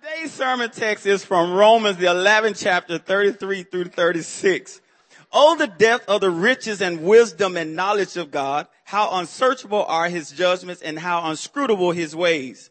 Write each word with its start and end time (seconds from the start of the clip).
Today's 0.00 0.32
sermon 0.32 0.70
text 0.70 1.06
is 1.06 1.24
from 1.24 1.52
Romans, 1.52 1.96
the 1.96 2.06
11th 2.06 2.62
chapter, 2.62 2.98
33 2.98 3.64
through 3.64 3.86
36. 3.86 4.80
Oh, 5.32 5.56
the 5.56 5.66
depth 5.66 6.08
of 6.08 6.20
the 6.20 6.30
riches 6.30 6.80
and 6.80 7.02
wisdom 7.02 7.56
and 7.56 7.74
knowledge 7.74 8.16
of 8.16 8.30
God. 8.30 8.68
How 8.84 9.18
unsearchable 9.18 9.84
are 9.86 10.08
his 10.08 10.30
judgments 10.30 10.82
and 10.82 11.00
how 11.00 11.28
inscrutable 11.28 11.90
his 11.90 12.14
ways. 12.14 12.70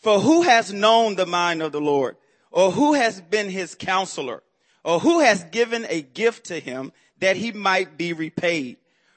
For 0.00 0.20
who 0.20 0.42
has 0.42 0.70
known 0.70 1.14
the 1.14 1.24
mind 1.24 1.62
of 1.62 1.72
the 1.72 1.80
Lord? 1.80 2.16
Or 2.50 2.70
who 2.70 2.92
has 2.92 3.22
been 3.22 3.48
his 3.48 3.74
counselor? 3.74 4.42
Or 4.84 5.00
who 5.00 5.20
has 5.20 5.44
given 5.44 5.86
a 5.88 6.02
gift 6.02 6.46
to 6.46 6.60
him 6.60 6.92
that 7.20 7.36
he 7.36 7.50
might 7.50 7.96
be 7.96 8.12
repaid? 8.12 8.76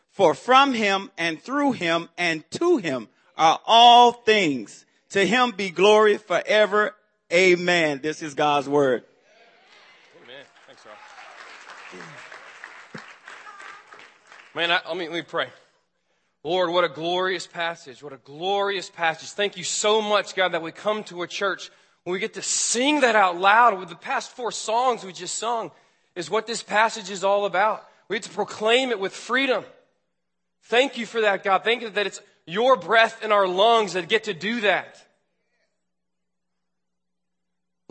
For 0.09 0.33
from 0.35 0.73
him 0.73 1.11
and 1.17 1.41
through 1.41 1.73
him 1.73 2.07
and 2.17 2.49
to 2.51 2.77
him 2.77 3.09
are 3.37 3.59
all 3.65 4.13
things. 4.13 4.85
To 5.09 5.25
him 5.25 5.51
be 5.51 5.69
glory 5.69 6.15
forever. 6.15 6.95
Amen. 7.31 8.01
This 8.03 8.21
is 8.21 8.33
God's 8.33 8.67
word. 8.67 9.03
Amen. 10.21 10.43
Thanks, 10.67 10.85
Rob. 10.85 10.95
Man, 14.53 14.69
I, 14.69 14.81
let, 14.85 14.97
me, 14.97 15.07
let 15.07 15.15
me 15.15 15.21
pray. 15.21 15.47
Lord, 16.43 16.71
what 16.71 16.83
a 16.83 16.89
glorious 16.89 17.47
passage. 17.47 18.03
What 18.03 18.11
a 18.11 18.17
glorious 18.17 18.89
passage. 18.89 19.29
Thank 19.29 19.55
you 19.55 19.63
so 19.63 20.01
much, 20.01 20.35
God, 20.35 20.49
that 20.49 20.61
we 20.61 20.73
come 20.73 21.05
to 21.05 21.21
a 21.21 21.27
church 21.27 21.71
when 22.03 22.11
we 22.11 22.19
get 22.19 22.33
to 22.33 22.41
sing 22.41 23.01
that 23.01 23.15
out 23.15 23.39
loud 23.39 23.79
with 23.79 23.87
the 23.87 23.95
past 23.95 24.31
four 24.31 24.51
songs 24.51 25.05
we 25.05 25.13
just 25.13 25.35
sung 25.35 25.71
is 26.15 26.29
what 26.29 26.47
this 26.47 26.61
passage 26.63 27.09
is 27.09 27.23
all 27.23 27.45
about. 27.45 27.87
We 28.09 28.17
get 28.17 28.23
to 28.23 28.29
proclaim 28.29 28.89
it 28.89 28.99
with 28.99 29.13
freedom. 29.13 29.63
Thank 30.63 30.97
you 30.97 31.05
for 31.05 31.21
that, 31.21 31.45
God. 31.45 31.63
Thank 31.63 31.81
you 31.81 31.89
that 31.91 32.07
it's 32.07 32.21
your 32.45 32.75
breath 32.75 33.23
in 33.23 33.31
our 33.31 33.47
lungs 33.47 33.93
that 33.93 34.09
get 34.09 34.25
to 34.25 34.33
do 34.33 34.61
that. 34.61 35.01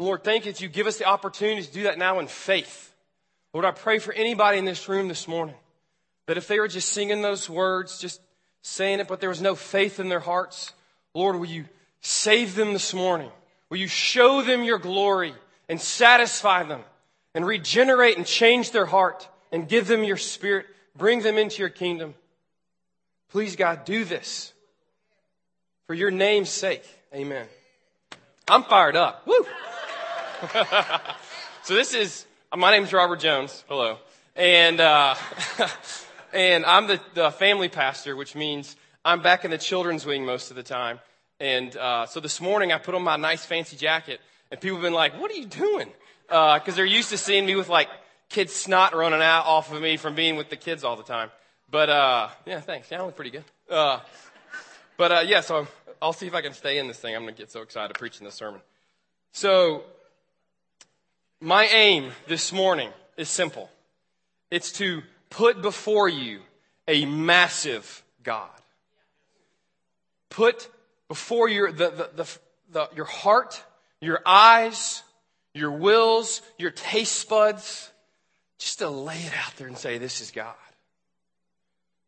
Lord, 0.01 0.25
thank 0.25 0.47
you 0.47 0.53
that 0.53 0.61
you 0.61 0.69
give 0.69 0.87
us 0.87 0.97
the 0.97 1.05
opportunity 1.05 1.63
to 1.63 1.73
do 1.73 1.83
that 1.83 1.99
now 1.99 2.21
in 2.21 2.27
faith. 2.27 2.93
Lord, 3.53 3.67
I 3.67 3.71
pray 3.71 3.99
for 3.99 4.15
anybody 4.15 4.59
in 4.59 4.65
this 4.65 4.89
room 4.89 5.09
this 5.09 5.29
morning 5.29 5.55
that 6.27 6.39
if 6.39 6.49
they 6.49 6.59
were 6.59 6.69
just 6.69 6.89
singing 6.89 7.23
those 7.23 7.51
words, 7.51 7.99
just 7.99 8.21
saying 8.63 9.01
it, 9.01 9.09
but 9.09 9.21
there 9.21 9.29
was 9.29 9.43
no 9.43 9.55
faith 9.55 10.01
in 10.01 10.09
their 10.09 10.21
hearts, 10.21 10.73
Lord, 11.15 11.37
will 11.37 11.47
you 11.47 11.67
save 12.01 12.55
them 12.55 12.73
this 12.73 12.95
morning? 12.95 13.31
Will 13.69 13.77
you 13.77 13.89
show 13.89 14.43
them 14.43 14.65
your 14.65 14.79
glory 14.79 15.35
and 15.69 15.81
satisfy 15.81 16.63
them 16.63 16.83
and 17.35 17.47
regenerate 17.47 18.17
and 18.17 18.27
change 18.27 18.71
their 18.71 18.87
heart 18.87 19.29
and 19.53 19.69
give 19.69 19.87
them 19.87 20.03
your 20.03 20.17
spirit? 20.17 20.67
Bring 20.97 21.21
them 21.21 21.37
into 21.37 21.59
your 21.59 21.69
kingdom. 21.69 22.15
Please, 23.31 23.55
God, 23.55 23.85
do 23.85 24.05
this 24.05 24.53
for 25.87 25.95
your 25.95 26.11
name's 26.11 26.51
sake. 26.51 26.85
Amen. 27.15 27.47
I'm 28.49 28.63
fired 28.63 28.97
up. 28.97 29.27
Woo! 29.27 29.45
so 31.63 31.75
this 31.75 31.93
is 31.93 32.25
my 32.57 32.71
name's 32.71 32.95
Robert 32.95 33.21
Jones. 33.21 33.63
Hello, 33.69 33.99
and 34.35 34.81
uh, 34.81 35.15
and 36.33 36.65
I'm 36.65 36.87
the, 36.87 36.99
the 37.13 37.31
family 37.31 37.69
pastor, 37.69 38.17
which 38.17 38.35
means 38.35 38.75
I'm 39.05 39.21
back 39.21 39.45
in 39.45 39.51
the 39.51 39.59
children's 39.59 40.07
wing 40.07 40.25
most 40.25 40.51
of 40.51 40.57
the 40.57 40.63
time. 40.63 40.99
And 41.41 41.77
uh, 41.77 42.07
so 42.07 42.21
this 42.21 42.41
morning 42.41 42.73
I 42.73 42.79
put 42.79 42.95
on 42.95 43.03
my 43.03 43.17
nice 43.17 43.45
fancy 43.45 43.77
jacket, 43.77 44.21
and 44.51 44.59
people 44.59 44.79
have 44.79 44.83
been 44.83 44.95
like, 44.95 45.21
"What 45.21 45.31
are 45.31 45.35
you 45.35 45.45
doing?" 45.45 45.91
Because 46.27 46.69
uh, 46.69 46.73
they're 46.73 46.87
used 46.87 47.11
to 47.11 47.19
seeing 47.19 47.45
me 47.45 47.55
with 47.55 47.69
like 47.69 47.89
kids 48.31 48.55
snot 48.55 48.95
running 48.95 49.21
out 49.21 49.45
off 49.45 49.71
of 49.71 49.83
me 49.83 49.99
from 49.99 50.15
being 50.15 50.37
with 50.37 50.49
the 50.49 50.57
kids 50.57 50.85
all 50.85 50.97
the 50.97 51.03
time. 51.03 51.31
But 51.71 51.91
uh, 51.91 52.29
yeah, 52.47 52.61
thanks. 52.61 52.91
Yeah, 52.91 53.03
I 53.03 53.05
look 53.05 53.17
pretty 53.17 53.33
good. 53.33 53.45
Uh, 53.69 54.01
but 54.97 55.13
uh, 55.13 55.21
yeah, 55.27 55.43
so 55.43 55.67
I'll 56.01 56.15
see 56.15 56.29
if 56.29 56.35
I 56.35 56.41
can 56.41 56.55
stay 56.55 56.79
in 56.79 56.89
this 56.89 56.99
thing. 56.99 57.15
I'm 57.15 57.27
to 57.27 57.33
get 57.33 57.51
so 57.51 57.61
excited 57.61 57.95
preaching 57.99 58.25
this 58.25 58.37
sermon. 58.37 58.63
So 59.33 59.85
my 61.41 61.65
aim 61.67 62.13
this 62.29 62.53
morning 62.53 62.91
is 63.17 63.29
simple. 63.29 63.71
It's 64.51 64.73
to 64.73 65.03
put 65.31 65.63
before 65.63 66.09
you 66.09 66.41
a 66.87 67.07
massive 67.07 68.03
God. 68.23 68.51
Put 70.29 70.69
before 71.09 71.49
your, 71.49 71.73
the, 71.73 71.91
the, 71.91 72.11
the, 72.15 72.39
the, 72.73 72.89
your 72.95 73.05
heart, 73.05 73.63
your 74.01 74.21
eyes, 74.27 75.03
your 75.55 75.71
wills, 75.71 76.43
your 76.59 76.71
taste 76.71 77.29
buds, 77.29 77.91
just 78.59 78.79
to 78.79 78.89
lay 78.89 79.19
it 79.19 79.33
out 79.45 79.57
there 79.57 79.67
and 79.67 79.79
say, 79.79 79.99
This 79.99 80.21
is 80.21 80.31
God. 80.31 80.55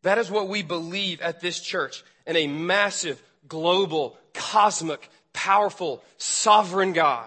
That 0.03 0.17
is 0.17 0.29
what 0.29 0.47
we 0.47 0.61
believe 0.61 1.21
at 1.21 1.41
this 1.41 1.59
church 1.59 2.03
in 2.27 2.35
a 2.35 2.47
massive, 2.47 3.21
global, 3.47 4.17
cosmic, 4.33 5.09
powerful, 5.31 6.03
sovereign 6.17 6.93
God. 6.93 7.25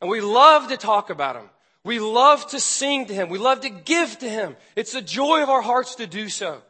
And 0.00 0.10
we 0.10 0.20
love 0.20 0.68
to 0.68 0.76
talk 0.76 1.10
about 1.10 1.36
Him. 1.36 1.48
We 1.84 2.00
love 2.00 2.46
to 2.48 2.60
sing 2.60 3.06
to 3.06 3.14
Him. 3.14 3.28
We 3.28 3.38
love 3.38 3.60
to 3.60 3.70
give 3.70 4.18
to 4.18 4.28
Him. 4.28 4.56
It's 4.74 4.92
the 4.92 5.02
joy 5.02 5.42
of 5.42 5.48
our 5.48 5.62
hearts 5.62 5.96
to 5.96 6.06
do 6.06 6.28
so. 6.28 6.62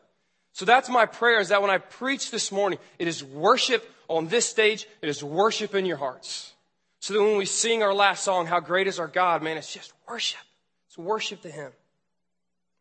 So 0.53 0.65
that's 0.65 0.89
my 0.89 1.07
prayer 1.07 1.41
is 1.41 1.49
that 1.49 1.61
when 1.61 1.71
I 1.71 1.79
preach 1.79 2.31
this 2.31 2.51
morning, 2.51 2.79
it 2.99 3.09
is 3.09 3.23
worship 3.23 3.89
on 4.09 4.29
this 4.29 4.49
stage. 4.49 4.87
It 5.03 5.09
is 5.09 5.23
worship 5.23 5.75
in 5.75 5.87
your 5.87 5.97
hearts. 5.97 6.53
So 7.01 7.15
that 7.15 7.23
when 7.23 7.37
we 7.37 7.47
sing 7.47 7.83
our 7.83 7.95
last 7.95 8.25
song, 8.25 8.47
How 8.47 8.61
Great 8.61 8.87
is 8.87 8.99
Our 8.99 9.09
God, 9.09 9.43
man, 9.43 9.57
it's 9.57 9.73
just 9.73 9.93
worship. 10.09 10.41
It's 10.89 10.99
worship 10.99 11.43
to 11.43 11.51
Him. 11.51 11.73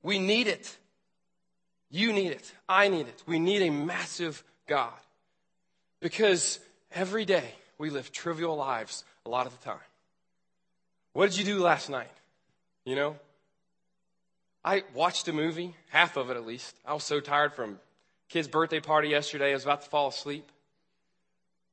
We 0.03 0.19
need 0.19 0.47
it. 0.47 0.77
You 1.89 2.13
need 2.13 2.31
it. 2.31 2.51
I 2.67 2.88
need 2.88 3.07
it. 3.07 3.23
We 3.25 3.39
need 3.39 3.62
a 3.62 3.72
massive 3.72 4.44
God. 4.67 4.94
Because 6.00 6.59
every 6.91 7.25
day 7.25 7.56
we 7.77 7.89
live 7.89 8.12
trivial 8.12 8.56
lives 8.56 9.03
a 9.25 9.29
lot 9.29 9.47
of 9.47 9.57
the 9.57 9.66
time. 9.66 9.79
What 11.15 11.29
did 11.29 11.39
you 11.39 11.45
do 11.45 11.59
last 11.63 11.89
night? 11.89 12.11
You 12.83 12.97
know? 12.97 13.15
I 14.65 14.83
watched 14.93 15.29
a 15.29 15.31
movie, 15.31 15.73
half 15.87 16.17
of 16.17 16.29
it 16.29 16.35
at 16.35 16.45
least. 16.45 16.75
I 16.85 16.93
was 16.93 17.05
so 17.05 17.21
tired 17.21 17.53
from 17.53 17.79
kid's 18.27 18.49
birthday 18.49 18.81
party 18.81 19.07
yesterday, 19.07 19.51
I 19.51 19.53
was 19.53 19.63
about 19.63 19.83
to 19.83 19.89
fall 19.89 20.09
asleep. 20.09 20.51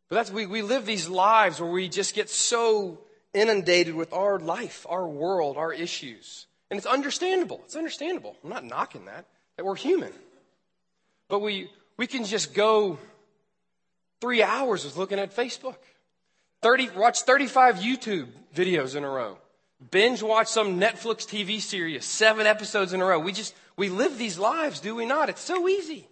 But 0.09 0.15
that's, 0.15 0.31
we, 0.31 0.47
we 0.47 0.63
live 0.63 0.87
these 0.87 1.09
lives 1.09 1.61
where 1.61 1.69
we 1.69 1.89
just 1.89 2.15
get 2.15 2.31
so 2.31 3.01
inundated 3.35 3.97
with 3.97 4.13
our 4.13 4.39
life, 4.39 4.87
our 4.89 5.09
world, 5.09 5.57
our 5.57 5.73
issues. 5.73 6.47
And 6.71 6.79
it's 6.79 6.87
understandable. 6.87 7.63
It's 7.65 7.75
understandable. 7.75 8.37
I'm 8.45 8.51
not 8.51 8.65
knocking 8.65 9.07
that, 9.07 9.27
that 9.57 9.65
we're 9.65 9.75
human. 9.75 10.13
But 11.29 11.41
we, 11.41 11.69
we 11.97 12.07
can 12.07 12.27
just 12.27 12.55
go 12.55 12.97
three 14.21 14.45
hours 14.45 14.85
with 14.85 14.97
looking 14.97 15.19
at 15.19 15.35
Facebook. 15.35 15.79
30, 16.63 16.91
watch 16.91 17.23
35 17.23 17.77
YouTube 17.77 18.29
videos 18.55 18.97
in 18.97 19.05
a 19.05 19.09
row. 19.09 19.37
Binge 19.91 20.23
watch 20.23 20.47
some 20.47 20.81
Netflix 20.81 21.27
TV 21.27 21.61
series, 21.61 22.05
seven 22.05 22.47
episodes 22.47 22.93
in 22.93 23.01
a 23.01 23.05
row. 23.05 23.19
We 23.19 23.33
just, 23.33 23.55
we 23.77 23.89
live 23.89 24.17
these 24.17 24.39
lives, 24.39 24.79
do 24.81 24.95
we 24.95 25.05
not? 25.05 25.29
It's 25.29 25.41
so 25.41 25.69
easy. 25.69 26.07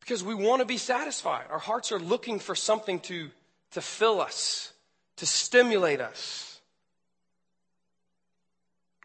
Because 0.00 0.24
we 0.24 0.34
want 0.34 0.60
to 0.60 0.66
be 0.66 0.78
satisfied. 0.78 1.44
Our 1.50 1.58
hearts 1.58 1.92
are 1.92 2.00
looking 2.00 2.40
for 2.40 2.56
something 2.56 2.98
to, 3.00 3.30
to 3.72 3.80
fill 3.80 4.20
us, 4.20 4.72
to 5.16 5.26
stimulate 5.26 6.00
us. 6.00 6.60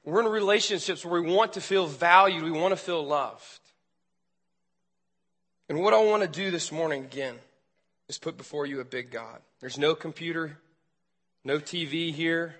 We're 0.03 0.21
in 0.21 0.27
relationships 0.27 1.05
where 1.05 1.21
we 1.21 1.31
want 1.31 1.53
to 1.53 1.61
feel 1.61 1.85
valued, 1.85 2.43
we 2.43 2.51
want 2.51 2.71
to 2.71 2.77
feel 2.77 3.05
loved. 3.05 3.59
And 5.69 5.79
what 5.79 5.93
I 5.93 6.03
want 6.03 6.23
to 6.23 6.27
do 6.27 6.49
this 6.49 6.71
morning 6.71 7.03
again 7.03 7.35
is 8.09 8.17
put 8.17 8.37
before 8.37 8.65
you 8.65 8.79
a 8.79 8.85
big 8.85 9.11
God. 9.11 9.39
There's 9.59 9.77
no 9.77 9.95
computer, 9.95 10.57
no 11.43 11.59
TV 11.59 12.13
here, 12.13 12.55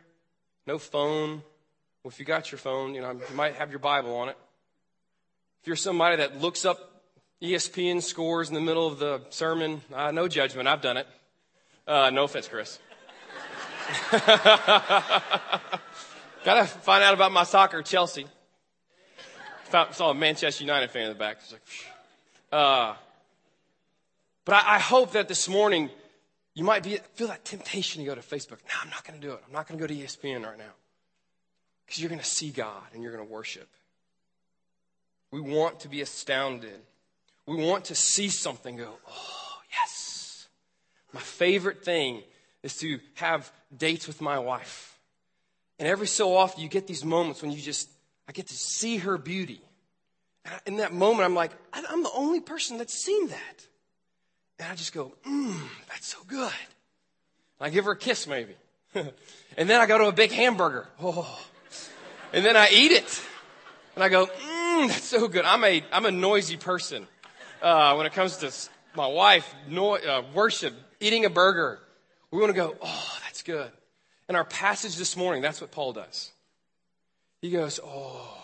no 0.65 0.77
phone. 0.77 1.43
Well, 2.03 2.11
if 2.11 2.19
you 2.19 2.25
got 2.25 2.51
your 2.51 2.59
phone, 2.59 2.95
you 2.95 3.01
know, 3.01 3.11
you 3.11 3.35
might 3.35 3.55
have 3.55 3.69
your 3.69 3.79
Bible 3.79 4.15
on 4.15 4.29
it. 4.29 4.37
If 5.61 5.67
you're 5.67 5.75
somebody 5.75 6.17
that 6.17 6.41
looks 6.41 6.65
up 6.65 6.93
ESPN 7.43 8.01
scores 8.01 8.47
in 8.47 8.55
the 8.55 8.61
middle 8.61 8.87
of 8.87 8.99
the 8.99 9.21
sermon. 9.29 9.81
Uh, 9.93 10.11
no 10.11 10.29
judgment. 10.29 10.65
I've 10.69 10.81
done 10.81 10.95
it. 10.95 11.07
Uh, 11.85 12.09
no 12.09 12.23
offense, 12.23 12.47
Chris. 12.47 12.79
Gotta 16.45 16.65
find 16.65 17.03
out 17.03 17.13
about 17.13 17.33
my 17.33 17.43
soccer, 17.43 17.81
Chelsea. 17.81 18.27
Found, 19.65 19.93
saw 19.93 20.11
a 20.11 20.13
Manchester 20.13 20.63
United 20.63 20.89
fan 20.89 21.03
in 21.03 21.09
the 21.09 21.15
back. 21.15 21.39
Like, 21.51 21.61
uh, 22.53 22.95
but 24.45 24.55
I, 24.55 24.75
I, 24.75 24.79
hope 24.79 25.13
that 25.13 25.27
this 25.27 25.47
morning 25.47 25.89
you 26.53 26.63
might 26.63 26.83
be, 26.83 26.97
feel 27.13 27.27
that 27.27 27.45
temptation 27.45 28.03
to 28.03 28.09
go 28.09 28.15
to 28.15 28.21
Facebook. 28.21 28.59
No, 28.67 28.75
I'm 28.81 28.89
not 28.89 29.03
going 29.05 29.19
to 29.19 29.25
do 29.25 29.33
it. 29.33 29.41
I'm 29.45 29.53
not 29.53 29.67
going 29.67 29.79
to 29.79 29.87
go 29.87 29.87
to 29.87 29.99
ESPN 29.99 30.45
right 30.45 30.57
now. 30.57 30.73
Because 31.85 32.01
you're 32.01 32.09
going 32.09 32.19
to 32.21 32.25
see 32.25 32.49
God 32.49 32.83
and 32.93 33.03
you're 33.03 33.11
going 33.11 33.25
to 33.25 33.31
worship. 33.31 33.69
We 35.31 35.41
want 35.41 35.81
to 35.81 35.89
be 35.89 36.01
astounded 36.01 36.79
we 37.45 37.57
want 37.57 37.85
to 37.85 37.95
see 37.95 38.29
something 38.29 38.77
go, 38.77 38.93
oh, 39.09 39.57
yes. 39.71 40.47
My 41.11 41.19
favorite 41.19 41.83
thing 41.83 42.23
is 42.61 42.77
to 42.77 42.99
have 43.15 43.51
dates 43.75 44.07
with 44.07 44.21
my 44.21 44.39
wife. 44.39 44.97
And 45.79 45.87
every 45.87 46.07
so 46.07 46.35
often 46.35 46.61
you 46.61 46.69
get 46.69 46.87
these 46.87 47.03
moments 47.03 47.41
when 47.41 47.51
you 47.51 47.61
just, 47.61 47.89
I 48.27 48.31
get 48.31 48.47
to 48.47 48.55
see 48.55 48.97
her 48.97 49.17
beauty. 49.17 49.61
And 50.45 50.53
in 50.65 50.77
that 50.77 50.93
moment, 50.93 51.25
I'm 51.25 51.35
like, 51.35 51.51
I'm 51.73 52.03
the 52.03 52.11
only 52.15 52.39
person 52.39 52.77
that's 52.77 52.93
seen 52.93 53.27
that. 53.27 53.67
And 54.59 54.71
I 54.71 54.75
just 54.75 54.93
go, 54.93 55.13
mmm, 55.27 55.59
that's 55.89 56.07
so 56.07 56.19
good. 56.27 56.51
I 57.59 57.69
give 57.69 57.85
her 57.85 57.91
a 57.91 57.97
kiss 57.97 58.27
maybe. 58.27 58.55
and 58.95 59.69
then 59.69 59.81
I 59.81 59.85
go 59.85 59.97
to 59.97 60.05
a 60.05 60.11
big 60.11 60.31
hamburger. 60.31 60.87
Oh. 61.01 61.39
And 62.31 62.43
then 62.43 62.55
I 62.55 62.69
eat 62.71 62.91
it. 62.91 63.21
And 63.95 64.03
I 64.03 64.09
go, 64.09 64.25
mmm, 64.25 64.87
that's 64.87 65.03
so 65.03 65.27
good. 65.27 65.45
I'm 65.45 65.63
a, 65.63 65.83
I'm 65.91 66.05
a 66.05 66.11
noisy 66.11 66.57
person. 66.57 67.07
Uh, 67.61 67.95
when 67.95 68.05
it 68.05 68.13
comes 68.13 68.37
to 68.37 68.51
my 68.95 69.07
wife, 69.07 69.53
no, 69.69 69.95
uh, 69.95 70.23
worship, 70.33 70.73
eating 70.99 71.25
a 71.25 71.29
burger, 71.29 71.79
we 72.31 72.39
want 72.39 72.49
to 72.49 72.55
go, 72.55 72.75
oh, 72.81 73.17
that's 73.23 73.41
good. 73.41 73.71
In 74.27 74.35
our 74.35 74.43
passage 74.43 74.95
this 74.95 75.15
morning, 75.15 75.41
that's 75.41 75.61
what 75.61 75.71
Paul 75.71 75.93
does. 75.93 76.31
He 77.41 77.51
goes, 77.51 77.79
oh, 77.83 78.37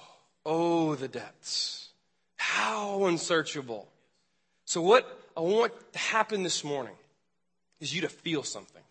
oh, 0.45 0.95
the 0.95 1.07
depths. 1.07 1.89
How 2.38 3.05
unsearchable. 3.05 3.88
So 4.65 4.81
what 4.81 5.28
I 5.39 5.41
want 5.41 5.71
to 5.94 5.97
happen 5.97 6.44
this 6.44 6.65
morning 6.65 6.95
is 7.80 7.95
you 7.95 8.01
to 8.01 8.09
feel 8.09 8.44
something. 8.44 8.81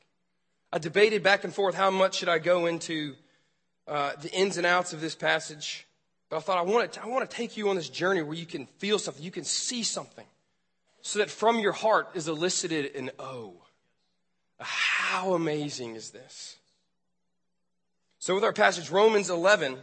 I 0.72 0.78
debated 0.78 1.22
back 1.22 1.44
and 1.44 1.52
forth 1.52 1.74
how 1.74 1.90
much 1.90 2.16
should 2.16 2.30
I 2.30 2.38
go 2.38 2.64
into 2.64 3.16
uh, 3.86 4.12
the 4.22 4.32
ins 4.32 4.56
and 4.56 4.64
outs 4.64 4.94
of 4.94 5.02
this 5.02 5.14
passage. 5.14 5.86
But 6.30 6.38
I 6.38 6.40
thought 6.40 6.56
I 6.56 6.62
want, 6.62 6.94
to, 6.94 7.02
I 7.02 7.06
want 7.06 7.28
to 7.28 7.36
take 7.36 7.58
you 7.58 7.68
on 7.68 7.76
this 7.76 7.90
journey 7.90 8.22
where 8.22 8.34
you 8.34 8.46
can 8.46 8.64
feel 8.78 8.98
something, 8.98 9.22
you 9.22 9.30
can 9.30 9.44
see 9.44 9.82
something, 9.82 10.24
so 11.02 11.18
that 11.18 11.28
from 11.28 11.58
your 11.58 11.72
heart 11.72 12.08
is 12.14 12.28
elicited 12.28 12.96
an 12.96 13.10
oh. 13.18 13.52
How 14.58 15.34
amazing 15.34 15.96
is 15.96 16.12
this? 16.12 16.56
So, 18.20 18.34
with 18.34 18.42
our 18.42 18.54
passage, 18.54 18.88
Romans 18.88 19.28
11 19.28 19.76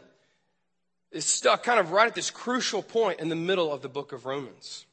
is 1.12 1.32
stuck 1.32 1.62
kind 1.62 1.80
of 1.80 1.92
right 1.92 2.08
at 2.08 2.16
this 2.16 2.32
crucial 2.32 2.82
point 2.82 3.20
in 3.20 3.30
the 3.30 3.36
middle 3.36 3.72
of 3.72 3.84
the 3.84 3.88
book 3.88 4.14
of 4.14 4.26
Romans. 4.26 4.88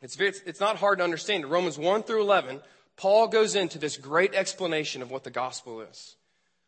It's, 0.00 0.16
it's 0.20 0.60
not 0.60 0.76
hard 0.76 0.98
to 0.98 1.04
understand. 1.04 1.44
In 1.44 1.50
Romans 1.50 1.78
1 1.78 2.04
through 2.04 2.22
11, 2.22 2.60
Paul 2.96 3.28
goes 3.28 3.54
into 3.54 3.78
this 3.78 3.96
great 3.96 4.34
explanation 4.34 5.02
of 5.02 5.10
what 5.10 5.24
the 5.24 5.30
gospel 5.30 5.80
is. 5.80 6.16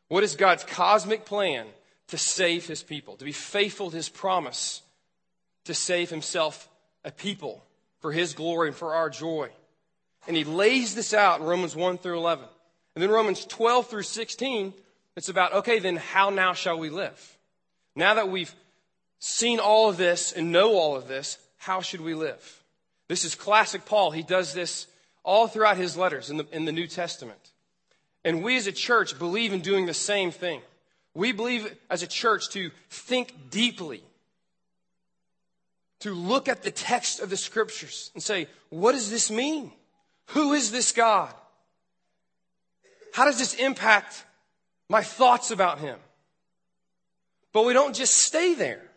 What 0.09 0.25
is 0.25 0.35
God's 0.35 0.65
cosmic 0.65 1.25
plan 1.25 1.67
to 2.09 2.19
save 2.19 2.67
his 2.67 2.83
people, 2.83 3.17
to 3.17 3.25
be 3.25 3.33
faithful 3.33 3.91
to 3.91 3.97
his 3.97 4.09
promise 4.09 4.83
to 5.65 5.75
save 5.75 6.11
himself 6.11 6.69
a 7.05 7.11
people 7.11 7.65
for 8.01 8.13
his 8.13 8.35
glory 8.35 8.69
and 8.69 8.77
for 8.77 8.95
our 8.95 9.11
joy. 9.11 9.49
And 10.27 10.37
he 10.37 10.45
lays 10.45 10.95
this 10.95 11.15
out 11.15 11.41
in 11.41 11.47
Romans 11.47 11.77
1 11.77 11.99
through 11.99 12.19
11. 12.19 12.45
And 12.95 13.03
then 13.03 13.11
Romans 13.11 13.45
12 13.45 13.89
through 13.89 14.03
16, 14.03 14.75
it's 15.17 15.29
about, 15.29 15.53
okay, 15.53 15.79
then 15.79 15.97
how 15.97 16.31
now 16.31 16.53
shall 16.53 16.79
we 16.79 16.91
live? 16.91 17.39
Now 17.95 18.15
that 18.15 18.29
we've 18.29 18.55
seen 19.19 19.59
all 19.59 19.89
of 19.89 19.97
this 19.97 20.33
and 20.33 20.53
know 20.53 20.75
all 20.75 20.97
of 20.97 21.09
this, 21.09 21.39
how 21.57 21.81
should 21.81 22.01
we 22.01 22.15
live? 22.15 22.60
This 23.11 23.25
is 23.25 23.35
classic 23.35 23.87
Paul. 23.87 24.13
He 24.13 24.23
does 24.23 24.53
this 24.53 24.87
all 25.25 25.49
throughout 25.49 25.77
his 25.77 25.97
letters 25.97 26.31
in 26.31 26.37
the, 26.37 26.47
in 26.53 26.65
the 26.65 26.71
New 26.71 26.87
Testament. 26.87 27.41
And 28.25 28.45
we 28.45 28.57
as 28.57 28.69
a 28.69 28.73
church 28.73 29.19
believe 29.19 29.53
in 29.53 29.63
doing 29.63 29.87
the 29.87 29.95
same 29.95 30.31
thing. 30.31 30.61
We 31.13 31.33
believe 31.33 31.77
as 31.91 32.05
a 32.05 32.07
church 32.07 32.51
to 32.51 32.71
think 32.89 33.51
deeply, 33.51 34.05
to 35.99 36.15
look 36.15 36.47
at 36.47 36.63
the 36.63 36.71
text 36.71 37.19
of 37.19 37.31
the 37.31 37.37
scriptures 37.37 38.13
and 38.15 38.23
say, 38.23 38.47
what 38.69 38.93
does 38.93 39.11
this 39.11 39.29
mean? 39.29 39.73
Who 40.27 40.53
is 40.53 40.71
this 40.71 40.93
God? 40.93 41.35
How 43.13 43.25
does 43.25 43.41
this 43.41 43.55
impact 43.55 44.25
my 44.89 45.03
thoughts 45.03 45.51
about 45.51 45.81
him? 45.81 45.99
But 47.53 47.67
we 47.67 47.73
don't 47.73 47.97
just 47.97 48.19
stay 48.19 48.55
there. 48.55 48.90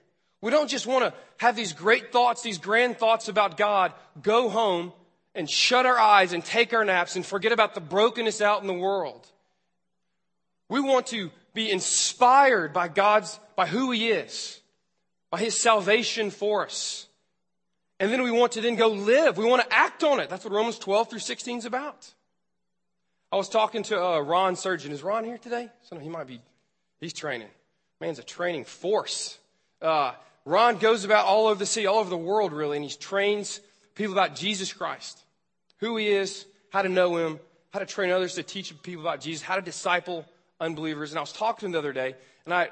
We 0.44 0.52
don't 0.52 0.70
just 0.70 0.86
want 0.86 1.06
to 1.06 1.14
have 1.38 1.56
these 1.56 1.72
great 1.72 2.12
thoughts, 2.12 2.42
these 2.42 2.58
grand 2.58 2.98
thoughts 2.98 3.30
about 3.30 3.56
God, 3.56 3.94
go 4.22 4.50
home 4.50 4.92
and 5.34 5.50
shut 5.50 5.86
our 5.86 5.98
eyes 5.98 6.34
and 6.34 6.44
take 6.44 6.74
our 6.74 6.84
naps 6.84 7.16
and 7.16 7.26
forget 7.26 7.54
about 7.54 7.76
the 7.76 7.80
brokenness 7.80 8.42
out 8.42 8.60
in 8.60 8.68
the 8.68 8.74
world. 8.74 9.26
We 10.68 10.82
want 10.82 11.08
to 11.08 11.32
be 11.54 11.72
inspired 11.72 12.74
by 12.74 12.90
God's, 12.90 13.40
by 13.56 13.68
who 13.68 13.92
He 13.92 14.10
is, 14.10 14.60
by 15.32 15.40
His 15.40 15.58
salvation 15.58 16.30
for 16.30 16.66
us. 16.66 17.08
And 18.02 18.12
then 18.12 18.22
we 18.22 18.30
want 18.30 18.52
to 18.52 18.62
then 18.62 18.76
go 18.76 18.90
live. 18.90 19.38
We 19.38 19.46
want 19.46 19.62
to 19.62 19.74
act 19.74 20.04
on 20.04 20.20
it. 20.20 20.30
That's 20.30 20.44
what 20.44 20.54
Romans 20.54 20.78
12 20.78 21.10
through 21.10 21.20
16 21.20 21.60
is 21.60 21.66
about. 21.66 22.14
I 23.32 23.38
was 23.38 23.48
talking 23.48 23.84
to 23.84 24.04
uh, 24.04 24.20
Ron 24.20 24.58
Surgeon. 24.58 24.92
Is 24.92 25.04
Ron 25.04 25.24
here 25.24 25.38
today? 25.38 25.70
So 25.84 25.98
he 26.00 26.10
might 26.10 26.28
be, 26.28 26.42
he's 27.00 27.14
training. 27.14 27.48
Man's 28.02 28.20
a 28.20 28.24
training 28.24 28.66
force. 28.66 29.40
Uh, 29.82 30.12
Ron 30.46 30.78
goes 30.78 31.06
about 31.06 31.26
all 31.26 31.48
over 31.48 31.60
the 31.60 31.66
city, 31.66 31.88
all 31.88 32.00
over 32.00 32.10
the 32.10 32.18
world, 32.18 32.52
really, 32.52 32.78
and 32.78 32.86
he 32.86 32.96
trains 32.96 33.62
people 33.96 34.14
about 34.14 34.36
Jesus 34.36 34.74
Christ, 34.74 35.24
who 35.78 35.96
he 35.98 36.10
is, 36.10 36.46
how 36.70 36.82
to 36.82 36.90
know 36.90 37.18
him, 37.18 37.40
how 37.72 37.80
to 37.80 37.86
train 37.86 38.12
others 38.12 38.36
to 38.36 38.44
teach 38.44 38.74
people 38.84 39.02
about 39.02 39.22
Jesus, 39.22 39.42
how 39.42 39.56
to 39.56 39.62
disciple 39.62 40.26
unbelievers. 40.60 41.12
And 41.12 41.18
I 41.18 41.22
was 41.22 41.32
talking 41.32 41.60
to 41.60 41.66
him 41.68 41.72
the 41.72 41.80
other 41.80 41.94
day, 41.94 42.16
and 42.46 42.54
I, 42.54 42.70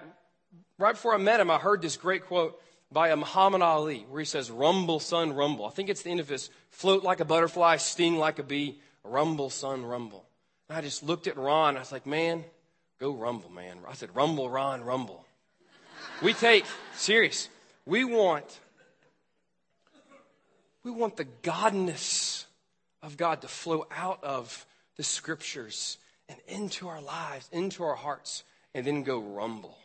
right 0.77 0.93
before 0.93 1.13
I 1.13 1.17
met 1.17 1.39
him, 1.39 1.49
I 1.49 1.57
heard 1.57 1.81
this 1.81 1.95
great 1.97 2.25
quote 2.25 2.61
by 2.91 3.13
Muhammad 3.15 3.61
Ali, 3.61 4.05
where 4.09 4.19
he 4.19 4.25
says, 4.25 4.51
"Rumble, 4.51 4.99
son, 4.99 5.33
rumble." 5.33 5.65
I 5.65 5.69
think 5.69 5.87
it's 5.87 6.01
the 6.01 6.11
end 6.11 6.19
of 6.19 6.27
his 6.27 6.49
"Float 6.71 7.03
like 7.03 7.21
a 7.21 7.25
butterfly, 7.25 7.77
sting 7.77 8.17
like 8.17 8.37
a 8.37 8.43
bee, 8.43 8.81
rumble, 9.03 9.49
son, 9.49 9.85
rumble." 9.85 10.25
And 10.67 10.77
I 10.77 10.81
just 10.81 11.03
looked 11.03 11.27
at 11.27 11.37
Ron. 11.37 11.77
I 11.77 11.79
was 11.79 11.91
like, 11.93 12.05
"Man, 12.05 12.43
go 12.99 13.11
rumble, 13.11 13.49
man." 13.49 13.79
I 13.87 13.93
said, 13.93 14.13
"Rumble, 14.13 14.49
Ron, 14.49 14.83
rumble." 14.83 15.25
we 16.21 16.33
take 16.33 16.65
serious. 16.95 17.49
We 17.85 18.03
want 18.03 18.59
we 20.83 20.91
want 20.91 21.17
the 21.17 21.25
godness 21.43 22.45
of 23.03 23.17
God 23.17 23.41
to 23.41 23.47
flow 23.47 23.85
out 23.91 24.23
of 24.23 24.65
the 24.97 25.03
scriptures 25.03 25.97
and 26.27 26.39
into 26.47 26.87
our 26.87 27.01
lives, 27.01 27.49
into 27.51 27.83
our 27.83 27.95
hearts, 27.95 28.43
and 28.73 28.85
then 28.85 29.03
go 29.03 29.19
rumble. 29.19 29.77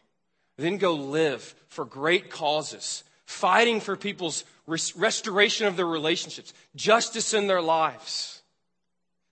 Then 0.56 0.78
go 0.78 0.94
live 0.94 1.54
for 1.68 1.84
great 1.84 2.30
causes, 2.30 3.04
fighting 3.26 3.80
for 3.80 3.94
people's 3.96 4.44
restoration 4.66 5.66
of 5.66 5.76
their 5.76 5.86
relationships, 5.86 6.54
justice 6.74 7.34
in 7.34 7.46
their 7.46 7.60
lives, 7.60 8.42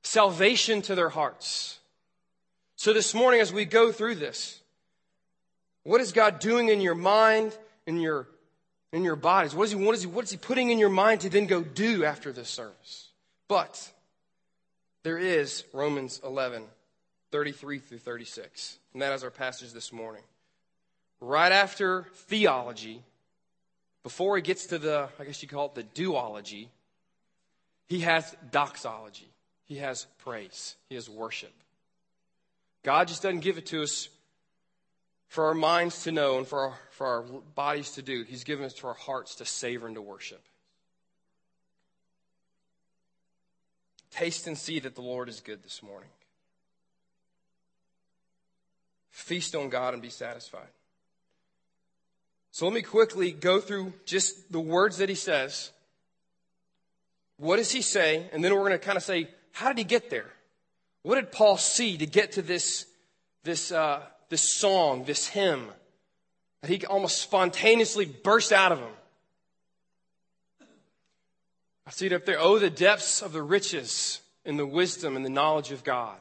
salvation 0.02 0.82
to 0.82 0.94
their 0.94 1.08
hearts. 1.08 1.78
So 2.76 2.92
this 2.92 3.14
morning, 3.14 3.40
as 3.40 3.52
we 3.52 3.64
go 3.64 3.90
through 3.90 4.16
this, 4.16 4.60
what 5.84 6.00
is 6.00 6.12
God 6.12 6.40
doing 6.40 6.68
in 6.68 6.82
your 6.82 6.94
mind, 6.94 7.56
in 7.86 8.00
your 8.00 8.26
in 8.94 9.02
your 9.02 9.16
bodies? 9.16 9.54
What 9.54 9.64
is, 9.64 9.72
he, 9.72 9.76
what, 9.76 9.94
is 9.94 10.02
he, 10.02 10.06
what 10.06 10.24
is 10.24 10.30
He 10.30 10.36
putting 10.36 10.70
in 10.70 10.78
your 10.78 10.88
mind 10.88 11.22
to 11.22 11.28
then 11.28 11.46
go 11.46 11.62
do 11.62 12.04
after 12.04 12.32
this 12.32 12.48
service? 12.48 13.08
But 13.48 13.90
there 15.02 15.18
is 15.18 15.64
Romans 15.72 16.20
11, 16.24 16.62
33 17.32 17.78
through 17.80 17.98
36. 17.98 18.78
And 18.92 19.02
that 19.02 19.12
is 19.12 19.24
our 19.24 19.30
passage 19.30 19.72
this 19.72 19.92
morning. 19.92 20.22
Right 21.20 21.52
after 21.52 22.06
theology, 22.14 23.02
before 24.04 24.36
he 24.36 24.42
gets 24.42 24.66
to 24.66 24.78
the, 24.78 25.08
I 25.18 25.24
guess 25.24 25.42
you 25.42 25.48
call 25.48 25.66
it 25.66 25.74
the 25.74 25.82
duology, 25.82 26.68
he 27.86 28.00
has 28.00 28.34
doxology. 28.50 29.28
He 29.64 29.76
has 29.76 30.06
praise. 30.18 30.76
He 30.88 30.94
has 30.94 31.10
worship. 31.10 31.52
God 32.84 33.08
just 33.08 33.22
doesn't 33.22 33.40
give 33.40 33.58
it 33.58 33.66
to 33.66 33.82
us 33.82 34.08
for 35.28 35.46
our 35.46 35.54
minds 35.54 36.04
to 36.04 36.12
know 36.12 36.38
and 36.38 36.46
for 36.46 36.60
our, 36.60 36.78
for 36.90 37.06
our 37.06 37.22
bodies 37.54 37.90
to 37.92 38.02
do. 38.02 38.24
He's 38.24 38.44
given 38.44 38.64
it 38.64 38.76
to 38.76 38.86
our 38.86 38.94
hearts 38.94 39.34
to 39.36 39.44
savor 39.44 39.86
and 39.86 39.96
to 39.96 40.02
worship. 40.02 40.42
Taste 44.10 44.46
and 44.46 44.56
see 44.56 44.78
that 44.78 44.94
the 44.94 45.02
Lord 45.02 45.28
is 45.28 45.40
good 45.40 45.62
this 45.64 45.82
morning. 45.82 46.08
Feast 49.10 49.54
on 49.54 49.68
God 49.68 49.92
and 49.92 50.02
be 50.02 50.08
satisfied. 50.08 50.68
So 52.52 52.66
let 52.66 52.74
me 52.74 52.82
quickly 52.82 53.32
go 53.32 53.58
through 53.58 53.92
just 54.04 54.52
the 54.52 54.60
words 54.60 54.98
that 54.98 55.08
he 55.08 55.16
says. 55.16 55.72
What 57.36 57.56
does 57.56 57.72
he 57.72 57.82
say? 57.82 58.28
And 58.32 58.44
then 58.44 58.52
we're 58.54 58.60
going 58.60 58.72
to 58.72 58.78
kind 58.78 58.96
of 58.96 59.02
say, 59.02 59.28
how 59.50 59.68
did 59.68 59.78
he 59.78 59.84
get 59.84 60.10
there? 60.10 60.30
What 61.02 61.16
did 61.16 61.32
Paul 61.32 61.56
see 61.56 61.98
to 61.98 62.06
get 62.06 62.32
to 62.32 62.42
this, 62.42 62.86
this, 63.44 63.70
uh, 63.70 64.00
this 64.30 64.56
song, 64.58 65.04
this 65.04 65.28
hymn 65.28 65.68
that 66.62 66.70
he 66.70 66.84
almost 66.86 67.20
spontaneously 67.20 68.06
burst 68.06 68.50
out 68.50 68.72
of 68.72 68.80
him. 68.80 68.92
I 71.86 71.90
see 71.90 72.06
it 72.06 72.12
up 72.14 72.24
there. 72.24 72.40
Oh, 72.40 72.58
the 72.58 72.70
depths 72.70 73.20
of 73.20 73.34
the 73.34 73.42
riches 73.42 74.22
and 74.46 74.58
the 74.58 74.66
wisdom 74.66 75.14
and 75.14 75.24
the 75.24 75.30
knowledge 75.30 75.70
of 75.70 75.84
God. 75.84 76.18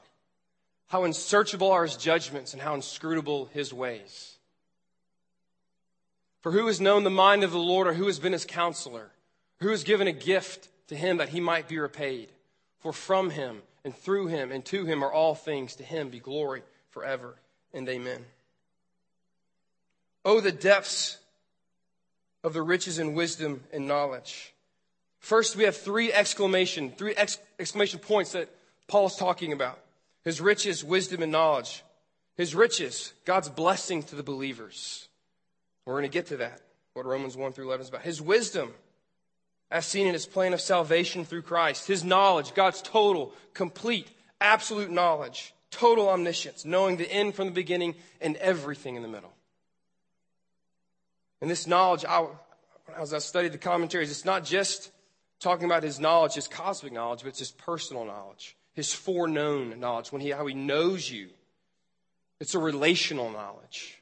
How 0.88 1.06
unsearchable 1.06 1.72
are 1.72 1.84
his 1.84 1.96
judgments 1.96 2.52
and 2.52 2.62
how 2.62 2.76
inscrutable 2.76 3.46
his 3.54 3.74
ways. 3.74 4.36
For 6.42 6.52
who 6.52 6.68
has 6.68 6.82
known 6.82 7.06
the 7.06 7.10
mind 7.10 7.46
of 7.46 7.52
the 7.52 7.58
Lord 7.58 7.88
or 7.88 7.94
who 7.94 8.08
has 8.08 8.20
been 8.20 8.34
his 8.34 8.44
counselor? 8.44 9.12
Who 9.62 9.70
has 9.70 9.86
given 9.86 10.08
a 10.08 10.12
gift 10.12 10.68
to 10.90 10.96
him 10.96 11.18
that 11.18 11.30
he 11.30 11.40
might 11.40 11.70
be 11.70 11.80
repaid? 11.80 12.34
For 12.80 12.92
from 12.92 13.30
him 13.30 13.62
and 13.86 13.96
through 13.96 14.28
him 14.28 14.52
and 14.52 14.66
to 14.66 14.84
him 14.84 15.02
are 15.02 15.12
all 15.12 15.36
things. 15.36 15.76
To 15.78 15.84
him 15.84 16.10
be 16.10 16.20
glory 16.20 16.64
forever 16.94 17.36
and 17.74 17.90
amen. 17.90 18.24
Oh, 20.24 20.40
the 20.40 20.52
depths 20.52 21.18
of 22.44 22.54
the 22.54 22.62
riches 22.62 23.00
and 23.00 23.16
wisdom 23.16 23.64
and 23.74 23.88
knowledge. 23.88 24.54
First, 25.20 25.56
we 25.56 25.64
have 25.64 25.76
three 25.76 26.14
exclamation, 26.14 26.92
three 26.92 27.16
exclamation 27.16 28.00
points 28.00 28.34
that 28.34 28.50
Paul's 28.88 29.18
talking 29.18 29.54
about. 29.54 29.80
His 30.24 30.40
riches, 30.40 30.84
wisdom, 30.84 31.24
and 31.24 31.32
knowledge. 31.32 31.84
His 32.36 32.56
riches, 32.56 33.14
God's 33.26 33.50
blessing 33.50 34.04
to 34.04 34.16
the 34.16 34.24
believers. 34.24 35.08
We're 35.86 35.94
going 35.94 36.04
to 36.04 36.10
get 36.10 36.28
to 36.28 36.38
that, 36.38 36.62
what 36.94 37.06
Romans 37.06 37.36
1 37.36 37.54
through 37.54 37.68
11 37.68 37.84
is 37.84 37.90
about. 37.90 38.02
His 38.04 38.22
wisdom, 38.22 38.74
as 39.72 39.86
seen 39.86 40.08
in 40.08 40.14
his 40.14 40.26
plan 40.26 40.54
of 40.54 40.62
salvation 40.62 41.26
through 41.26 41.42
Christ. 41.42 41.88
His 41.88 42.04
knowledge, 42.04 42.54
God's 42.54 42.82
total, 42.82 43.34
complete, 43.54 44.10
absolute 44.40 44.92
knowledge, 44.92 45.54
total 45.74 46.10
omniscience, 46.10 46.66
knowing 46.66 46.98
the 46.98 47.12
end 47.12 47.36
from 47.36 47.48
the 47.48 47.52
beginning 47.52 47.96
and 48.22 48.38
everything 48.38 48.96
in 48.96 49.02
the 49.02 49.08
middle. 49.08 49.34
And 51.42 51.50
this 51.50 51.68
knowledge, 51.68 52.06
I, 52.06 52.28
as 52.98 53.14
I 53.14 53.20
studied 53.20 53.52
the 53.52 53.58
commentaries, 53.58 54.12
it's 54.12 54.24
not 54.24 54.46
just 54.46 54.92
talking 55.40 55.66
about 55.66 55.84
his 55.84 56.00
knowledge, 56.00 56.36
his 56.36 56.48
cosmic 56.48 56.94
knowledge, 56.94 57.22
but 57.22 57.30
it's 57.30 57.40
his 57.40 57.52
personal 57.52 58.06
knowledge, 58.06 58.56
his 58.74 58.94
foreknown 58.94 59.80
knowledge, 59.80 60.12
when 60.12 60.22
he, 60.22 60.30
how 60.30 60.46
he 60.46 60.54
knows 60.54 61.10
you. 61.10 61.30
It's 62.40 62.56
a 62.56 62.60
relational 62.60 63.32
knowledge. 63.32 64.02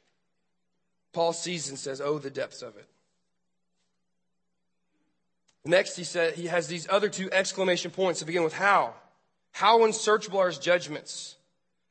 Paul 1.13 1.33
sees 1.33 1.69
and 1.69 1.79
says, 1.79 2.01
Oh, 2.01 2.19
the 2.19 2.29
depths 2.29 2.61
of 2.61 2.75
it. 2.77 2.87
Next, 5.63 5.95
he 5.95 6.03
said 6.03 6.33
he 6.33 6.47
has 6.47 6.67
these 6.67 6.87
other 6.89 7.09
two 7.09 7.31
exclamation 7.31 7.91
points 7.91 8.19
to 8.19 8.25
begin 8.25 8.43
with 8.43 8.53
how. 8.53 8.95
How 9.51 9.83
unsearchable 9.83 10.39
are 10.39 10.47
his 10.47 10.57
judgments? 10.57 11.35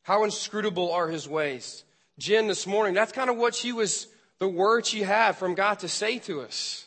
How 0.02 0.24
inscrutable 0.24 0.92
are 0.92 1.08
his 1.08 1.28
ways? 1.28 1.84
Jen, 2.18 2.46
this 2.46 2.66
morning, 2.66 2.94
that's 2.94 3.12
kind 3.12 3.30
of 3.30 3.36
what 3.36 3.54
she 3.54 3.72
was, 3.72 4.06
the 4.38 4.48
word 4.48 4.86
she 4.86 5.02
had 5.02 5.32
from 5.32 5.54
God 5.54 5.80
to 5.80 5.88
say 5.88 6.18
to 6.20 6.42
us. 6.42 6.86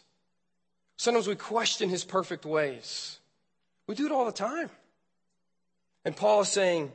Sometimes 0.98 1.28
we 1.28 1.36
question 1.36 1.90
his 1.90 2.04
perfect 2.04 2.46
ways. 2.46 3.20
We 3.88 3.96
do 3.96 4.06
it 4.06 4.12
all 4.12 4.26
the 4.26 4.32
time. 4.32 4.70
And 6.06 6.16
Paul 6.16 6.42
is 6.42 6.50
saying, 6.50 6.92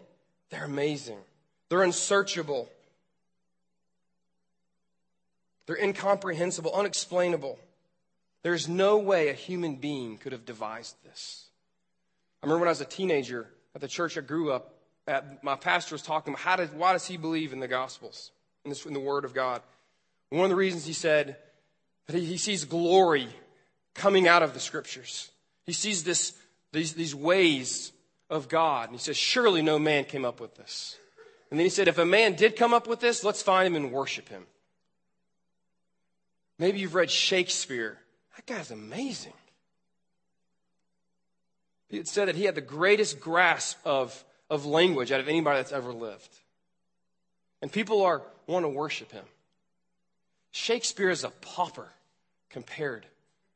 they're 0.50 0.64
amazing. 0.64 1.18
They're 1.68 1.82
unsearchable. 1.82 2.68
They're 5.66 5.76
incomprehensible, 5.76 6.72
unexplainable. 6.72 7.58
There's 8.42 8.68
no 8.68 8.98
way 8.98 9.28
a 9.28 9.34
human 9.34 9.76
being 9.76 10.16
could 10.16 10.32
have 10.32 10.46
devised 10.46 10.96
this. 11.04 11.46
I 12.42 12.46
remember 12.46 12.60
when 12.60 12.68
I 12.68 12.70
was 12.70 12.80
a 12.80 12.86
teenager 12.86 13.48
at 13.74 13.80
the 13.80 13.88
church 13.88 14.16
I 14.16 14.22
grew 14.22 14.52
up 14.52 14.77
my 15.42 15.56
pastor 15.56 15.94
was 15.94 16.02
talking 16.02 16.32
about 16.32 16.42
how 16.42 16.56
does, 16.56 16.70
why 16.70 16.92
does 16.92 17.06
he 17.06 17.16
believe 17.16 17.52
in 17.52 17.60
the 17.60 17.68
Gospels, 17.68 18.30
in, 18.64 18.70
this, 18.70 18.84
in 18.84 18.92
the 18.92 19.00
Word 19.00 19.24
of 19.24 19.34
God. 19.34 19.62
one 20.30 20.44
of 20.44 20.50
the 20.50 20.56
reasons 20.56 20.84
he 20.84 20.92
said 20.92 21.36
that 22.06 22.16
he, 22.16 22.24
he 22.24 22.36
sees 22.36 22.64
glory 22.64 23.28
coming 23.94 24.28
out 24.28 24.42
of 24.42 24.54
the 24.54 24.60
Scriptures. 24.60 25.30
He 25.64 25.72
sees 25.72 26.04
this, 26.04 26.34
these, 26.72 26.94
these 26.94 27.14
ways 27.14 27.92
of 28.30 28.48
God. 28.48 28.88
And 28.88 28.98
he 28.98 29.02
says, 29.02 29.16
surely 29.16 29.62
no 29.62 29.78
man 29.78 30.04
came 30.04 30.24
up 30.24 30.40
with 30.40 30.54
this. 30.56 30.98
And 31.50 31.58
then 31.58 31.64
he 31.64 31.70
said, 31.70 31.88
if 31.88 31.98
a 31.98 32.04
man 32.04 32.34
did 32.34 32.56
come 32.56 32.74
up 32.74 32.86
with 32.86 33.00
this, 33.00 33.24
let's 33.24 33.42
find 33.42 33.66
him 33.66 33.76
and 33.76 33.92
worship 33.92 34.28
him. 34.28 34.46
Maybe 36.58 36.80
you've 36.80 36.94
read 36.94 37.10
Shakespeare 37.10 37.98
that 38.38 38.46
guy's 38.46 38.70
amazing. 38.70 39.32
It 41.90 42.06
said 42.06 42.28
that 42.28 42.36
he 42.36 42.44
had 42.44 42.54
the 42.54 42.60
greatest 42.60 43.18
grasp 43.18 43.78
of, 43.84 44.24
of 44.50 44.66
language 44.66 45.12
out 45.12 45.20
of 45.20 45.28
anybody 45.28 45.58
that's 45.58 45.72
ever 45.72 45.92
lived. 45.92 46.30
And 47.60 47.70
people 47.72 48.02
are 48.02 48.22
want 48.46 48.64
to 48.64 48.68
worship 48.68 49.12
him. 49.12 49.24
Shakespeare 50.50 51.10
is 51.10 51.24
a 51.24 51.30
pauper 51.30 51.88
compared 52.50 53.06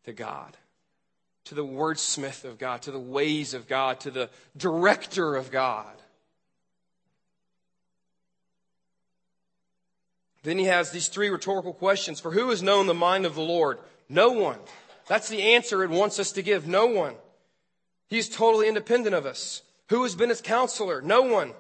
to 0.05 0.13
God, 0.13 0.57
to 1.45 1.55
the 1.55 1.65
wordsmith 1.65 2.45
of 2.45 2.59
God, 2.59 2.83
to 2.83 2.91
the 2.91 2.99
ways 2.99 3.55
of 3.55 3.67
God, 3.67 4.01
to 4.01 4.11
the 4.11 4.29
director 4.57 5.35
of 5.35 5.51
God. 5.51 5.95
Then 10.43 10.59
he 10.59 10.65
has 10.65 10.91
these 10.91 11.09
three 11.09 11.29
rhetorical 11.29 11.73
questions. 11.73 12.21
For 12.21 12.33
who 12.33 12.51
has 12.51 12.63
known 12.63 12.87
the 12.87 12.95
mind 12.95 13.25
of 13.27 13.35
the 13.35 13.43
Lord? 13.43 13.79
No 14.09 14.31
one. 14.33 14.59
That's 15.07 15.29
the 15.29 15.55
answer 15.55 15.83
it 15.83 15.91
wants 15.91 16.19
us 16.19 16.33
to 16.33 16.43
give. 16.43 16.67
No 16.67 16.87
one. 16.87 17.15
He's 18.09 18.29
totally 18.29 18.69
independent 18.69 19.15
of 19.15 19.25
us. 19.25 19.63
Who 19.89 20.03
has 20.05 20.15
been 20.15 20.29
his 20.29 20.41
counselor? 20.41 21.03
No 21.03 21.23
one. 21.23 21.53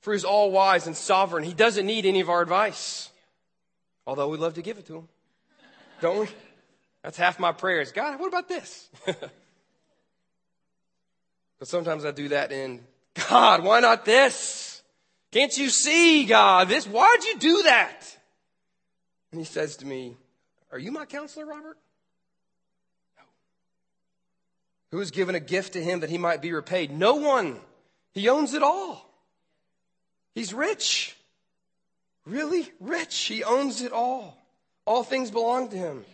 For 0.00 0.12
he's 0.12 0.24
all 0.24 0.50
wise 0.50 0.86
and 0.86 0.96
sovereign. 0.96 1.44
He 1.44 1.54
doesn't 1.54 1.86
need 1.86 2.06
any 2.06 2.20
of 2.20 2.28
our 2.28 2.42
advice. 2.42 3.10
Although 4.06 4.28
we'd 4.28 4.40
love 4.40 4.54
to 4.54 4.62
give 4.62 4.78
it 4.78 4.86
to 4.86 4.96
him. 4.96 5.08
Don't 6.00 6.20
we? 6.20 6.28
That's 7.02 7.16
half 7.16 7.38
my 7.38 7.52
prayers. 7.52 7.92
God, 7.92 8.18
what 8.18 8.28
about 8.28 8.48
this? 8.48 8.88
but 9.06 9.30
sometimes 11.62 12.04
I 12.04 12.10
do 12.10 12.28
that 12.28 12.52
in 12.52 12.80
God, 13.14 13.62
why 13.62 13.80
not 13.80 14.04
this? 14.04 14.82
Can't 15.30 15.56
you 15.56 15.70
see, 15.70 16.24
God, 16.24 16.68
this? 16.68 16.86
Why'd 16.86 17.24
you 17.24 17.38
do 17.38 17.62
that? 17.64 18.18
And 19.30 19.40
he 19.40 19.44
says 19.44 19.76
to 19.76 19.86
me, 19.86 20.16
Are 20.70 20.78
you 20.78 20.92
my 20.92 21.06
counselor, 21.06 21.46
Robert? 21.46 21.78
No. 23.16 23.22
Who 24.92 24.98
has 24.98 25.10
given 25.10 25.34
a 25.34 25.40
gift 25.40 25.72
to 25.72 25.82
him 25.82 26.00
that 26.00 26.10
he 26.10 26.18
might 26.18 26.42
be 26.42 26.52
repaid? 26.52 26.90
No 26.92 27.14
one. 27.14 27.58
He 28.12 28.28
owns 28.28 28.52
it 28.52 28.62
all. 28.62 29.10
He's 30.34 30.52
rich. 30.52 31.16
Really 32.26 32.70
rich. 32.78 33.16
He 33.22 33.42
owns 33.42 33.80
it 33.80 33.92
all. 33.92 34.38
All 34.84 35.02
things 35.02 35.30
belong 35.30 35.70
to 35.70 35.76
him. 35.76 36.04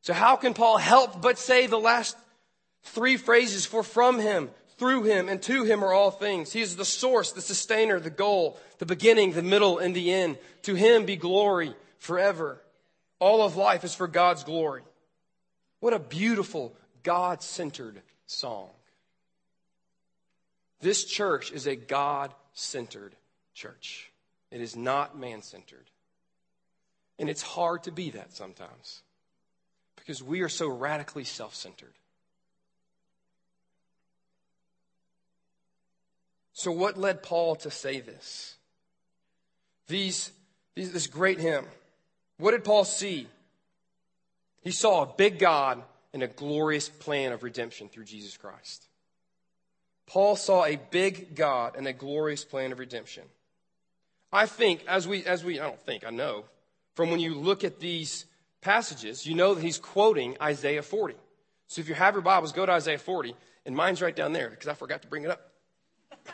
So 0.00 0.14
how 0.14 0.36
can 0.36 0.54
Paul 0.54 0.78
help 0.78 1.20
but 1.20 1.38
say 1.38 1.66
the 1.66 1.78
last 1.78 2.16
three 2.82 3.18
phrases 3.18 3.66
for 3.66 3.82
from 3.82 4.18
him, 4.18 4.50
through 4.78 5.04
him, 5.04 5.28
and 5.28 5.40
to 5.42 5.64
him 5.64 5.84
are 5.84 5.92
all 5.92 6.10
things? 6.10 6.50
He 6.50 6.62
is 6.62 6.76
the 6.76 6.86
source, 6.86 7.32
the 7.32 7.42
sustainer, 7.42 8.00
the 8.00 8.10
goal, 8.10 8.58
the 8.78 8.86
beginning, 8.86 9.32
the 9.32 9.42
middle, 9.42 9.78
and 9.78 9.94
the 9.94 10.12
end. 10.12 10.38
To 10.62 10.74
him 10.74 11.04
be 11.04 11.16
glory 11.16 11.74
forever. 11.98 12.58
All 13.18 13.42
of 13.42 13.56
life 13.56 13.84
is 13.84 13.94
for 13.94 14.08
God's 14.08 14.44
glory. 14.44 14.82
What 15.80 15.92
a 15.92 15.98
beautiful, 15.98 16.74
God 17.02 17.42
centered 17.42 18.02
song. 18.26 18.70
This 20.80 21.04
church 21.04 21.52
is 21.52 21.66
a 21.66 21.76
God 21.76 22.32
centered 22.52 23.14
church. 23.54 24.10
It 24.50 24.60
is 24.60 24.76
not 24.76 25.18
man 25.18 25.42
centered. 25.42 25.86
And 27.18 27.30
it's 27.30 27.42
hard 27.42 27.84
to 27.84 27.92
be 27.92 28.10
that 28.10 28.32
sometimes 28.32 29.02
because 29.96 30.22
we 30.22 30.40
are 30.40 30.48
so 30.48 30.68
radically 30.68 31.24
self 31.24 31.54
centered. 31.54 31.92
So, 36.52 36.70
what 36.70 36.98
led 36.98 37.22
Paul 37.22 37.56
to 37.56 37.70
say 37.70 38.00
this? 38.00 38.56
These, 39.86 40.32
these, 40.74 40.92
this 40.92 41.06
great 41.06 41.38
hymn. 41.38 41.66
What 42.38 42.52
did 42.52 42.64
Paul 42.64 42.84
see? 42.84 43.26
He 44.62 44.70
saw 44.70 45.02
a 45.02 45.06
big 45.06 45.38
God 45.38 45.82
and 46.12 46.22
a 46.22 46.28
glorious 46.28 46.88
plan 46.88 47.32
of 47.32 47.42
redemption 47.42 47.88
through 47.88 48.04
Jesus 48.04 48.36
Christ. 48.36 48.86
Paul 50.06 50.36
saw 50.36 50.64
a 50.64 50.76
big 50.90 51.34
God 51.34 51.74
and 51.76 51.86
a 51.86 51.92
glorious 51.92 52.44
plan 52.44 52.72
of 52.72 52.78
redemption. 52.78 53.24
I 54.32 54.46
think, 54.46 54.84
as 54.86 55.06
we, 55.06 55.24
as 55.24 55.44
we, 55.44 55.60
I 55.60 55.64
don't 55.64 55.80
think, 55.80 56.06
I 56.06 56.10
know, 56.10 56.44
from 56.94 57.10
when 57.10 57.20
you 57.20 57.34
look 57.34 57.64
at 57.64 57.80
these 57.80 58.26
passages, 58.60 59.26
you 59.26 59.34
know 59.34 59.54
that 59.54 59.62
he's 59.62 59.78
quoting 59.78 60.36
Isaiah 60.40 60.82
40. 60.82 61.14
So 61.68 61.80
if 61.80 61.88
you 61.88 61.94
have 61.94 62.14
your 62.14 62.22
Bibles, 62.22 62.52
go 62.52 62.66
to 62.66 62.72
Isaiah 62.72 62.98
40, 62.98 63.34
and 63.64 63.74
mine's 63.74 64.02
right 64.02 64.14
down 64.14 64.32
there 64.32 64.50
because 64.50 64.68
I 64.68 64.74
forgot 64.74 65.02
to 65.02 65.08
bring 65.08 65.24
it 65.24 65.30
up. 65.30 65.50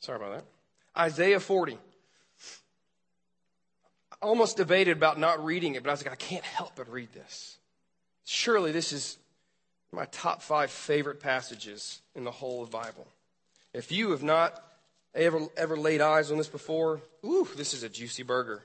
Sorry 0.00 0.16
about 0.16 0.34
that. 0.36 0.53
Isaiah 0.96 1.40
40. 1.40 1.78
I 4.12 4.26
almost 4.26 4.56
debated 4.56 4.96
about 4.96 5.18
not 5.18 5.44
reading 5.44 5.74
it, 5.74 5.82
but 5.82 5.90
I 5.90 5.92
was 5.92 6.04
like, 6.04 6.12
I 6.12 6.16
can't 6.16 6.44
help 6.44 6.72
but 6.76 6.90
read 6.90 7.12
this. 7.12 7.58
Surely 8.24 8.72
this 8.72 8.92
is 8.92 9.18
my 9.92 10.06
top 10.06 10.42
five 10.42 10.70
favorite 10.70 11.20
passages 11.20 12.00
in 12.14 12.24
the 12.24 12.30
whole 12.30 12.66
Bible. 12.66 13.06
If 13.72 13.92
you 13.92 14.10
have 14.10 14.22
not 14.22 14.62
ever, 15.14 15.40
ever 15.56 15.76
laid 15.76 16.00
eyes 16.00 16.30
on 16.30 16.38
this 16.38 16.48
before, 16.48 17.00
ooh, 17.24 17.48
this 17.56 17.74
is 17.74 17.82
a 17.82 17.88
juicy 17.88 18.22
burger. 18.22 18.62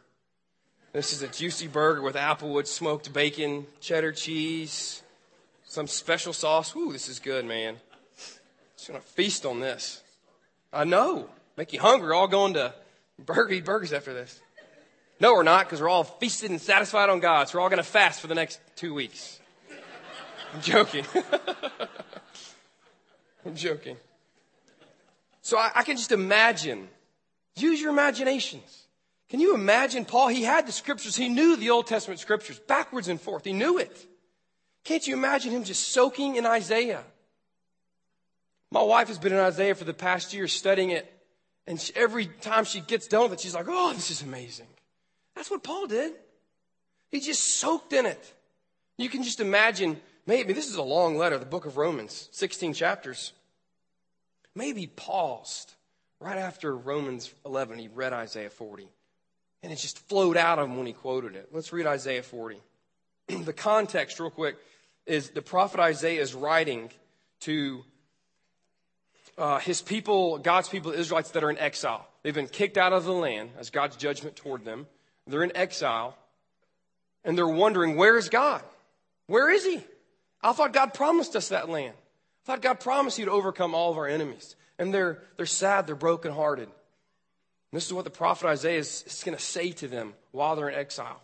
This 0.93 1.13
is 1.13 1.21
a 1.21 1.27
juicy 1.27 1.67
burger 1.67 2.01
with 2.01 2.15
applewood 2.15 2.65
smoked 2.65 3.13
bacon, 3.13 3.67
cheddar 3.79 4.11
cheese, 4.11 5.03
some 5.65 5.85
special 5.85 6.33
sauce. 6.33 6.75
Ooh, 6.75 6.91
this 6.91 7.07
is 7.07 7.19
good, 7.19 7.45
man. 7.45 7.77
Just 8.75 8.87
gonna 8.87 9.01
feast 9.01 9.45
on 9.45 9.59
this. 9.59 10.01
I 10.73 10.83
know. 10.83 11.29
Make 11.59 11.73
you 11.73 11.81
hungry, 11.81 12.07
We're 12.07 12.15
all 12.15 12.29
going 12.29 12.53
to 12.53 12.73
burger, 13.17 13.51
eat 13.51 13.65
burgers 13.65 13.91
after 13.91 14.13
this. 14.13 14.39
No, 15.19 15.33
we're 15.33 15.43
not, 15.43 15.65
because 15.65 15.81
we're 15.81 15.89
all 15.89 16.05
feasted 16.05 16.51
and 16.51 16.61
satisfied 16.61 17.09
on 17.09 17.19
God. 17.19 17.49
So 17.49 17.57
we're 17.57 17.63
all 17.63 17.69
going 17.69 17.79
to 17.79 17.83
fast 17.83 18.21
for 18.21 18.27
the 18.27 18.33
next 18.33 18.61
two 18.77 18.93
weeks. 18.93 19.41
I'm 20.53 20.61
joking. 20.61 21.03
I'm 23.45 23.55
joking. 23.55 23.97
So 25.41 25.57
I, 25.57 25.69
I, 25.75 25.83
can 25.83 25.97
just 25.97 26.13
imagine. 26.13 26.87
Use 27.57 27.81
your 27.81 27.89
imaginations. 27.89 28.85
Can 29.27 29.41
you 29.41 29.53
imagine 29.53 30.05
Paul? 30.05 30.29
He 30.29 30.43
had 30.43 30.65
the 30.65 30.71
scriptures. 30.71 31.17
He 31.17 31.27
knew 31.27 31.57
the 31.57 31.71
Old 31.71 31.87
Testament 31.87 32.21
scriptures 32.21 32.57
backwards 32.57 33.09
and 33.09 33.19
forth. 33.19 33.43
He 33.43 33.51
knew 33.51 33.79
it. 33.79 34.07
Can't 34.85 35.05
you 35.05 35.13
imagine 35.13 35.51
him 35.51 35.65
just 35.65 35.89
soaking 35.89 36.37
in 36.37 36.45
Isaiah? 36.45 37.03
My 38.71 38.81
wife 38.81 39.09
has 39.09 39.17
been 39.17 39.33
in 39.33 39.39
Isaiah 39.39 39.75
for 39.75 39.83
the 39.83 39.93
past 39.93 40.33
year 40.33 40.47
studying 40.47 40.91
it. 40.91 41.17
And 41.69 41.79
she, 41.79 41.93
every 41.95 42.25
time 42.25 42.65
she 42.65 42.79
gets 42.79 43.07
done 43.07 43.29
with 43.29 43.33
it, 43.33 43.39
she's 43.41 43.53
like, 43.53 43.67
oh, 43.69 43.93
this 43.93 44.09
is 44.09 44.23
amazing. 44.23 44.65
That's 45.35 45.51
what 45.51 45.61
Paul 45.61 45.85
did. 45.85 46.13
He 47.11 47.19
just 47.19 47.59
soaked 47.59 47.93
in 47.93 48.07
it. 48.07 48.33
You 48.97 49.07
can 49.07 49.21
just 49.21 49.39
imagine, 49.39 50.01
maybe 50.25 50.51
this 50.51 50.67
is 50.67 50.77
a 50.77 50.81
long 50.81 51.15
letter, 51.15 51.37
the 51.37 51.45
book 51.45 51.67
of 51.67 51.77
Romans, 51.77 52.27
16 52.31 52.73
chapters. 52.73 53.33
Maybe 54.55 54.87
paused 54.87 55.75
right 56.19 56.39
after 56.39 56.75
Romans 56.75 57.31
11, 57.45 57.77
he 57.77 57.87
read 57.87 58.13
Isaiah 58.13 58.49
40. 58.49 58.89
And 59.61 59.71
it 59.71 59.77
just 59.77 59.99
flowed 59.99 60.37
out 60.37 60.57
of 60.57 60.69
him 60.69 60.77
when 60.77 60.87
he 60.87 60.93
quoted 60.93 61.35
it. 61.35 61.49
Let's 61.51 61.71
read 61.71 61.85
Isaiah 61.85 62.23
40. 62.23 62.57
the 63.27 63.53
context, 63.53 64.19
real 64.19 64.31
quick, 64.31 64.57
is 65.05 65.29
the 65.29 65.43
prophet 65.43 65.79
Isaiah 65.79 66.19
is 66.19 66.33
writing 66.33 66.89
to 67.41 67.83
uh, 69.39 69.57
his 69.59 69.81
people, 69.81 70.37
God's 70.37 70.67
people, 70.67 70.91
Israelites 70.91 71.31
that 71.31 71.43
are 71.43 71.49
in 71.49 71.57
exile. 71.57 72.05
They've 72.21 72.35
been 72.35 72.47
kicked 72.47 72.77
out 72.77 72.91
of 72.91 73.05
the 73.05 73.13
land 73.13 73.51
as 73.57 73.69
God's 73.69 73.95
judgment 73.95 74.35
toward 74.35 74.65
them. 74.65 74.85
They're 75.25 75.43
in 75.43 75.55
exile, 75.55 76.17
and 77.23 77.37
they're 77.37 77.47
wondering, 77.47 77.95
where 77.95 78.17
is 78.17 78.29
God? 78.29 78.61
Where 79.27 79.49
is 79.49 79.63
He? 79.63 79.81
I 80.41 80.51
thought 80.51 80.73
God 80.73 80.93
promised 80.93 81.35
us 81.35 81.49
that 81.49 81.69
land. 81.69 81.93
I 81.95 82.45
thought 82.45 82.61
God 82.61 82.79
promised 82.79 83.17
you 83.17 83.25
to 83.25 83.31
overcome 83.31 83.73
all 83.73 83.91
of 83.91 83.97
our 83.97 84.07
enemies. 84.07 84.55
And 84.77 84.93
they're, 84.93 85.21
they're 85.37 85.45
sad, 85.45 85.87
they're 85.87 85.95
brokenhearted. 85.95 86.65
And 86.67 87.77
this 87.77 87.85
is 87.85 87.93
what 87.93 88.05
the 88.05 88.11
prophet 88.11 88.47
Isaiah 88.47 88.79
is, 88.79 89.03
is 89.05 89.23
going 89.23 89.37
to 89.37 89.43
say 89.43 89.71
to 89.73 89.87
them 89.87 90.13
while 90.31 90.55
they're 90.55 90.69
in 90.69 90.75
exile. 90.75 91.21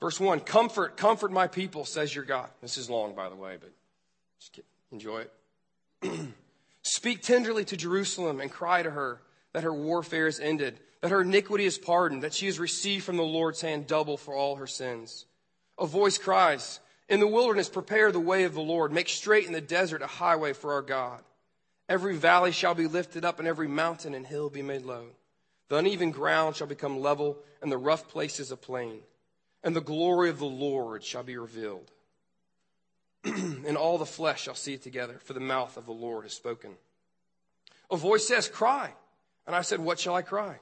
Verse 0.00 0.18
1 0.18 0.40
Comfort, 0.40 0.96
comfort 0.96 1.30
my 1.30 1.46
people, 1.46 1.84
says 1.84 2.14
your 2.14 2.24
God. 2.24 2.48
This 2.60 2.78
is 2.78 2.90
long, 2.90 3.14
by 3.14 3.28
the 3.28 3.36
way, 3.36 3.56
but 3.60 3.70
just 4.40 4.60
enjoy 4.90 5.20
it. 5.20 5.32
Speak 6.82 7.22
tenderly 7.22 7.64
to 7.66 7.76
Jerusalem 7.76 8.40
and 8.40 8.50
cry 8.50 8.82
to 8.82 8.90
her 8.90 9.22
that 9.52 9.64
her 9.64 9.74
warfare 9.74 10.26
is 10.26 10.40
ended, 10.40 10.80
that 11.00 11.10
her 11.10 11.22
iniquity 11.22 11.64
is 11.64 11.78
pardoned, 11.78 12.22
that 12.22 12.34
she 12.34 12.46
has 12.46 12.58
received 12.58 13.04
from 13.04 13.16
the 13.16 13.22
Lord's 13.22 13.60
hand 13.60 13.86
double 13.86 14.16
for 14.16 14.34
all 14.34 14.56
her 14.56 14.66
sins. 14.66 15.26
A 15.78 15.86
voice 15.86 16.18
cries, 16.18 16.80
In 17.08 17.20
the 17.20 17.26
wilderness, 17.26 17.68
prepare 17.68 18.10
the 18.10 18.20
way 18.20 18.44
of 18.44 18.54
the 18.54 18.60
Lord. 18.60 18.92
Make 18.92 19.08
straight 19.08 19.46
in 19.46 19.52
the 19.52 19.60
desert 19.60 20.02
a 20.02 20.06
highway 20.06 20.52
for 20.52 20.72
our 20.72 20.82
God. 20.82 21.22
Every 21.88 22.16
valley 22.16 22.52
shall 22.52 22.74
be 22.74 22.86
lifted 22.86 23.24
up, 23.24 23.38
and 23.38 23.48
every 23.48 23.68
mountain 23.68 24.14
and 24.14 24.26
hill 24.26 24.48
be 24.48 24.62
made 24.62 24.82
low. 24.82 25.06
The 25.68 25.76
uneven 25.76 26.10
ground 26.10 26.56
shall 26.56 26.66
become 26.66 27.00
level, 27.00 27.38
and 27.60 27.70
the 27.70 27.78
rough 27.78 28.08
places 28.08 28.50
a 28.50 28.56
plain. 28.56 29.00
And 29.62 29.76
the 29.76 29.80
glory 29.80 30.30
of 30.30 30.38
the 30.38 30.44
Lord 30.46 31.04
shall 31.04 31.22
be 31.22 31.36
revealed 31.36 31.90
and 33.24 33.76
all 33.76 33.98
the 33.98 34.06
flesh 34.06 34.42
shall 34.42 34.54
see 34.54 34.74
it 34.74 34.82
together, 34.82 35.20
for 35.24 35.32
the 35.32 35.40
mouth 35.40 35.76
of 35.76 35.86
the 35.86 35.92
Lord 35.92 36.24
has 36.24 36.32
spoken. 36.32 36.72
A 37.90 37.96
voice 37.96 38.26
says, 38.26 38.48
Cry. 38.48 38.92
And 39.46 39.56
I 39.56 39.62
said, 39.62 39.80
What 39.80 40.00
shall 40.00 40.14
I 40.14 40.22
cry? 40.22 40.58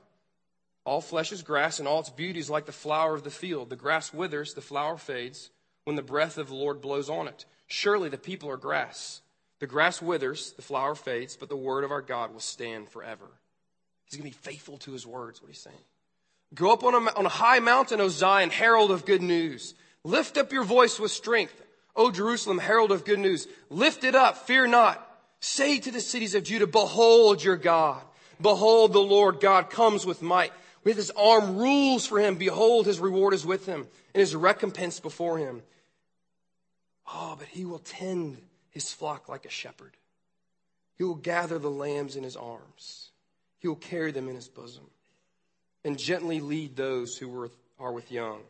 All 0.85 1.01
flesh 1.01 1.33
is 1.33 1.43
grass, 1.43 1.79
and 1.79 1.87
all 1.87 2.01
its 2.01 2.11
beauty 2.11 2.41
is 2.41 2.51
like 2.51 2.67
the 2.67 2.73
flower 2.73 3.15
of 3.15 3.23
the 3.23 3.31
field. 3.31 3.71
The 3.71 3.77
grass 3.77 4.13
withers, 4.13 4.55
the 4.55 4.61
flower 4.61 4.97
fades, 4.97 5.51
when 5.85 5.97
the 5.97 6.03
breath 6.03 6.39
of 6.39 6.49
the 6.49 6.55
Lord 6.55 6.81
blows 6.81 7.11
on 7.11 7.29
it. 7.29 7.45
Surely 7.67 8.09
the 8.09 8.19
people 8.19 8.51
are 8.51 8.57
grass. 8.57 9.21
The 9.61 9.67
grass 9.67 10.01
withers, 10.01 10.53
the 10.53 10.63
flower 10.63 10.95
fades, 10.95 11.37
but 11.37 11.49
the 11.49 11.57
word 11.57 11.85
of 11.85 11.91
our 11.91 12.01
God 12.01 12.33
will 12.33 12.41
stand 12.41 12.89
forever. 12.89 13.27
He's 14.05 14.19
going 14.19 14.31
to 14.31 14.37
be 14.37 14.43
faithful 14.43 14.79
to 14.79 14.93
his 14.93 15.07
words, 15.07 15.41
what 15.41 15.49
he's 15.49 15.61
saying. 15.61 15.77
Go 16.55 16.73
up 16.73 16.83
on 16.83 16.95
a, 16.95 17.11
on 17.13 17.27
a 17.27 17.31
high 17.31 17.61
mountain, 17.61 18.01
O 18.01 18.09
Zion, 18.09 18.51
herald 18.51 18.91
of 18.91 19.05
good 19.05 19.23
news. 19.23 19.75
Lift 20.03 20.37
up 20.39 20.53
your 20.53 20.65
voice 20.65 20.99
with 20.99 21.13
strength. 21.13 21.63
O 22.01 22.11
Jerusalem, 22.11 22.57
herald 22.57 22.93
of 22.93 23.05
good 23.05 23.19
news, 23.19 23.47
lift 23.69 24.05
it 24.05 24.15
up, 24.15 24.47
fear 24.47 24.67
not. 24.67 25.07
Say 25.41 25.79
to 25.81 25.91
the 25.91 26.01
cities 26.01 26.35
of 26.35 26.45
Judah, 26.45 26.67
behold 26.67 27.45
your 27.45 27.59
God. 27.59 28.01
Behold, 28.41 28.95
the 28.95 29.01
Lord 29.01 29.39
God 29.39 29.69
comes 29.69 30.07
with 30.07 30.23
might. 30.23 30.51
With 30.83 30.97
his 30.97 31.11
arm 31.11 31.59
rules 31.59 32.07
for 32.07 32.19
him. 32.19 32.37
Behold, 32.37 32.87
his 32.87 33.01
reward 33.01 33.35
is 33.35 33.45
with 33.45 33.67
him 33.67 33.87
and 34.15 34.21
his 34.21 34.35
recompense 34.35 34.99
before 34.99 35.37
him. 35.37 35.61
Oh, 37.07 37.37
but 37.39 37.49
he 37.49 37.67
will 37.67 37.81
tend 37.81 38.39
his 38.71 38.91
flock 38.91 39.29
like 39.29 39.45
a 39.45 39.51
shepherd. 39.51 39.95
He 40.97 41.05
will 41.05 41.17
gather 41.17 41.59
the 41.59 41.71
lambs 41.71 42.17
in 42.17 42.25
his 42.25 42.35
arms. 42.35 43.11
He 43.59 43.69
will 43.69 43.77
carry 43.77 44.11
them 44.11 44.27
in 44.27 44.37
his 44.37 44.49
bosom 44.49 44.87
and 45.85 45.99
gently 45.99 46.41
lead 46.41 46.77
those 46.77 47.19
who 47.19 47.51
are 47.79 47.93
with 47.93 48.11
young. 48.11 48.41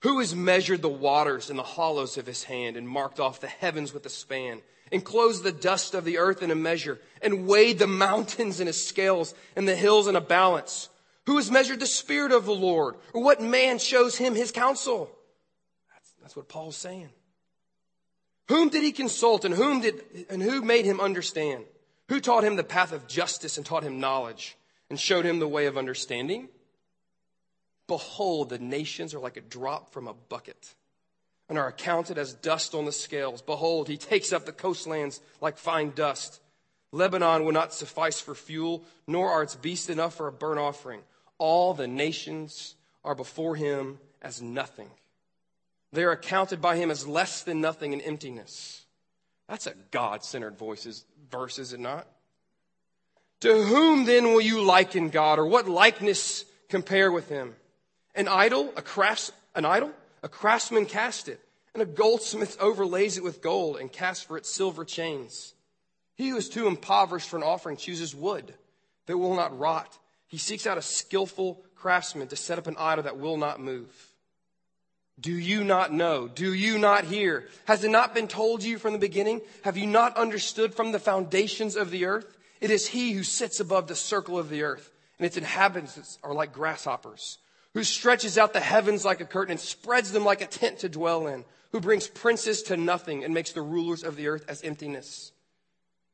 Who 0.00 0.20
has 0.20 0.34
measured 0.34 0.82
the 0.82 0.88
waters 0.88 1.50
in 1.50 1.56
the 1.56 1.62
hollows 1.62 2.18
of 2.18 2.26
his 2.26 2.44
hand 2.44 2.76
and 2.76 2.88
marked 2.88 3.18
off 3.18 3.40
the 3.40 3.46
heavens 3.46 3.92
with 3.92 4.04
a 4.06 4.10
span, 4.10 4.62
enclosed 4.92 5.42
the 5.42 5.52
dust 5.52 5.94
of 5.94 6.04
the 6.04 6.18
earth 6.18 6.42
in 6.42 6.50
a 6.50 6.54
measure, 6.54 7.00
and 7.22 7.46
weighed 7.46 7.78
the 7.78 7.86
mountains 7.86 8.60
in 8.60 8.66
his 8.66 8.86
scales 8.86 9.34
and 9.56 9.66
the 9.66 9.74
hills 9.74 10.06
in 10.06 10.16
a 10.16 10.20
balance? 10.20 10.88
Who 11.26 11.36
has 11.36 11.50
measured 11.50 11.80
the 11.80 11.86
Spirit 11.86 12.30
of 12.30 12.44
the 12.44 12.54
Lord? 12.54 12.94
Or 13.12 13.22
what 13.22 13.40
man 13.42 13.78
shows 13.78 14.16
him 14.16 14.34
his 14.34 14.52
counsel? 14.52 15.10
That's, 15.92 16.12
that's 16.22 16.36
what 16.36 16.48
Paul's 16.48 16.76
saying. 16.76 17.08
Whom 18.48 18.68
did 18.68 18.84
he 18.84 18.92
consult 18.92 19.44
and 19.44 19.54
whom 19.54 19.80
did, 19.80 20.26
and 20.30 20.40
who 20.40 20.62
made 20.62 20.84
him 20.84 21.00
understand? 21.00 21.64
Who 22.08 22.20
taught 22.20 22.44
him 22.44 22.54
the 22.54 22.62
path 22.62 22.92
of 22.92 23.08
justice 23.08 23.56
and 23.56 23.66
taught 23.66 23.82
him 23.82 23.98
knowledge 23.98 24.56
and 24.88 25.00
showed 25.00 25.24
him 25.24 25.40
the 25.40 25.48
way 25.48 25.66
of 25.66 25.76
understanding? 25.76 26.48
Behold, 27.88 28.48
the 28.48 28.58
nations 28.58 29.14
are 29.14 29.20
like 29.20 29.36
a 29.36 29.42
drop 29.42 29.92
from 29.92 30.08
a 30.08 30.14
bucket 30.14 30.74
and 31.48 31.58
are 31.58 31.68
accounted 31.68 32.18
as 32.18 32.32
dust 32.34 32.74
on 32.74 32.84
the 32.84 32.92
scales. 32.92 33.42
Behold, 33.42 33.88
he 33.88 33.96
takes 33.96 34.32
up 34.32 34.44
the 34.44 34.52
coastlands 34.52 35.20
like 35.40 35.58
fine 35.58 35.92
dust. 35.94 36.40
Lebanon 36.92 37.44
will 37.44 37.52
not 37.52 37.72
suffice 37.72 38.20
for 38.20 38.34
fuel, 38.34 38.84
nor 39.06 39.30
are 39.30 39.42
its 39.42 39.54
beasts 39.54 39.88
enough 39.88 40.14
for 40.14 40.26
a 40.26 40.32
burnt 40.32 40.58
offering. 40.58 41.00
All 41.38 41.74
the 41.74 41.86
nations 41.86 42.74
are 43.04 43.14
before 43.14 43.54
him 43.54 43.98
as 44.22 44.42
nothing. 44.42 44.90
They 45.92 46.02
are 46.02 46.12
accounted 46.12 46.60
by 46.60 46.76
him 46.76 46.90
as 46.90 47.06
less 47.06 47.42
than 47.42 47.60
nothing 47.60 47.92
in 47.92 48.00
emptiness. 48.00 48.84
That's 49.48 49.68
a 49.68 49.74
God 49.92 50.24
centered 50.24 50.58
verse, 50.58 50.86
is 50.86 51.72
it 51.72 51.80
not? 51.80 52.08
To 53.40 53.62
whom 53.62 54.04
then 54.04 54.24
will 54.24 54.40
you 54.40 54.62
liken 54.62 55.10
God, 55.10 55.38
or 55.38 55.46
what 55.46 55.68
likeness 55.68 56.44
compare 56.68 57.12
with 57.12 57.28
him? 57.28 57.54
An 58.16 58.28
idol, 58.28 58.72
a 58.76 58.82
crafts, 58.82 59.30
an 59.54 59.66
idol, 59.66 59.92
a 60.22 60.28
craftsman 60.28 60.86
cast 60.86 61.28
it, 61.28 61.38
and 61.74 61.82
a 61.82 61.86
goldsmith 61.86 62.56
overlays 62.58 63.18
it 63.18 63.22
with 63.22 63.42
gold 63.42 63.76
and 63.76 63.92
casts 63.92 64.24
for 64.24 64.38
it 64.38 64.46
silver 64.46 64.86
chains. 64.86 65.52
He 66.14 66.30
who 66.30 66.38
is 66.38 66.48
too 66.48 66.66
impoverished 66.66 67.28
for 67.28 67.36
an 67.36 67.42
offering 67.42 67.76
chooses 67.76 68.14
wood 68.14 68.54
that 69.04 69.18
will 69.18 69.36
not 69.36 69.58
rot. 69.58 69.98
He 70.28 70.38
seeks 70.38 70.66
out 70.66 70.78
a 70.78 70.82
skillful 70.82 71.62
craftsman 71.74 72.28
to 72.28 72.36
set 72.36 72.58
up 72.58 72.66
an 72.66 72.76
idol 72.78 73.04
that 73.04 73.18
will 73.18 73.36
not 73.36 73.60
move. 73.60 73.94
Do 75.20 75.32
you 75.32 75.62
not 75.62 75.92
know? 75.92 76.26
Do 76.26 76.54
you 76.54 76.78
not 76.78 77.04
hear? 77.04 77.46
Has 77.66 77.84
it 77.84 77.90
not 77.90 78.14
been 78.14 78.28
told 78.28 78.62
you 78.62 78.78
from 78.78 78.94
the 78.94 78.98
beginning? 78.98 79.42
Have 79.62 79.76
you 79.76 79.86
not 79.86 80.16
understood 80.16 80.74
from 80.74 80.92
the 80.92 80.98
foundations 80.98 81.76
of 81.76 81.90
the 81.90 82.06
earth? 82.06 82.36
It 82.62 82.70
is 82.70 82.88
he 82.88 83.12
who 83.12 83.22
sits 83.22 83.60
above 83.60 83.88
the 83.88 83.94
circle 83.94 84.38
of 84.38 84.48
the 84.48 84.62
earth, 84.62 84.90
and 85.18 85.26
its 85.26 85.36
inhabitants 85.36 86.18
are 86.22 86.34
like 86.34 86.54
grasshoppers 86.54 87.38
who 87.76 87.84
stretches 87.84 88.38
out 88.38 88.54
the 88.54 88.60
heavens 88.60 89.04
like 89.04 89.20
a 89.20 89.26
curtain 89.26 89.50
and 89.50 89.60
spreads 89.60 90.10
them 90.10 90.24
like 90.24 90.40
a 90.40 90.46
tent 90.46 90.78
to 90.78 90.88
dwell 90.88 91.26
in, 91.26 91.44
who 91.72 91.80
brings 91.80 92.08
princes 92.08 92.62
to 92.62 92.74
nothing 92.74 93.22
and 93.22 93.34
makes 93.34 93.52
the 93.52 93.60
rulers 93.60 94.02
of 94.02 94.16
the 94.16 94.28
earth 94.28 94.46
as 94.48 94.62
emptiness. 94.62 95.30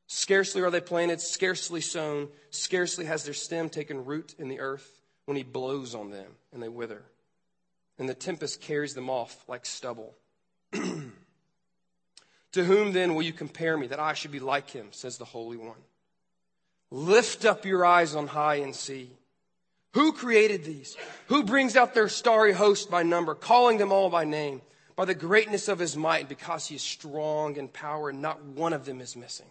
Scarcely 0.09 0.61
are 0.63 0.73
they 0.73 0.81
planted, 0.81 1.21
scarcely 1.21 1.81
sown, 1.81 2.31
scarcely 2.51 3.05
has 3.05 3.23
their 3.23 3.33
stem 3.33 3.71
taken 3.71 4.05
root 4.05 4.35
in 4.41 4.49
the 4.49 4.59
earth 4.59 5.01
when 5.27 5.37
he 5.37 5.45
blows 5.45 5.95
on 5.95 6.11
them 6.11 6.33
and 6.53 6.61
they 6.61 6.69
wither. 6.69 7.05
And 7.97 8.09
the 8.09 8.15
tempest 8.15 8.61
carries 8.61 8.95
them 8.95 9.09
off 9.09 9.45
like 9.47 9.65
stubble. 9.65 10.17
to 10.73 11.13
whom 12.55 12.93
then 12.93 13.15
will 13.15 13.23
you 13.23 13.33
compare 13.33 13.77
me 13.77 13.87
that 13.87 14.01
I 14.01 14.15
should 14.15 14.33
be 14.33 14.41
like 14.41 14.71
him, 14.71 14.89
says 14.91 15.17
the 15.17 15.25
Holy 15.25 15.59
One? 15.59 15.79
Lift 16.91 17.45
up 17.45 17.65
your 17.65 17.87
eyes 17.87 18.17
on 18.17 18.27
high 18.27 18.57
and 18.57 18.75
see. 18.75 19.13
Who 19.95 20.13
created 20.13 20.65
these? 20.65 20.97
Who 21.27 21.43
brings 21.43 21.77
out 21.77 21.95
their 21.95 22.09
starry 22.09 22.53
host 22.53 22.91
by 22.91 23.03
number, 23.03 23.35
calling 23.35 23.79
them 23.79 23.93
all 23.93 24.09
by 24.09 24.25
name, 24.25 24.63
by 24.97 25.05
the 25.05 25.15
greatness 25.15 25.69
of 25.69 25.79
his 25.79 25.97
might, 25.97 26.29
because 26.29 26.67
he 26.67 26.77
is 26.77 26.83
strong 26.83 27.57
in 27.57 27.69
power, 27.69 28.09
and 28.09 28.23
not 28.23 28.43
one 28.43 28.73
of 28.73 28.85
them 28.85 29.01
is 29.01 29.17
missing? 29.17 29.47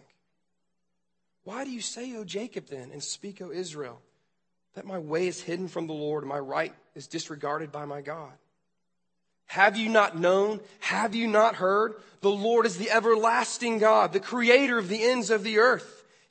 Why 1.44 1.64
do 1.64 1.70
you 1.70 1.80
say, 1.80 2.16
O 2.16 2.24
Jacob, 2.24 2.66
then, 2.66 2.90
and 2.92 3.02
speak, 3.02 3.40
O 3.40 3.50
Israel, 3.50 4.00
that 4.74 4.86
my 4.86 4.98
way 4.98 5.28
is 5.28 5.40
hidden 5.40 5.68
from 5.68 5.86
the 5.86 5.92
Lord, 5.92 6.22
and 6.22 6.28
my 6.28 6.38
right 6.38 6.74
is 6.94 7.06
disregarded 7.06 7.70
by 7.70 7.84
my 7.84 8.00
God? 8.00 8.32
Have 9.46 9.76
you 9.76 9.90
not 9.90 10.18
known? 10.18 10.60
Have 10.80 11.14
you 11.14 11.26
not 11.26 11.56
heard? 11.56 11.94
The 12.20 12.30
Lord 12.30 12.64
is 12.64 12.78
the 12.78 12.90
everlasting 12.90 13.78
God, 13.78 14.12
the 14.12 14.20
creator 14.20 14.78
of 14.78 14.88
the 14.88 15.02
ends 15.02 15.30
of 15.30 15.42
the 15.44 15.58
earth. 15.58 16.01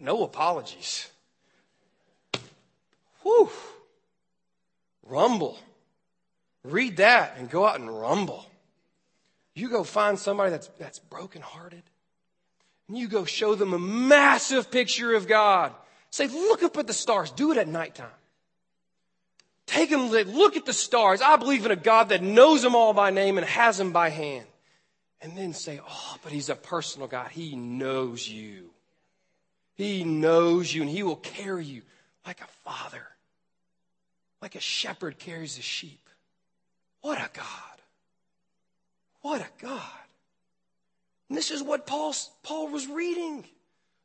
no 0.00 0.24
apologies. 0.24 1.08
Whew. 3.22 3.50
Rumble. 5.02 5.58
Read 6.64 6.98
that 6.98 7.36
and 7.38 7.50
go 7.50 7.66
out 7.66 7.80
and 7.80 7.88
rumble. 7.88 8.44
You 9.54 9.68
go 9.68 9.84
find 9.84 10.18
somebody 10.18 10.50
that's, 10.50 10.68
that's 10.78 10.98
brokenhearted 10.98 11.82
and 12.88 12.96
you 12.96 13.08
go 13.08 13.24
show 13.24 13.54
them 13.54 13.74
a 13.74 13.78
massive 13.78 14.70
picture 14.70 15.14
of 15.14 15.28
God. 15.28 15.72
Say, 16.10 16.26
look 16.26 16.62
up 16.62 16.76
at 16.78 16.86
the 16.86 16.92
stars. 16.92 17.30
Do 17.30 17.52
it 17.52 17.58
at 17.58 17.68
nighttime. 17.68 18.06
Take 19.66 19.90
them, 19.90 20.08
look 20.08 20.56
at 20.56 20.64
the 20.64 20.72
stars. 20.72 21.20
I 21.20 21.36
believe 21.36 21.66
in 21.66 21.70
a 21.70 21.76
God 21.76 22.08
that 22.08 22.22
knows 22.22 22.62
them 22.62 22.74
all 22.74 22.94
by 22.94 23.10
name 23.10 23.36
and 23.36 23.46
has 23.46 23.76
them 23.76 23.92
by 23.92 24.08
hand. 24.08 24.46
And 25.20 25.36
then 25.36 25.52
say, 25.52 25.80
oh, 25.86 26.16
but 26.22 26.32
he's 26.32 26.48
a 26.48 26.54
personal 26.54 27.08
God. 27.08 27.30
He 27.30 27.54
knows 27.54 28.26
you. 28.26 28.70
He 29.78 30.02
knows 30.02 30.74
you 30.74 30.82
and 30.82 30.90
he 30.90 31.04
will 31.04 31.16
carry 31.16 31.64
you 31.64 31.82
like 32.26 32.40
a 32.40 32.68
father, 32.68 33.06
like 34.42 34.56
a 34.56 34.60
shepherd 34.60 35.18
carries 35.20 35.56
a 35.56 35.62
sheep. 35.62 36.00
What 37.00 37.18
a 37.18 37.30
God. 37.32 37.46
What 39.22 39.40
a 39.40 39.46
God. 39.62 39.80
And 41.28 41.38
this 41.38 41.52
is 41.52 41.62
what 41.62 41.86
Paul, 41.86 42.12
Paul 42.42 42.68
was 42.68 42.88
reading. 42.88 43.44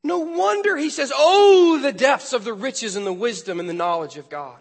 No 0.03 0.19
wonder 0.19 0.77
he 0.77 0.91
says, 0.91 1.11
Oh, 1.15 1.79
the 1.81 1.91
depths 1.91 2.33
of 2.33 2.43
the 2.43 2.53
riches 2.53 2.95
and 2.95 3.05
the 3.05 3.11
wisdom 3.11 3.59
and 3.59 3.67
the 3.67 3.73
knowledge 3.73 4.17
of 4.17 4.29
God. 4.29 4.59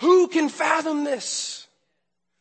Who 0.00 0.26
can 0.26 0.48
fathom 0.48 1.04
this? 1.04 1.68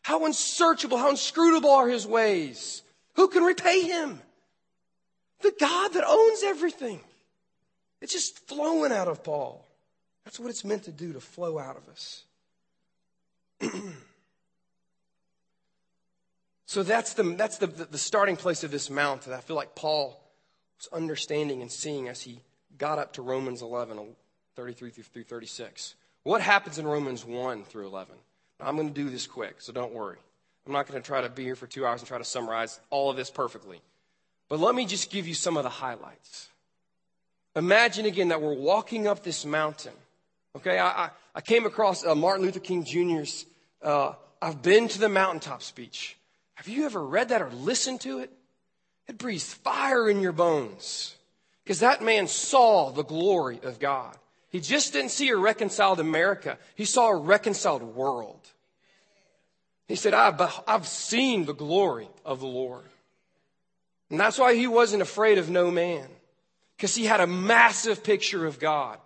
How 0.01 0.25
unsearchable, 0.25 0.97
how 0.97 1.11
inscrutable 1.11 1.69
are 1.69 1.87
his 1.87 2.07
ways? 2.07 2.81
Who 3.13 3.27
can 3.27 3.43
repay 3.43 3.81
him? 3.81 4.21
The 5.41 5.53
God 5.59 5.93
that 5.93 6.03
owns 6.05 6.43
everything. 6.43 6.99
It's 8.01 8.13
just 8.13 8.47
flowing 8.47 8.91
out 8.91 9.07
of 9.07 9.23
Paul. 9.23 9.65
That's 10.25 10.39
what 10.39 10.49
it's 10.49 10.63
meant 10.63 10.83
to 10.83 10.91
do, 10.91 11.13
to 11.13 11.19
flow 11.19 11.57
out 11.57 11.77
of 11.77 11.87
us. 11.89 12.23
so 16.65 16.83
that's 16.83 17.13
the, 17.13 17.23
that's 17.23 17.57
the, 17.57 17.67
the 17.67 17.97
starting 17.97 18.35
place 18.35 18.63
of 18.63 18.71
this 18.71 18.89
mount 18.89 19.23
that 19.23 19.33
I 19.33 19.41
feel 19.41 19.55
like 19.55 19.75
Paul 19.75 20.21
was 20.77 20.87
understanding 20.93 21.61
and 21.61 21.71
seeing 21.71 22.07
as 22.07 22.21
he 22.21 22.39
got 22.77 22.99
up 22.99 23.13
to 23.13 23.21
Romans 23.21 23.61
11, 23.61 23.97
uh, 23.97 24.03
33 24.55 24.91
through 24.91 25.23
36. 25.23 25.95
What 26.23 26.41
happens 26.41 26.77
in 26.79 26.87
Romans 26.87 27.25
1 27.25 27.63
through 27.63 27.87
11? 27.87 28.15
Now, 28.59 28.67
I'm 28.67 28.75
going 28.75 28.89
to 28.89 28.93
do 28.93 29.09
this 29.09 29.25
quick, 29.25 29.61
so 29.61 29.71
don't 29.73 29.93
worry. 29.93 30.17
I'm 30.65 30.73
not 30.73 30.87
going 30.87 31.01
to 31.01 31.05
try 31.05 31.21
to 31.21 31.29
be 31.29 31.43
here 31.43 31.55
for 31.55 31.67
two 31.67 31.85
hours 31.85 32.01
and 32.01 32.07
try 32.07 32.17
to 32.17 32.23
summarize 32.23 32.79
all 32.89 33.09
of 33.09 33.17
this 33.17 33.29
perfectly. 33.29 33.81
But 34.49 34.59
let 34.59 34.75
me 34.75 34.85
just 34.85 35.09
give 35.09 35.27
you 35.27 35.35
some 35.35 35.57
of 35.57 35.63
the 35.63 35.69
highlights. 35.69 36.49
Imagine 37.55 38.05
again 38.05 38.29
that 38.29 38.41
we're 38.41 38.53
walking 38.53 39.07
up 39.07 39.23
this 39.23 39.45
mountain. 39.45 39.93
Okay, 40.55 40.79
I, 40.79 41.05
I, 41.05 41.09
I 41.35 41.41
came 41.41 41.65
across 41.65 42.05
uh, 42.05 42.15
Martin 42.15 42.45
Luther 42.45 42.59
King 42.59 42.83
Jr.'s 42.83 43.45
uh, 43.81 44.13
I've 44.41 44.61
been 44.61 44.87
to 44.89 44.99
the 44.99 45.09
mountaintop 45.09 45.61
speech. 45.61 46.17
Have 46.55 46.67
you 46.67 46.85
ever 46.85 47.05
read 47.05 47.29
that 47.29 47.41
or 47.41 47.49
listened 47.49 48.01
to 48.01 48.19
it? 48.19 48.31
It 49.07 49.17
breathes 49.17 49.53
fire 49.53 50.09
in 50.09 50.21
your 50.21 50.31
bones 50.31 51.15
because 51.63 51.79
that 51.79 52.03
man 52.03 52.27
saw 52.27 52.91
the 52.91 53.03
glory 53.03 53.59
of 53.63 53.79
God. 53.79 54.15
He 54.49 54.59
just 54.59 54.93
didn't 54.93 55.11
see 55.11 55.29
a 55.29 55.37
reconciled 55.37 55.99
America. 55.99 56.57
He 56.75 56.85
saw 56.85 57.09
a 57.09 57.15
reconciled 57.15 57.83
world. 57.83 58.41
He 59.87 59.95
said, 59.95 60.13
I've, 60.13 60.41
I've 60.67 60.87
seen 60.87 61.45
the 61.45 61.53
glory 61.53 62.09
of 62.25 62.39
the 62.39 62.47
Lord. 62.47 62.88
And 64.09 64.19
that's 64.19 64.39
why 64.39 64.55
he 64.55 64.67
wasn't 64.67 65.01
afraid 65.01 65.37
of 65.37 65.49
no 65.49 65.69
man 65.69 66.07
because 66.75 66.95
he 66.95 67.05
had 67.05 67.19
a 67.19 67.27
massive 67.27 68.03
picture 68.03 68.45
of 68.45 68.59
God 68.59 68.97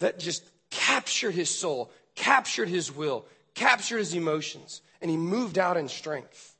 that 0.00 0.18
just 0.18 0.44
captured 0.70 1.32
his 1.32 1.48
soul, 1.48 1.90
captured 2.14 2.68
his 2.68 2.94
will, 2.94 3.24
captured 3.54 3.98
his 3.98 4.14
emotions, 4.14 4.82
and 5.00 5.10
he 5.10 5.16
moved 5.16 5.58
out 5.58 5.76
in 5.76 5.88
strength. 5.88 6.56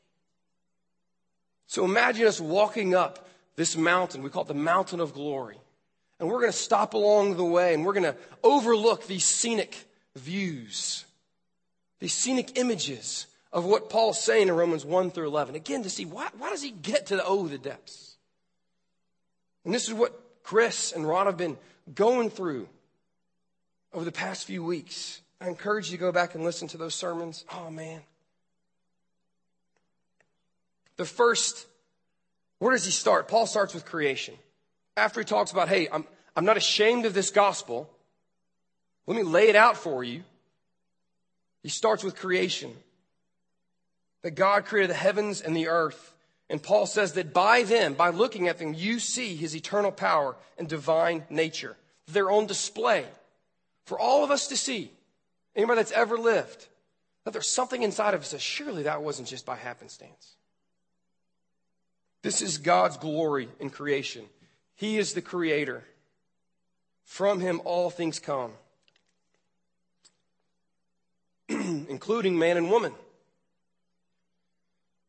So 1.66 1.84
imagine 1.84 2.26
us 2.26 2.40
walking 2.40 2.94
up 2.94 3.28
this 3.56 3.76
mountain. 3.76 4.22
We 4.22 4.30
call 4.30 4.42
it 4.42 4.48
the 4.48 4.54
mountain 4.54 5.00
of 5.00 5.12
glory. 5.12 5.58
And 6.18 6.28
we're 6.28 6.40
going 6.40 6.52
to 6.52 6.58
stop 6.58 6.94
along 6.94 7.36
the 7.36 7.44
way 7.44 7.74
and 7.74 7.84
we're 7.84 7.92
going 7.92 8.04
to 8.04 8.16
overlook 8.42 9.06
these 9.06 9.24
scenic 9.24 9.76
views, 10.16 11.04
these 12.00 12.14
scenic 12.14 12.58
images 12.58 13.26
of 13.52 13.64
what 13.64 13.88
Paul's 13.88 14.22
saying 14.22 14.48
in 14.48 14.54
Romans 14.54 14.84
1 14.84 15.10
through 15.10 15.26
11. 15.26 15.54
Again, 15.54 15.82
to 15.82 15.90
see 15.90 16.04
why, 16.04 16.28
why 16.36 16.50
does 16.50 16.62
he 16.62 16.70
get 16.70 17.06
to 17.06 17.16
the, 17.16 17.24
oh, 17.24 17.48
the 17.48 17.58
depths? 17.58 18.16
And 19.64 19.74
this 19.74 19.88
is 19.88 19.94
what 19.94 20.18
Chris 20.42 20.92
and 20.92 21.06
Ron 21.06 21.26
have 21.26 21.36
been 21.36 21.56
going 21.94 22.30
through 22.30 22.68
over 23.92 24.04
the 24.04 24.12
past 24.12 24.46
few 24.46 24.64
weeks. 24.64 25.20
I 25.40 25.48
encourage 25.48 25.90
you 25.90 25.96
to 25.96 26.00
go 26.00 26.12
back 26.12 26.34
and 26.34 26.44
listen 26.44 26.68
to 26.68 26.76
those 26.78 26.94
sermons. 26.94 27.44
Oh, 27.52 27.70
man. 27.70 28.00
The 30.96 31.04
first, 31.04 31.66
where 32.58 32.72
does 32.72 32.84
he 32.84 32.90
start? 32.90 33.28
Paul 33.28 33.46
starts 33.46 33.72
with 33.72 33.84
creation. 33.84 34.34
After 34.96 35.20
he 35.20 35.24
talks 35.24 35.52
about, 35.52 35.68
hey, 35.68 35.88
I'm, 35.90 36.04
I'm 36.36 36.44
not 36.44 36.56
ashamed 36.56 37.06
of 37.06 37.14
this 37.14 37.30
gospel. 37.30 37.88
Let 39.06 39.16
me 39.16 39.22
lay 39.22 39.48
it 39.48 39.56
out 39.56 39.76
for 39.76 40.02
you. 40.02 40.22
He 41.62 41.68
starts 41.68 42.02
with 42.02 42.16
creation. 42.16 42.74
That 44.22 44.32
God 44.32 44.64
created 44.64 44.90
the 44.90 44.94
heavens 44.94 45.40
and 45.40 45.56
the 45.56 45.68
earth. 45.68 46.14
And 46.50 46.62
Paul 46.62 46.86
says 46.86 47.12
that 47.12 47.32
by 47.32 47.62
them, 47.62 47.94
by 47.94 48.10
looking 48.10 48.48
at 48.48 48.58
them, 48.58 48.74
you 48.74 48.98
see 48.98 49.36
his 49.36 49.54
eternal 49.54 49.92
power 49.92 50.36
and 50.56 50.68
divine 50.68 51.24
nature. 51.30 51.76
They're 52.08 52.30
on 52.30 52.46
display 52.46 53.04
for 53.84 53.98
all 53.98 54.24
of 54.24 54.30
us 54.30 54.48
to 54.48 54.56
see. 54.56 54.90
Anybody 55.54 55.80
that's 55.80 55.92
ever 55.92 56.16
lived. 56.16 56.66
That 57.24 57.32
there's 57.32 57.48
something 57.48 57.82
inside 57.82 58.14
of 58.14 58.22
us 58.22 58.30
that 58.30 58.40
surely 58.40 58.84
that 58.84 59.02
wasn't 59.02 59.28
just 59.28 59.44
by 59.44 59.56
happenstance. 59.56 60.36
This 62.22 62.42
is 62.42 62.58
God's 62.58 62.96
glory 62.96 63.48
in 63.60 63.70
creation. 63.70 64.24
He 64.74 64.98
is 64.98 65.12
the 65.12 65.22
creator. 65.22 65.84
From 67.04 67.40
him 67.40 67.60
all 67.64 67.90
things 67.90 68.18
come, 68.18 68.52
including 71.48 72.38
man 72.38 72.56
and 72.56 72.70
woman. 72.70 72.92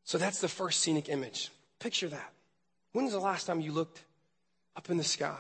So 0.10 0.18
that's 0.18 0.42
the 0.42 0.48
first 0.48 0.80
scenic 0.80 1.08
image. 1.08 1.52
Picture 1.78 2.08
that. 2.08 2.34
When 2.94 3.06
was 3.06 3.14
the 3.14 3.20
last 3.20 3.46
time 3.46 3.62
you 3.62 3.72
looked 3.72 4.04
up 4.76 4.90
in 4.90 4.98
the 4.98 5.04
sky 5.04 5.38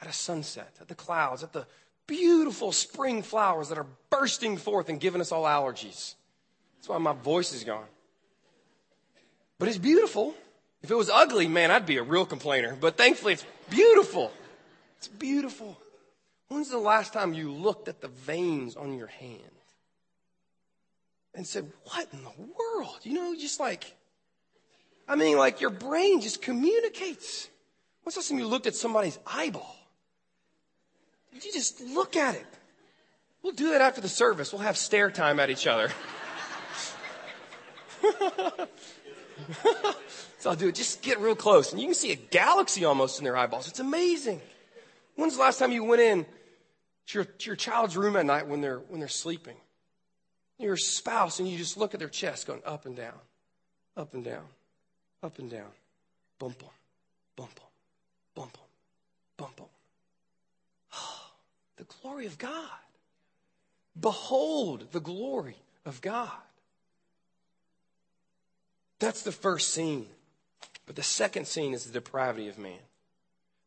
at 0.00 0.06
a 0.06 0.12
sunset, 0.12 0.76
at 0.80 0.86
the 0.86 0.94
clouds, 0.94 1.42
at 1.42 1.52
the 1.52 1.66
beautiful 2.06 2.70
spring 2.70 3.20
flowers 3.20 3.70
that 3.70 3.78
are 3.78 3.88
bursting 4.10 4.58
forth 4.58 4.88
and 4.88 5.00
giving 5.00 5.20
us 5.20 5.32
all 5.32 5.42
allergies? 5.42 6.14
That's 6.76 6.88
why 6.88 6.98
my 6.98 7.14
voice 7.14 7.52
is 7.52 7.64
gone. 7.64 7.88
But 9.58 9.66
it's 9.66 9.78
beautiful. 9.78 10.34
If 10.84 10.92
it 10.92 10.96
was 10.96 11.10
ugly, 11.10 11.48
man, 11.48 11.72
I'd 11.72 11.84
be 11.84 11.96
a 11.96 12.04
real 12.04 12.26
complainer. 12.26 12.76
But 12.80 12.96
thankfully, 12.96 13.32
it's 13.32 13.46
beautiful. 13.70 14.30
It's 14.98 15.08
beautiful. 15.08 15.76
When's 16.46 16.70
the 16.70 16.78
last 16.78 17.12
time 17.12 17.34
you 17.34 17.50
looked 17.50 17.88
at 17.88 18.00
the 18.00 18.06
veins 18.06 18.76
on 18.76 18.96
your 18.96 19.08
hand 19.08 19.53
and 21.34 21.46
said, 21.46 21.70
What 21.84 22.08
in 22.12 22.22
the 22.22 22.32
world? 22.38 22.98
You 23.02 23.14
know, 23.14 23.34
just 23.34 23.60
like, 23.60 23.94
I 25.08 25.16
mean, 25.16 25.36
like 25.36 25.60
your 25.60 25.70
brain 25.70 26.20
just 26.20 26.42
communicates. 26.42 27.48
What's 28.02 28.16
the 28.16 28.20
last 28.20 28.28
time 28.28 28.38
you 28.38 28.46
looked 28.46 28.66
at 28.66 28.74
somebody's 28.74 29.18
eyeball? 29.26 29.76
Did 31.32 31.44
you 31.44 31.52
just 31.52 31.80
look 31.80 32.16
at 32.16 32.34
it? 32.34 32.46
We'll 33.42 33.52
do 33.52 33.70
that 33.70 33.80
after 33.80 34.00
the 34.00 34.08
service. 34.08 34.52
We'll 34.52 34.62
have 34.62 34.76
stare 34.76 35.10
time 35.10 35.40
at 35.40 35.50
each 35.50 35.66
other. 35.66 35.90
so 40.38 40.50
I'll 40.50 40.56
do 40.56 40.68
it. 40.68 40.74
Just 40.74 41.02
get 41.02 41.20
real 41.20 41.34
close. 41.34 41.72
And 41.72 41.80
you 41.80 41.88
can 41.88 41.94
see 41.94 42.12
a 42.12 42.16
galaxy 42.16 42.84
almost 42.84 43.18
in 43.18 43.24
their 43.24 43.36
eyeballs. 43.36 43.68
It's 43.68 43.80
amazing. 43.80 44.40
When's 45.16 45.36
the 45.36 45.42
last 45.42 45.58
time 45.58 45.72
you 45.72 45.84
went 45.84 46.00
in 46.00 46.24
to 47.08 47.18
your, 47.18 47.24
to 47.24 47.46
your 47.46 47.56
child's 47.56 47.96
room 47.96 48.16
at 48.16 48.24
night 48.24 48.46
when 48.46 48.60
they're, 48.60 48.78
when 48.78 49.00
they're 49.00 49.08
sleeping? 49.08 49.56
Your 50.58 50.76
spouse, 50.76 51.40
and 51.40 51.48
you 51.48 51.58
just 51.58 51.76
look 51.76 51.94
at 51.94 52.00
their 52.00 52.08
chest 52.08 52.46
going 52.46 52.62
up 52.64 52.86
and 52.86 52.96
down, 52.96 53.18
up 53.96 54.14
and 54.14 54.24
down, 54.24 54.44
up 55.22 55.38
and 55.38 55.50
down. 55.50 55.70
Bump 56.38 56.58
them, 56.58 56.68
bump 57.36 57.54
them, 57.54 57.64
bump 58.34 58.52
them, 58.52 58.62
bump 59.36 59.56
them. 59.56 59.66
Oh, 60.94 61.26
the 61.76 61.84
glory 61.84 62.26
of 62.26 62.38
God. 62.38 62.68
Behold 64.00 64.88
the 64.92 65.00
glory 65.00 65.56
of 65.84 66.00
God. 66.00 66.30
That's 68.98 69.22
the 69.22 69.32
first 69.32 69.72
scene. 69.72 70.06
But 70.86 70.96
the 70.96 71.02
second 71.02 71.46
scene 71.46 71.74
is 71.74 71.84
the 71.84 71.92
depravity 71.92 72.48
of 72.48 72.58
man. 72.58 72.78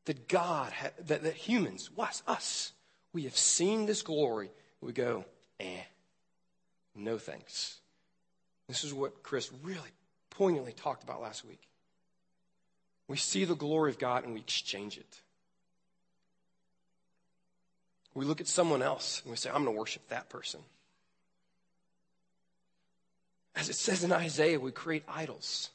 That 0.06 0.28
God, 0.28 0.72
that, 1.06 1.24
that 1.24 1.34
humans, 1.34 1.90
us, 1.98 2.24
us, 2.28 2.74
we 3.14 3.24
have 3.24 3.36
seen 3.36 3.86
this 3.86 4.02
glory. 4.02 4.52
We 4.82 4.94
go, 4.94 5.26
eh, 5.60 5.82
no 6.98 7.18
thanks. 7.18 7.80
This 8.68 8.84
is 8.84 8.94
what 8.94 9.24
Chris 9.24 9.52
really 9.64 9.92
poignantly 10.30 10.74
talked 10.74 11.04
about 11.04 11.22
last 11.22 11.46
week. 11.46 11.62
We 13.08 13.18
see 13.18 13.46
the 13.46 13.56
glory 13.56 13.92
of 13.92 14.00
God 14.00 14.26
and 14.26 14.34
we 14.34 14.40
exchange 14.40 14.98
it. 14.98 15.22
We 18.14 18.26
look 18.26 18.42
at 18.42 18.48
someone 18.48 18.82
else 18.82 19.22
and 19.22 19.32
we 19.32 19.38
say, 19.38 19.50
I'm 19.50 19.64
going 19.64 19.76
to 19.76 19.80
worship 19.80 20.08
that 20.10 20.30
person. 20.30 20.60
As 23.56 23.70
it 23.70 23.76
says 23.76 24.04
in 24.04 24.12
Isaiah, 24.12 24.60
we 24.60 24.72
create 24.72 25.04
idols. 25.08 25.70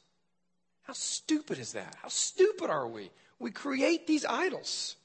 How 0.83 0.93
stupid 0.93 1.57
is 1.57 1.73
that? 1.73 1.95
How 2.01 2.09
stupid 2.09 2.69
are 2.69 2.87
we? 2.87 3.09
We 3.39 3.51
create 3.51 4.07
these 4.07 4.25
idols. 4.25 4.95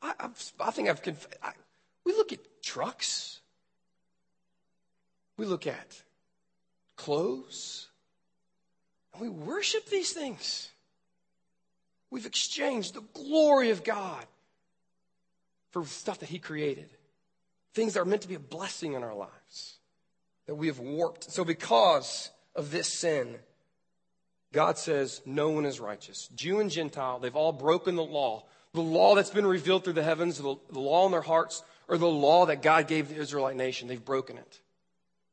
I, 0.00 0.14
i 0.60 0.70
think 0.70 0.88
I've. 0.88 1.02
Conf- 1.02 1.28
I, 1.42 1.52
we 2.04 2.12
look 2.12 2.32
at 2.32 2.40
trucks. 2.62 3.40
We 5.36 5.46
look 5.46 5.66
at 5.66 6.02
clothes. 6.96 7.88
And 9.12 9.22
we 9.22 9.28
worship 9.28 9.86
these 9.86 10.12
things. 10.12 10.70
We've 12.10 12.26
exchanged 12.26 12.94
the 12.94 13.04
glory 13.14 13.70
of 13.70 13.84
God 13.84 14.24
for 15.70 15.84
stuff 15.86 16.20
that 16.20 16.28
He 16.28 16.38
created, 16.38 16.90
things 17.74 17.94
that 17.94 18.00
are 18.00 18.04
meant 18.04 18.22
to 18.22 18.28
be 18.28 18.34
a 18.34 18.40
blessing 18.40 18.92
in 18.92 19.02
our 19.02 19.14
lives 19.14 19.78
that 20.46 20.54
we 20.54 20.66
have 20.66 20.78
warped. 20.78 21.30
So, 21.30 21.44
because 21.44 22.30
of 22.54 22.70
this 22.70 22.88
sin, 22.88 23.36
God 24.52 24.76
says 24.76 25.22
no 25.24 25.48
one 25.48 25.64
is 25.64 25.80
righteous. 25.80 26.28
Jew 26.34 26.60
and 26.60 26.70
Gentile, 26.70 27.18
they've 27.18 27.34
all 27.34 27.52
broken 27.52 27.96
the 27.96 28.04
law. 28.04 28.44
The 28.74 28.82
law 28.82 29.14
that's 29.14 29.30
been 29.30 29.46
revealed 29.46 29.84
through 29.84 29.94
the 29.94 30.02
heavens, 30.02 30.38
the, 30.38 30.56
law 30.70 31.06
in 31.06 31.12
their 31.12 31.22
hearts, 31.22 31.62
or 31.88 31.98
the 31.98 32.06
law 32.06 32.46
that 32.46 32.62
God 32.62 32.86
gave 32.86 33.08
the 33.08 33.16
Israelite 33.16 33.56
nation. 33.56 33.88
They've 33.88 34.02
broken 34.02 34.38
it. 34.38 34.60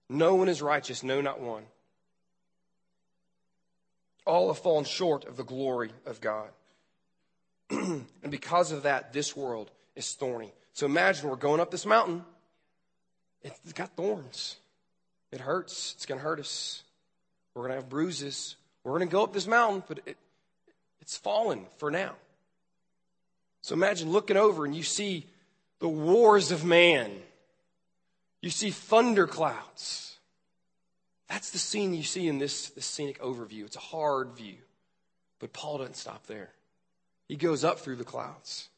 No 0.09 0.35
one 0.35 0.49
is 0.49 0.61
righteous, 0.61 1.03
no, 1.03 1.21
not 1.21 1.39
one. 1.39 1.63
All 4.25 4.47
have 4.47 4.61
fallen 4.61 4.85
short 4.85 5.25
of 5.25 5.37
the 5.37 5.43
glory 5.43 5.91
of 6.05 6.19
God. 6.19 6.49
and 7.69 8.05
because 8.29 8.71
of 8.71 8.83
that, 8.83 9.13
this 9.13 9.35
world 9.35 9.69
is 9.95 10.13
thorny. 10.13 10.51
So 10.73 10.87
imagine 10.87 11.29
we're 11.29 11.35
going 11.35 11.59
up 11.59 11.71
this 11.71 11.85
mountain. 11.85 12.23
It's 13.43 13.73
got 13.73 13.95
thorns. 13.95 14.57
It 15.31 15.39
hurts. 15.39 15.93
It's 15.95 16.05
going 16.05 16.19
to 16.19 16.23
hurt 16.23 16.39
us. 16.39 16.83
We're 17.53 17.63
going 17.63 17.71
to 17.71 17.81
have 17.81 17.89
bruises. 17.89 18.55
We're 18.83 18.97
going 18.97 19.07
to 19.07 19.11
go 19.11 19.23
up 19.23 19.33
this 19.33 19.47
mountain, 19.47 19.83
but 19.87 19.99
it, 20.05 20.17
it's 21.01 21.17
fallen 21.17 21.65
for 21.77 21.91
now. 21.91 22.15
So 23.61 23.73
imagine 23.73 24.11
looking 24.11 24.37
over 24.37 24.65
and 24.65 24.75
you 24.75 24.83
see 24.83 25.27
the 25.79 25.89
wars 25.89 26.51
of 26.51 26.63
man. 26.63 27.11
You 28.41 28.49
see 28.49 28.69
thunder 28.69 29.28
clouds. 29.28 30.17
That's 31.28 31.52
the 31.52 31.60
scene 31.60 31.93
you 31.93 32.04
see 32.04 32.28
in 32.28 32.39
this, 32.39 32.69
this 32.69 32.86
scenic 32.86 33.19
overview. 33.21 33.65
It's 33.65 33.75
a 33.75 33.80
hard 33.80 34.32
view. 34.32 34.56
But 35.39 35.54
Paul 35.54 35.80
doesn't 35.80 35.95
stop 35.95 36.25
there. 36.28 36.49
He 37.28 37.36
goes 37.36 37.63
up 37.63 37.80
through 37.80 37.97
the 37.97 38.04
clouds. 38.04 38.69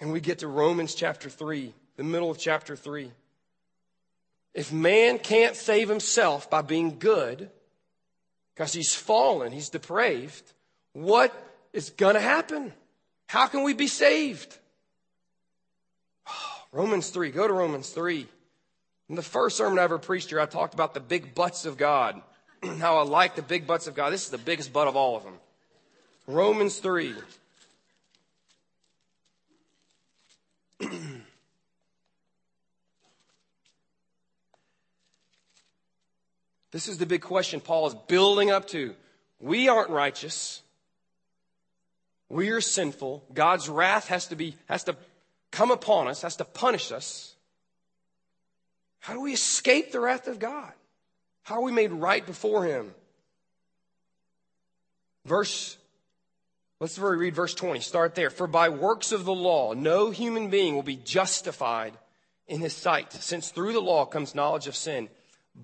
And 0.00 0.12
we 0.12 0.20
get 0.20 0.40
to 0.40 0.48
Romans 0.48 0.94
chapter 0.94 1.30
3, 1.30 1.72
the 1.96 2.04
middle 2.04 2.30
of 2.30 2.38
chapter 2.38 2.76
3. 2.76 3.10
If 4.54 4.72
man 4.72 5.18
can't 5.18 5.56
save 5.56 5.88
himself 5.88 6.50
by 6.50 6.62
being 6.62 6.98
good, 6.98 7.50
because 8.54 8.72
he's 8.72 8.94
fallen, 8.94 9.52
he's 9.52 9.70
depraved, 9.70 10.52
what 10.92 11.32
is 11.72 11.90
going 11.90 12.14
to 12.14 12.20
happen? 12.20 12.72
How 13.26 13.46
can 13.46 13.62
we 13.62 13.72
be 13.72 13.86
saved? 13.86 14.58
Romans 16.72 17.10
3. 17.10 17.30
Go 17.30 17.46
to 17.46 17.54
Romans 17.54 17.90
3. 17.90 18.26
In 19.08 19.14
the 19.14 19.22
first 19.22 19.56
sermon 19.56 19.78
I 19.78 19.82
ever 19.82 19.98
preached 19.98 20.30
here, 20.30 20.40
I 20.40 20.46
talked 20.46 20.74
about 20.74 20.94
the 20.94 21.00
big 21.00 21.34
butts 21.34 21.64
of 21.64 21.76
God. 21.76 22.20
How 22.78 22.98
I 22.98 23.02
like 23.02 23.36
the 23.36 23.42
big 23.42 23.66
butts 23.66 23.86
of 23.86 23.94
God. 23.94 24.10
This 24.10 24.24
is 24.24 24.30
the 24.30 24.38
biggest 24.38 24.72
butt 24.72 24.88
of 24.88 24.96
all 24.96 25.16
of 25.16 25.24
them. 25.24 25.34
Romans 26.26 26.78
3. 26.78 27.14
This 36.70 36.88
is 36.88 36.98
the 36.98 37.06
big 37.06 37.22
question 37.22 37.60
Paul 37.60 37.86
is 37.86 37.94
building 38.08 38.50
up 38.50 38.68
to. 38.68 38.94
We 39.40 39.68
aren't 39.68 39.90
righteous. 39.90 40.62
We 42.28 42.50
are 42.50 42.60
sinful. 42.60 43.24
God's 43.32 43.68
wrath 43.68 44.08
has 44.08 44.26
to 44.26 44.36
be, 44.36 44.56
has 44.68 44.84
to 44.84 44.96
come 45.50 45.70
upon 45.70 46.08
us, 46.08 46.22
has 46.22 46.36
to 46.36 46.44
punish 46.44 46.92
us. 46.92 47.34
How 49.00 49.14
do 49.14 49.20
we 49.20 49.32
escape 49.32 49.92
the 49.92 50.00
wrath 50.00 50.28
of 50.28 50.38
God? 50.38 50.72
How 51.42 51.56
are 51.56 51.62
we 51.62 51.72
made 51.72 51.92
right 51.92 52.24
before 52.24 52.64
Him? 52.64 52.94
Verse, 55.24 55.76
let's 56.80 56.98
read 56.98 57.34
verse 57.34 57.54
20. 57.54 57.80
Start 57.80 58.14
there. 58.14 58.30
For 58.30 58.46
by 58.46 58.68
works 58.68 59.12
of 59.12 59.24
the 59.24 59.34
law, 59.34 59.74
no 59.74 60.10
human 60.10 60.48
being 60.48 60.74
will 60.74 60.82
be 60.82 60.96
justified 60.96 61.94
in 62.46 62.60
his 62.60 62.72
sight, 62.72 63.12
since 63.12 63.50
through 63.50 63.74
the 63.74 63.80
law 63.80 64.06
comes 64.06 64.34
knowledge 64.34 64.66
of 64.66 64.74
sin. 64.74 65.08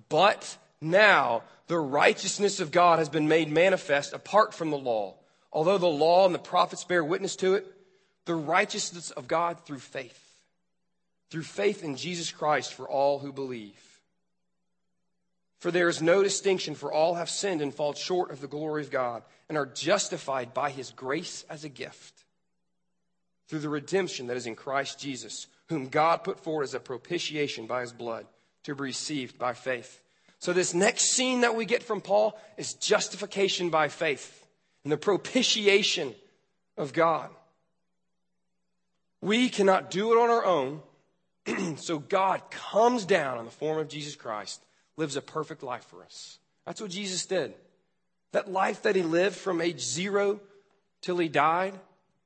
But 0.07 0.57
now 0.79 1.41
the 1.67 1.79
righteousness 1.79 2.59
of 2.59 2.71
God 2.71 2.99
has 2.99 3.09
been 3.09 3.27
made 3.27 3.51
manifest 3.51 4.13
apart 4.13 4.53
from 4.53 4.69
the 4.69 4.77
law. 4.77 5.15
Although 5.51 5.79
the 5.79 5.87
law 5.87 6.25
and 6.25 6.35
the 6.35 6.39
prophets 6.39 6.83
bear 6.83 7.03
witness 7.03 7.35
to 7.37 7.55
it, 7.55 7.65
the 8.25 8.35
righteousness 8.35 9.11
of 9.11 9.27
God 9.27 9.59
through 9.65 9.79
faith. 9.79 10.21
Through 11.29 11.43
faith 11.43 11.83
in 11.83 11.95
Jesus 11.95 12.31
Christ 12.31 12.73
for 12.73 12.89
all 12.89 13.19
who 13.19 13.31
believe. 13.31 13.79
For 15.59 15.71
there 15.71 15.89
is 15.89 16.01
no 16.01 16.21
distinction, 16.21 16.75
for 16.75 16.91
all 16.91 17.15
have 17.15 17.29
sinned 17.29 17.61
and 17.61 17.73
fall 17.73 17.93
short 17.93 18.31
of 18.31 18.41
the 18.41 18.47
glory 18.47 18.83
of 18.83 18.91
God, 18.91 19.23
and 19.49 19.57
are 19.57 19.65
justified 19.65 20.53
by 20.53 20.69
his 20.69 20.91
grace 20.91 21.45
as 21.49 21.63
a 21.63 21.69
gift 21.69 22.23
through 23.47 23.59
the 23.59 23.69
redemption 23.69 24.27
that 24.27 24.37
is 24.37 24.47
in 24.47 24.55
Christ 24.55 24.99
Jesus, 24.99 25.47
whom 25.67 25.87
God 25.87 26.23
put 26.23 26.39
forward 26.39 26.63
as 26.63 26.73
a 26.73 26.79
propitiation 26.79 27.67
by 27.67 27.81
his 27.81 27.93
blood 27.93 28.25
to 28.63 28.75
be 28.75 28.83
received 28.83 29.37
by 29.37 29.53
faith. 29.53 30.01
So, 30.39 30.53
this 30.53 30.73
next 30.73 31.11
scene 31.11 31.41
that 31.41 31.55
we 31.55 31.65
get 31.65 31.83
from 31.83 32.01
Paul 32.01 32.39
is 32.57 32.73
justification 32.73 33.69
by 33.69 33.87
faith 33.87 34.45
and 34.83 34.91
the 34.91 34.97
propitiation 34.97 36.13
of 36.77 36.93
God. 36.93 37.29
We 39.25 39.49
cannot 39.49 39.89
do 39.89 40.13
it 40.13 40.21
on 40.21 40.29
our 40.29 40.45
own. 40.45 40.81
so, 41.77 41.97
God 41.97 42.43
comes 42.51 43.05
down 43.05 43.39
in 43.39 43.45
the 43.45 43.51
form 43.51 43.79
of 43.79 43.87
Jesus 43.87 44.15
Christ, 44.15 44.63
lives 44.97 45.15
a 45.15 45.21
perfect 45.21 45.63
life 45.63 45.83
for 45.85 46.03
us. 46.03 46.37
That's 46.63 46.79
what 46.79 46.91
Jesus 46.91 47.25
did. 47.25 47.55
That 48.33 48.51
life 48.51 48.83
that 48.83 48.95
he 48.95 49.01
lived 49.01 49.35
from 49.35 49.61
age 49.61 49.81
zero 49.81 50.41
till 51.01 51.17
he 51.17 51.27
died, 51.27 51.73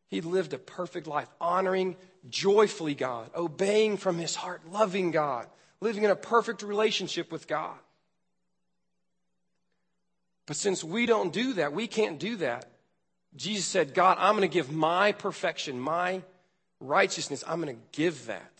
he 0.09 0.19
lived 0.19 0.51
a 0.51 0.57
perfect 0.57 1.07
life, 1.07 1.29
honoring 1.39 1.95
joyfully 2.29 2.95
God, 2.95 3.29
obeying 3.33 3.95
from 3.95 4.17
his 4.17 4.35
heart, 4.35 4.69
loving 4.69 5.11
God, 5.11 5.47
living 5.79 6.03
in 6.03 6.11
a 6.11 6.17
perfect 6.17 6.63
relationship 6.63 7.31
with 7.31 7.47
God. 7.47 7.77
But 10.47 10.57
since 10.57 10.83
we 10.83 11.05
don't 11.05 11.31
do 11.31 11.53
that, 11.53 11.71
we 11.71 11.87
can't 11.87 12.19
do 12.19 12.35
that. 12.37 12.65
Jesus 13.37 13.67
said, 13.67 13.93
God, 13.93 14.17
I'm 14.19 14.35
going 14.35 14.49
to 14.49 14.53
give 14.53 14.69
my 14.69 15.13
perfection, 15.13 15.79
my 15.79 16.23
righteousness, 16.79 17.43
I'm 17.47 17.61
going 17.61 17.75
to 17.75 17.81
give 17.91 18.27
that 18.27 18.51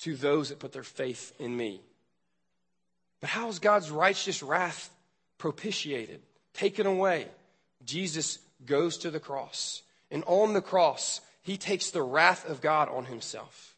to 0.00 0.16
those 0.16 0.48
that 0.48 0.58
put 0.58 0.72
their 0.72 0.82
faith 0.82 1.32
in 1.38 1.56
me. 1.56 1.80
But 3.20 3.30
how 3.30 3.48
is 3.48 3.58
God's 3.58 3.90
righteous 3.90 4.42
wrath 4.42 4.90
propitiated, 5.38 6.20
taken 6.54 6.86
away? 6.86 7.28
Jesus 7.84 8.38
goes 8.64 8.98
to 8.98 9.10
the 9.10 9.20
cross. 9.20 9.82
And 10.10 10.24
on 10.26 10.54
the 10.54 10.62
cross, 10.62 11.20
he 11.42 11.56
takes 11.56 11.90
the 11.90 12.02
wrath 12.02 12.48
of 12.48 12.60
God 12.60 12.88
on 12.88 13.04
himself. 13.04 13.74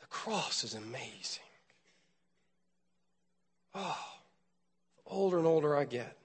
The 0.00 0.06
cross 0.06 0.64
is 0.64 0.74
amazing. 0.74 1.42
Oh, 3.74 4.04
the 5.04 5.10
older 5.10 5.38
and 5.38 5.46
older 5.46 5.76
I 5.76 5.84
get, 5.84 6.16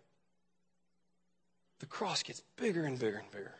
the 1.79 1.85
cross 1.85 2.23
gets 2.23 2.41
bigger 2.57 2.83
and 2.83 2.97
bigger 2.97 3.17
and 3.17 3.31
bigger. 3.31 3.53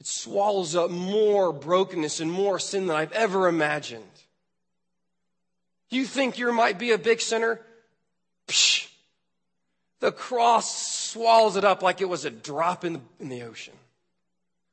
It 0.00 0.06
swallows 0.06 0.76
up 0.76 0.90
more 0.90 1.52
brokenness 1.52 2.20
and 2.20 2.30
more 2.30 2.58
sin 2.58 2.86
than 2.86 2.96
I've 2.96 3.12
ever 3.12 3.48
imagined. 3.48 4.04
You 5.90 6.04
think 6.04 6.38
you 6.38 6.52
might 6.52 6.78
be 6.78 6.92
a 6.92 6.98
big 6.98 7.20
sinner? 7.20 7.60
Psh, 8.46 8.88
the 10.00 10.12
cross 10.12 11.10
swallows 11.10 11.56
it 11.56 11.64
up 11.64 11.82
like 11.82 12.00
it 12.00 12.08
was 12.08 12.24
a 12.24 12.30
drop 12.30 12.84
in 12.84 12.94
the, 12.94 13.00
in 13.20 13.28
the 13.28 13.42
ocean. 13.42 13.74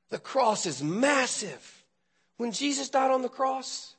The 0.10 0.20
cross 0.20 0.66
is 0.66 0.84
massive. 0.84 1.84
When 2.38 2.52
Jesus 2.52 2.90
died 2.90 3.12
on 3.12 3.22
the 3.22 3.30
cross, 3.30 3.96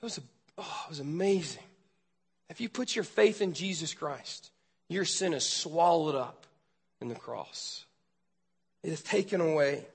it 0.00 0.04
was, 0.04 0.18
a, 0.18 0.22
oh, 0.58 0.84
it 0.86 0.90
was 0.90 1.00
amazing. 1.00 1.62
If 2.48 2.60
you 2.60 2.68
put 2.68 2.94
your 2.94 3.04
faith 3.04 3.42
in 3.42 3.52
Jesus 3.52 3.92
Christ, 3.92 4.50
your 4.88 5.04
sin 5.04 5.34
is 5.34 5.44
swallowed 5.44 6.14
up 6.14 6.46
in 7.00 7.08
the 7.08 7.14
cross. 7.14 7.84
It 8.84 8.92
is 8.92 9.02
taken 9.02 9.40
away. 9.40 9.86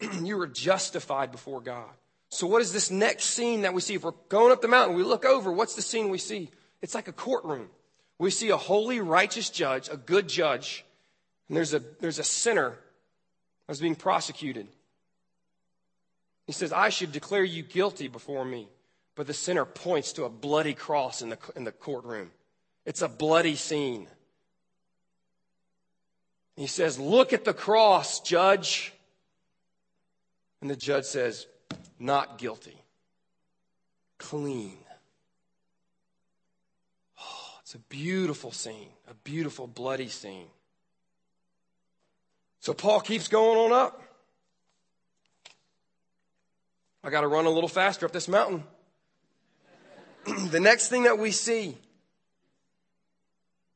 you 0.22 0.40
are 0.40 0.48
justified 0.48 1.30
before 1.30 1.60
God. 1.60 1.90
So, 2.30 2.46
what 2.46 2.62
is 2.62 2.72
this 2.72 2.90
next 2.90 3.26
scene 3.26 3.62
that 3.62 3.74
we 3.74 3.82
see? 3.82 3.94
If 3.94 4.04
we're 4.04 4.12
going 4.30 4.52
up 4.52 4.62
the 4.62 4.68
mountain, 4.68 4.96
we 4.96 5.04
look 5.04 5.26
over, 5.26 5.52
what's 5.52 5.74
the 5.74 5.82
scene 5.82 6.08
we 6.08 6.16
see? 6.16 6.50
It's 6.80 6.94
like 6.94 7.08
a 7.08 7.12
courtroom. 7.12 7.68
We 8.18 8.30
see 8.30 8.48
a 8.48 8.56
holy, 8.56 9.00
righteous 9.00 9.50
judge, 9.50 9.90
a 9.90 9.96
good 9.98 10.28
judge, 10.28 10.84
and 11.48 11.56
there's 11.56 11.74
a, 11.74 11.82
there's 12.00 12.18
a 12.18 12.24
sinner 12.24 12.78
that's 13.66 13.80
being 13.80 13.96
prosecuted. 13.96 14.66
He 16.46 16.52
says, 16.52 16.72
I 16.72 16.88
should 16.88 17.12
declare 17.12 17.44
you 17.44 17.62
guilty 17.62 18.08
before 18.08 18.44
me. 18.44 18.68
But 19.14 19.26
the 19.26 19.34
sinner 19.34 19.66
points 19.66 20.14
to 20.14 20.24
a 20.24 20.30
bloody 20.30 20.72
cross 20.72 21.20
in 21.20 21.28
the, 21.28 21.38
in 21.54 21.64
the 21.64 21.72
courtroom. 21.72 22.30
It's 22.86 23.02
a 23.02 23.08
bloody 23.08 23.56
scene. 23.56 24.08
He 26.56 26.66
says, 26.66 26.98
Look 26.98 27.32
at 27.32 27.44
the 27.44 27.54
cross, 27.54 28.20
judge. 28.20 28.92
And 30.60 30.70
the 30.70 30.76
judge 30.76 31.04
says, 31.04 31.46
Not 31.98 32.38
guilty. 32.38 32.76
Clean. 34.18 34.78
Oh, 37.20 37.58
it's 37.62 37.74
a 37.74 37.78
beautiful 37.78 38.52
scene, 38.52 38.90
a 39.08 39.14
beautiful, 39.14 39.66
bloody 39.66 40.08
scene. 40.08 40.48
So 42.60 42.72
Paul 42.72 43.00
keeps 43.00 43.26
going 43.26 43.58
on 43.58 43.72
up. 43.72 44.00
I 47.02 47.10
got 47.10 47.22
to 47.22 47.26
run 47.26 47.46
a 47.46 47.50
little 47.50 47.68
faster 47.68 48.06
up 48.06 48.12
this 48.12 48.28
mountain. 48.28 48.62
the 50.50 50.60
next 50.60 50.88
thing 50.88 51.02
that 51.02 51.18
we 51.18 51.32
see, 51.32 51.76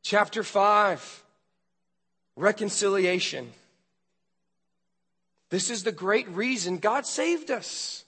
chapter 0.03 0.45
5, 0.45 1.25
reconciliation. 2.37 3.51
This 5.51 5.71
is 5.71 5.83
the 5.83 5.93
great 5.93 6.29
reason 6.29 6.79
God 6.79 7.07
saved 7.07 7.51
us. 7.51 8.05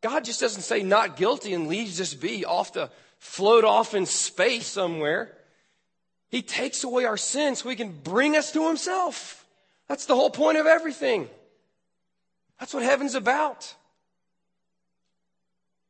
God 0.00 0.24
just 0.24 0.40
doesn't 0.40 0.62
say 0.62 0.82
not 0.82 1.16
guilty 1.16 1.54
and 1.54 1.68
leaves 1.68 2.00
us 2.00 2.12
be 2.14 2.44
off 2.44 2.72
to 2.72 2.90
float 3.18 3.64
off 3.64 3.94
in 3.94 4.04
space 4.04 4.66
somewhere. 4.66 5.32
He 6.28 6.42
takes 6.42 6.82
away 6.82 7.04
our 7.04 7.16
sins 7.16 7.62
so 7.62 7.68
he 7.68 7.76
can 7.76 7.92
bring 7.92 8.36
us 8.36 8.52
to 8.52 8.66
himself. 8.66 9.46
That's 9.86 10.06
the 10.06 10.16
whole 10.16 10.30
point 10.30 10.58
of 10.58 10.66
everything. 10.66 11.28
That's 12.58 12.74
what 12.74 12.82
heaven's 12.82 13.14
about. 13.14 13.74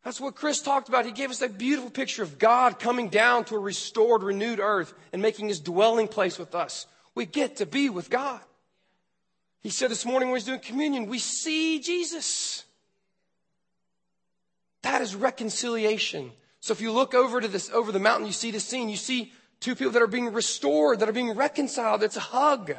That's 0.04 0.20
what 0.20 0.34
Chris 0.34 0.60
talked 0.60 0.88
about. 0.88 1.06
He 1.06 1.12
gave 1.12 1.30
us 1.30 1.38
that 1.38 1.56
beautiful 1.56 1.90
picture 1.90 2.22
of 2.22 2.38
God 2.38 2.78
coming 2.78 3.08
down 3.08 3.44
to 3.46 3.54
a 3.54 3.60
restored, 3.60 4.22
renewed 4.22 4.58
earth 4.58 4.92
and 5.12 5.22
making 5.22 5.48
his 5.48 5.60
dwelling 5.60 6.08
place 6.08 6.38
with 6.38 6.54
us. 6.54 6.86
We 7.14 7.26
get 7.26 7.56
to 7.56 7.66
be 7.66 7.90
with 7.90 8.10
God. 8.10 8.40
He 9.62 9.70
said 9.70 9.90
this 9.90 10.04
morning 10.04 10.28
when 10.28 10.36
he 10.36 10.42
was 10.42 10.44
doing 10.44 10.60
communion, 10.60 11.06
we 11.06 11.18
see 11.18 11.78
Jesus. 11.78 12.64
That 14.82 15.02
is 15.02 15.14
reconciliation. 15.14 16.32
So 16.60 16.72
if 16.72 16.80
you 16.80 16.92
look 16.92 17.14
over 17.14 17.40
to 17.40 17.48
this, 17.48 17.70
over 17.70 17.92
the 17.92 18.00
mountain, 18.00 18.26
you 18.26 18.32
see 18.32 18.50
the 18.50 18.60
scene. 18.60 18.88
You 18.88 18.96
see 18.96 19.32
two 19.60 19.74
people 19.74 19.92
that 19.92 20.02
are 20.02 20.08
being 20.08 20.32
restored, 20.32 21.00
that 21.00 21.08
are 21.08 21.12
being 21.12 21.34
reconciled. 21.34 22.02
It's 22.02 22.16
a 22.16 22.20
hug. 22.20 22.72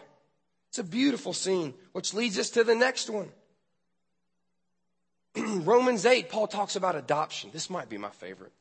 It's 0.70 0.80
a 0.80 0.84
beautiful 0.84 1.34
scene, 1.34 1.74
which 1.92 2.14
leads 2.14 2.40
us 2.40 2.50
to 2.52 2.64
the 2.64 2.76
next 2.76 3.10
one. 3.10 3.30
Romans 5.38 6.06
8, 6.06 6.30
Paul 6.30 6.48
talks 6.48 6.76
about 6.76 6.96
adoption. 6.96 7.50
This 7.54 7.70
might 7.70 7.90
be 7.90 7.98
my 7.98 8.10
favorite. 8.10 8.52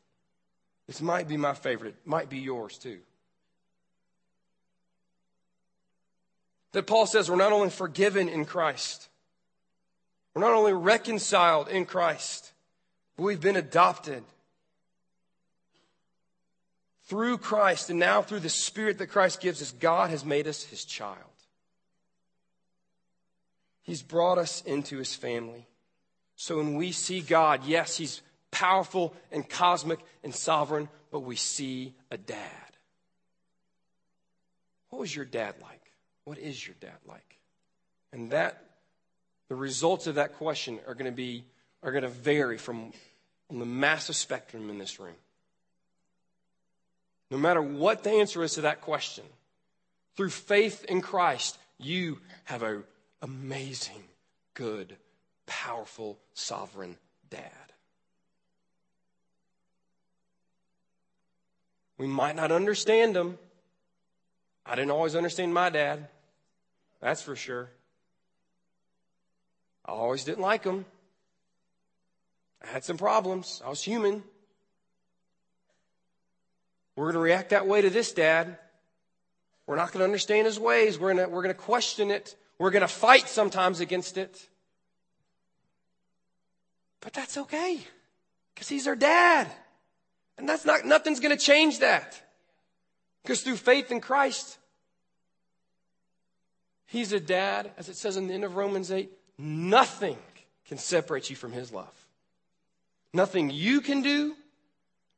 This 0.86 1.00
might 1.00 1.26
be 1.26 1.36
my 1.36 1.54
favorite. 1.54 1.94
It 2.04 2.06
might 2.06 2.28
be 2.28 2.38
yours 2.38 2.78
too. 2.78 3.00
That 6.72 6.86
Paul 6.86 7.06
says 7.06 7.30
we're 7.30 7.36
not 7.36 7.52
only 7.52 7.70
forgiven 7.70 8.28
in 8.28 8.44
Christ, 8.44 9.08
we're 10.34 10.42
not 10.42 10.54
only 10.54 10.72
reconciled 10.72 11.68
in 11.68 11.84
Christ, 11.84 12.52
but 13.16 13.24
we've 13.24 13.40
been 13.40 13.56
adopted 13.56 14.24
through 17.04 17.38
Christ 17.38 17.90
and 17.90 17.98
now 17.98 18.22
through 18.22 18.40
the 18.40 18.48
Spirit 18.48 18.98
that 18.98 19.08
Christ 19.08 19.40
gives 19.40 19.60
us. 19.60 19.72
God 19.72 20.10
has 20.10 20.24
made 20.24 20.46
us 20.46 20.62
his 20.62 20.84
child. 20.84 21.18
He's 23.82 24.02
brought 24.02 24.38
us 24.38 24.62
into 24.62 24.96
his 24.96 25.14
family. 25.14 25.66
So 26.42 26.56
when 26.56 26.74
we 26.74 26.90
see 26.90 27.20
God, 27.20 27.64
yes, 27.64 27.96
He's 27.96 28.20
powerful 28.50 29.14
and 29.30 29.48
cosmic 29.48 30.00
and 30.24 30.34
sovereign, 30.34 30.88
but 31.12 31.20
we 31.20 31.36
see 31.36 31.94
a 32.10 32.16
dad. 32.16 32.38
What 34.88 34.98
was 34.98 35.14
your 35.14 35.24
dad 35.24 35.54
like? 35.62 35.81
What 36.24 36.38
is 36.38 36.66
your 36.66 36.76
dad 36.80 36.98
like? 37.06 37.38
And 38.12 38.30
that, 38.30 38.62
the 39.48 39.54
results 39.54 40.06
of 40.06 40.16
that 40.16 40.34
question 40.34 40.78
are 40.86 40.94
going 40.94 41.10
to 41.10 41.16
be, 41.16 41.44
are 41.82 41.90
going 41.90 42.04
to 42.04 42.08
vary 42.08 42.58
from 42.58 42.92
on 43.50 43.58
the 43.58 43.66
massive 43.66 44.16
spectrum 44.16 44.70
in 44.70 44.78
this 44.78 44.98
room. 44.98 45.14
No 47.30 47.36
matter 47.36 47.60
what 47.62 48.02
the 48.02 48.10
answer 48.10 48.42
is 48.42 48.54
to 48.54 48.62
that 48.62 48.80
question, 48.80 49.24
through 50.16 50.30
faith 50.30 50.84
in 50.84 51.00
Christ, 51.00 51.58
you 51.78 52.18
have 52.44 52.62
an 52.62 52.84
amazing, 53.20 54.02
good 54.54 54.96
powerful, 55.46 56.18
sovereign 56.34 56.96
dad. 57.28 57.50
We 61.98 62.06
might 62.06 62.36
not 62.36 62.50
understand 62.50 63.16
him. 63.16 63.38
I 64.64 64.74
didn't 64.76 64.90
always 64.90 65.16
understand 65.16 65.52
my 65.52 65.70
dad. 65.70 66.08
That's 67.00 67.22
for 67.22 67.34
sure. 67.34 67.70
I 69.84 69.92
always 69.92 70.24
didn't 70.24 70.40
like 70.40 70.64
him. 70.64 70.84
I 72.62 72.68
had 72.68 72.84
some 72.84 72.96
problems. 72.96 73.60
I 73.64 73.68
was 73.68 73.82
human. 73.82 74.22
We're 76.94 77.06
going 77.06 77.14
to 77.14 77.20
react 77.20 77.50
that 77.50 77.66
way 77.66 77.82
to 77.82 77.90
this 77.90 78.12
dad. 78.12 78.58
We're 79.66 79.76
not 79.76 79.92
going 79.92 80.00
to 80.00 80.04
understand 80.04 80.46
his 80.46 80.60
ways. 80.60 80.98
We're 80.98 81.14
going 81.14 81.26
to, 81.26 81.32
we're 81.32 81.42
going 81.42 81.54
to 81.54 81.60
question 81.60 82.10
it. 82.10 82.36
We're 82.58 82.70
going 82.70 82.82
to 82.82 82.88
fight 82.88 83.28
sometimes 83.28 83.80
against 83.80 84.16
it. 84.16 84.48
But 87.00 87.12
that's 87.12 87.36
okay 87.36 87.80
because 88.54 88.68
he's 88.68 88.86
our 88.86 88.94
dad. 88.94 89.50
And 90.38 90.48
that's 90.48 90.64
not, 90.64 90.84
nothing's 90.84 91.20
going 91.20 91.36
to 91.36 91.42
change 91.42 91.80
that. 91.80 92.20
Because 93.22 93.42
through 93.42 93.56
faith 93.56 93.90
in 93.92 94.00
Christ, 94.00 94.58
he's 96.86 97.12
a 97.12 97.20
dad, 97.20 97.70
as 97.76 97.88
it 97.88 97.96
says 97.96 98.16
in 98.16 98.26
the 98.26 98.34
end 98.34 98.44
of 98.44 98.56
Romans 98.56 98.90
8, 98.90 99.10
nothing 99.38 100.18
can 100.66 100.78
separate 100.78 101.30
you 101.30 101.36
from 101.36 101.52
his 101.52 101.72
love. 101.72 101.92
Nothing 103.12 103.50
you 103.50 103.80
can 103.80 104.02
do, 104.02 104.34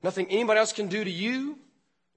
nothing 0.03 0.27
anybody 0.29 0.59
else 0.59 0.73
can 0.73 0.89
do 0.89 1.03
to 1.03 1.11
you, 1.11 1.59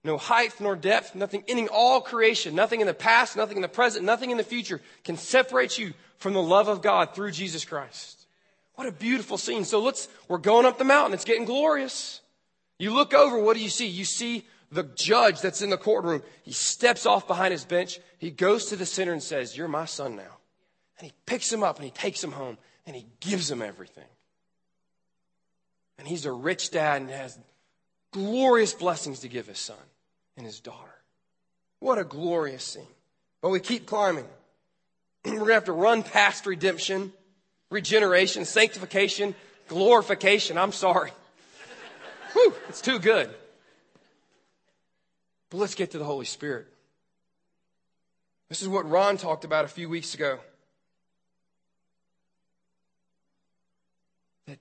no 0.03 0.17
height 0.17 0.53
nor 0.59 0.75
depth, 0.75 1.15
nothing 1.15 1.43
in 1.47 1.67
all 1.67 2.01
creation, 2.01 2.55
nothing 2.55 2.81
in 2.81 2.87
the 2.87 2.93
past, 2.93 3.35
nothing 3.35 3.57
in 3.57 3.61
the 3.61 3.67
present, 3.67 4.05
nothing 4.05 4.31
in 4.31 4.37
the 4.37 4.43
future 4.43 4.81
can 5.03 5.17
separate 5.17 5.77
you 5.77 5.93
from 6.17 6.33
the 6.33 6.41
love 6.41 6.67
of 6.67 6.81
God 6.81 7.13
through 7.13 7.31
Jesus 7.31 7.65
Christ. 7.65 8.25
What 8.75 8.87
a 8.87 8.91
beautiful 8.91 9.37
scene. 9.37 9.65
So 9.65 9.79
let's, 9.79 10.07
we're 10.27 10.37
going 10.37 10.65
up 10.65 10.77
the 10.77 10.83
mountain. 10.83 11.13
It's 11.13 11.25
getting 11.25 11.45
glorious. 11.45 12.21
You 12.79 12.93
look 12.93 13.13
over, 13.13 13.39
what 13.39 13.57
do 13.57 13.63
you 13.63 13.69
see? 13.69 13.87
You 13.87 14.05
see 14.05 14.45
the 14.71 14.83
judge 14.83 15.41
that's 15.41 15.61
in 15.61 15.69
the 15.69 15.77
courtroom. 15.77 16.23
He 16.43 16.51
steps 16.51 17.05
off 17.05 17.27
behind 17.27 17.51
his 17.51 17.65
bench. 17.65 17.99
He 18.17 18.31
goes 18.31 18.65
to 18.65 18.75
the 18.75 18.85
sinner 18.85 19.13
and 19.13 19.23
says, 19.23 19.57
You're 19.57 19.67
my 19.67 19.85
son 19.85 20.15
now. 20.15 20.37
And 20.99 21.07
he 21.07 21.13
picks 21.25 21.51
him 21.51 21.63
up 21.63 21.77
and 21.77 21.85
he 21.85 21.91
takes 21.91 22.23
him 22.23 22.31
home 22.31 22.57
and 22.85 22.95
he 22.95 23.05
gives 23.19 23.49
him 23.49 23.61
everything. 23.61 24.07
And 25.99 26.07
he's 26.07 26.25
a 26.25 26.31
rich 26.31 26.71
dad 26.71 27.01
and 27.01 27.09
has 27.09 27.37
glorious 28.11 28.73
blessings 28.73 29.19
to 29.19 29.27
give 29.27 29.47
his 29.47 29.59
son 29.59 29.77
and 30.35 30.45
his 30.45 30.59
daughter. 30.59 30.93
What 31.79 31.99
a 31.99 32.03
glorious 32.03 32.63
scene. 32.63 32.87
But 33.41 33.49
we 33.49 33.59
keep 33.59 33.85
climbing. 33.85 34.25
We're 35.25 35.33
going 35.33 35.47
to 35.47 35.53
have 35.53 35.65
to 35.65 35.73
run 35.73 36.03
past 36.03 36.45
redemption 36.45 37.13
regeneration, 37.69 38.45
sanctification, 38.45 39.35
glorification. 39.67 40.57
I'm 40.57 40.71
sorry. 40.71 41.11
Whew, 42.33 42.53
it's 42.69 42.81
too 42.81 42.99
good. 42.99 43.29
But 45.49 45.57
let's 45.57 45.75
get 45.75 45.91
to 45.91 45.97
the 45.97 46.05
Holy 46.05 46.25
Spirit. 46.25 46.67
This 48.49 48.61
is 48.61 48.67
what 48.67 48.89
Ron 48.89 49.17
talked 49.17 49.43
about 49.45 49.65
a 49.65 49.69
few 49.69 49.89
weeks 49.89 50.13
ago. 50.13 50.39
That 54.45 54.59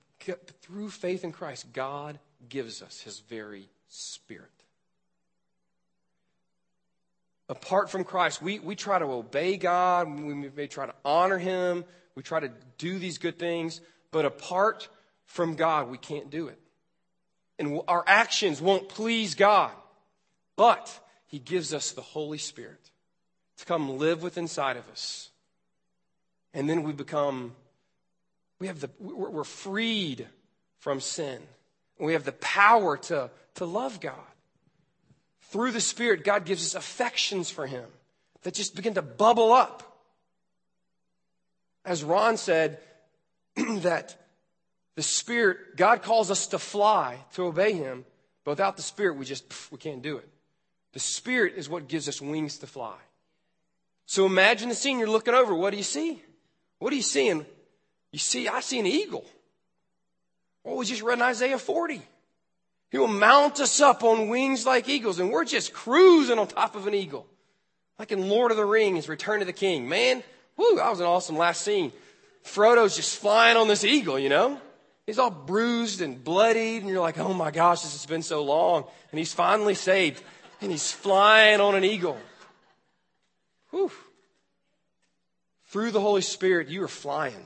through 0.61 0.89
faith 0.89 1.23
in 1.23 1.31
Christ, 1.31 1.71
God 1.71 2.19
gives 2.49 2.81
us 2.81 2.99
his 3.01 3.19
very 3.19 3.69
spirit. 3.87 4.49
Apart 7.49 7.89
from 7.89 8.03
Christ, 8.03 8.41
we, 8.41 8.59
we 8.59 8.75
try 8.75 8.99
to 8.99 9.05
obey 9.05 9.55
God, 9.55 10.09
we 10.09 10.33
may 10.33 10.67
try 10.67 10.85
to 10.85 10.95
honor 11.05 11.37
him, 11.37 11.85
we 12.15 12.23
try 12.23 12.41
to 12.41 12.51
do 12.77 12.99
these 12.99 13.19
good 13.19 13.39
things, 13.39 13.79
but 14.11 14.25
apart 14.25 14.89
from 15.23 15.55
God, 15.55 15.89
we 15.89 15.97
can't 15.97 16.29
do 16.29 16.49
it. 16.49 16.59
and 17.59 17.81
our 17.87 18.03
actions 18.05 18.61
won't 18.61 18.89
please 18.89 19.35
God. 19.35 19.71
But 20.57 20.99
He 21.27 21.39
gives 21.39 21.73
us 21.73 21.93
the 21.93 22.01
Holy 22.01 22.37
Spirit 22.37 22.91
to 23.59 23.65
come 23.65 23.97
live 23.97 24.21
within 24.21 24.43
inside 24.43 24.75
of 24.75 24.89
us. 24.89 25.29
And 26.53 26.69
then 26.69 26.83
we 26.83 26.91
become, 26.91 27.55
we 28.59 28.67
have 28.67 28.81
the, 28.81 28.89
we're 28.99 29.45
freed 29.45 30.27
from 30.79 30.99
sin. 30.99 31.39
We 31.99 32.13
have 32.13 32.25
the 32.25 32.33
power 32.33 32.97
to, 32.97 33.29
to 33.55 33.65
love 33.65 34.01
God. 34.01 34.15
Through 35.43 35.71
the 35.71 35.81
Spirit, 35.81 36.23
God 36.23 36.45
gives 36.45 36.65
us 36.65 36.75
affections 36.75 37.49
for 37.49 37.65
Him 37.65 37.85
that 38.43 38.53
just 38.53 38.75
begin 38.75 38.95
to 38.95 39.01
bubble 39.01 39.53
up. 39.53 39.83
As 41.85 42.03
Ron 42.03 42.37
said, 42.37 42.79
that 43.55 44.15
the 44.95 45.03
Spirit, 45.03 45.77
God 45.77 46.01
calls 46.01 46.31
us 46.31 46.47
to 46.47 46.59
fly, 46.59 47.17
to 47.33 47.45
obey 47.45 47.73
Him, 47.73 48.03
but 48.43 48.51
without 48.51 48.77
the 48.77 48.83
Spirit, 48.83 49.15
we 49.15 49.25
just, 49.25 49.71
we 49.71 49.77
can't 49.77 50.01
do 50.01 50.17
it. 50.17 50.27
The 50.93 50.99
Spirit 50.99 51.53
is 51.57 51.69
what 51.69 51.87
gives 51.87 52.07
us 52.07 52.21
wings 52.21 52.57
to 52.59 52.67
fly. 52.67 52.95
So 54.05 54.25
imagine 54.25 54.69
the 54.69 54.75
scene 54.75 54.99
you're 54.99 55.09
looking 55.09 55.33
over. 55.33 55.53
What 55.53 55.71
do 55.71 55.77
you 55.77 55.83
see? 55.83 56.21
What 56.79 56.93
are 56.93 56.95
you 56.95 57.01
seeing? 57.01 57.45
You 58.11 58.19
see, 58.19 58.47
I 58.47 58.61
see 58.61 58.79
an 58.79 58.85
eagle. 58.85 59.25
Oh, 60.65 60.75
we 60.75 60.85
just 60.85 61.01
read 61.01 61.17
in 61.17 61.21
Isaiah 61.21 61.57
40. 61.57 62.01
He 62.89 62.97
will 62.97 63.07
mount 63.07 63.59
us 63.59 63.81
up 63.81 64.03
on 64.03 64.29
wings 64.29 64.65
like 64.65 64.87
eagles, 64.87 65.19
and 65.19 65.29
we're 65.29 65.45
just 65.45 65.73
cruising 65.73 66.39
on 66.39 66.47
top 66.47 66.75
of 66.75 66.87
an 66.87 66.93
eagle. 66.93 67.27
Like 67.99 68.11
in 68.11 68.29
Lord 68.29 68.51
of 68.51 68.57
the 68.57 68.65
Rings, 68.65 69.09
Return 69.09 69.41
of 69.41 69.47
the 69.47 69.53
King. 69.53 69.89
Man, 69.89 70.23
whoo, 70.55 70.75
that 70.75 70.89
was 70.89 70.99
an 70.99 71.05
awesome 71.05 71.37
last 71.37 71.61
scene. 71.61 71.91
Frodo's 72.43 72.95
just 72.95 73.19
flying 73.19 73.57
on 73.57 73.67
this 73.67 73.83
eagle, 73.83 74.17
you 74.17 74.29
know? 74.29 74.59
He's 75.05 75.19
all 75.19 75.31
bruised 75.31 76.01
and 76.01 76.21
bloodied, 76.23 76.81
and 76.81 76.89
you're 76.89 77.01
like, 77.01 77.17
oh 77.17 77.33
my 77.33 77.51
gosh, 77.51 77.81
this 77.81 77.93
has 77.93 78.05
been 78.05 78.21
so 78.21 78.43
long. 78.43 78.85
And 79.11 79.19
he's 79.19 79.33
finally 79.33 79.73
saved, 79.73 80.21
and 80.61 80.71
he's 80.71 80.91
flying 80.91 81.61
on 81.61 81.75
an 81.75 81.83
eagle. 81.83 82.17
Whew. 83.71 83.91
Through 85.67 85.91
the 85.91 86.01
Holy 86.01 86.21
Spirit, 86.21 86.69
you 86.69 86.83
are 86.83 86.87
flying. 86.87 87.45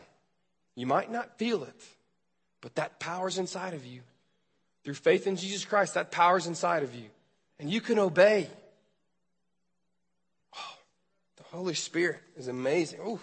You 0.76 0.86
might 0.86 1.12
not 1.12 1.38
feel 1.38 1.64
it, 1.64 1.84
but 2.62 2.76
that 2.76 3.00
power's 3.00 3.38
inside 3.38 3.74
of 3.74 3.86
you. 3.86 4.02
Through 4.84 4.96
faith 4.96 5.28
in 5.28 5.36
Jesus 5.36 5.66
Christ, 5.66 5.96
that 5.96 6.12
power's 6.12 6.48
inside 6.48 6.84
of 6.84 6.96
you. 6.96 7.06
And 7.60 7.70
you 7.70 7.82
can 7.82 8.00
obey. 8.00 8.48
Oh, 10.56 10.76
the 11.38 11.44
Holy 11.44 11.76
Spirit 11.76 12.20
is 12.38 12.48
amazing. 12.48 13.00
Ooh. 13.02 13.20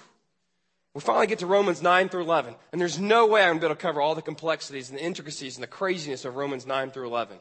We 0.94 1.00
finally 1.00 1.26
get 1.26 1.40
to 1.40 1.46
Romans 1.46 1.82
9 1.82 2.08
through 2.08 2.22
11. 2.22 2.54
And 2.72 2.80
there's 2.80 2.98
no 2.98 3.26
way 3.26 3.42
I'm 3.42 3.58
going 3.58 3.60
to 3.60 3.60
be 3.60 3.66
able 3.66 3.76
to 3.76 3.80
cover 3.80 4.00
all 4.00 4.14
the 4.14 4.22
complexities 4.22 4.90
and 4.90 4.98
the 4.98 5.02
intricacies 5.02 5.56
and 5.56 5.62
the 5.62 5.68
craziness 5.68 6.24
of 6.24 6.36
Romans 6.36 6.66
9 6.66 6.90
through 6.90 7.06
11. 7.06 7.38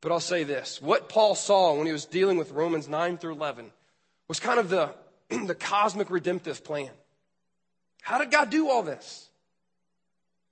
But 0.00 0.12
I'll 0.12 0.20
say 0.20 0.44
this. 0.44 0.80
What 0.80 1.08
Paul 1.08 1.34
saw 1.34 1.74
when 1.74 1.86
he 1.86 1.92
was 1.92 2.06
dealing 2.06 2.38
with 2.38 2.52
Romans 2.52 2.88
9 2.88 3.18
through 3.18 3.34
11 3.34 3.70
was 4.28 4.40
kind 4.40 4.58
of 4.58 4.70
the, 4.70 4.94
the 5.28 5.54
cosmic 5.54 6.10
redemptive 6.10 6.64
plan. 6.64 6.90
How 8.02 8.18
did 8.18 8.30
God 8.30 8.50
do 8.50 8.68
all 8.68 8.82
this? 8.82 9.28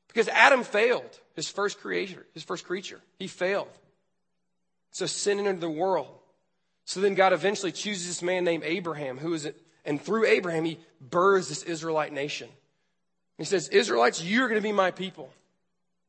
Because 0.09 0.29
Adam 0.29 0.65
failed, 0.65 1.19
his 1.35 1.49
first 1.49 1.81
creator, 1.81 2.27
his 2.35 2.43
first 2.43 2.65
creature. 2.65 3.01
He 3.19 3.27
failed. 3.27 3.69
So 4.91 5.07
sin 5.07 5.39
entered 5.39 5.61
the 5.61 5.71
world. 5.71 6.09
So 6.85 7.01
then 7.01 7.15
God 7.15 7.33
eventually 7.33 7.73
chooses 7.73 8.07
this 8.07 8.23
man 8.23 8.45
named 8.45 8.65
Abraham, 8.65 9.19
who 9.19 9.35
is, 9.35 9.45
it? 9.45 9.61
and 9.85 10.01
through 10.01 10.27
Abraham, 10.27 10.65
he 10.65 10.79
births 11.01 11.49
this 11.49 11.63
Israelite 11.63 12.13
nation. 12.13 12.49
He 13.37 13.45
says, 13.45 13.69
Israelites, 13.69 14.23
you're 14.23 14.49
going 14.49 14.61
to 14.61 14.67
be 14.67 14.73
my 14.73 14.91
people. 14.91 15.31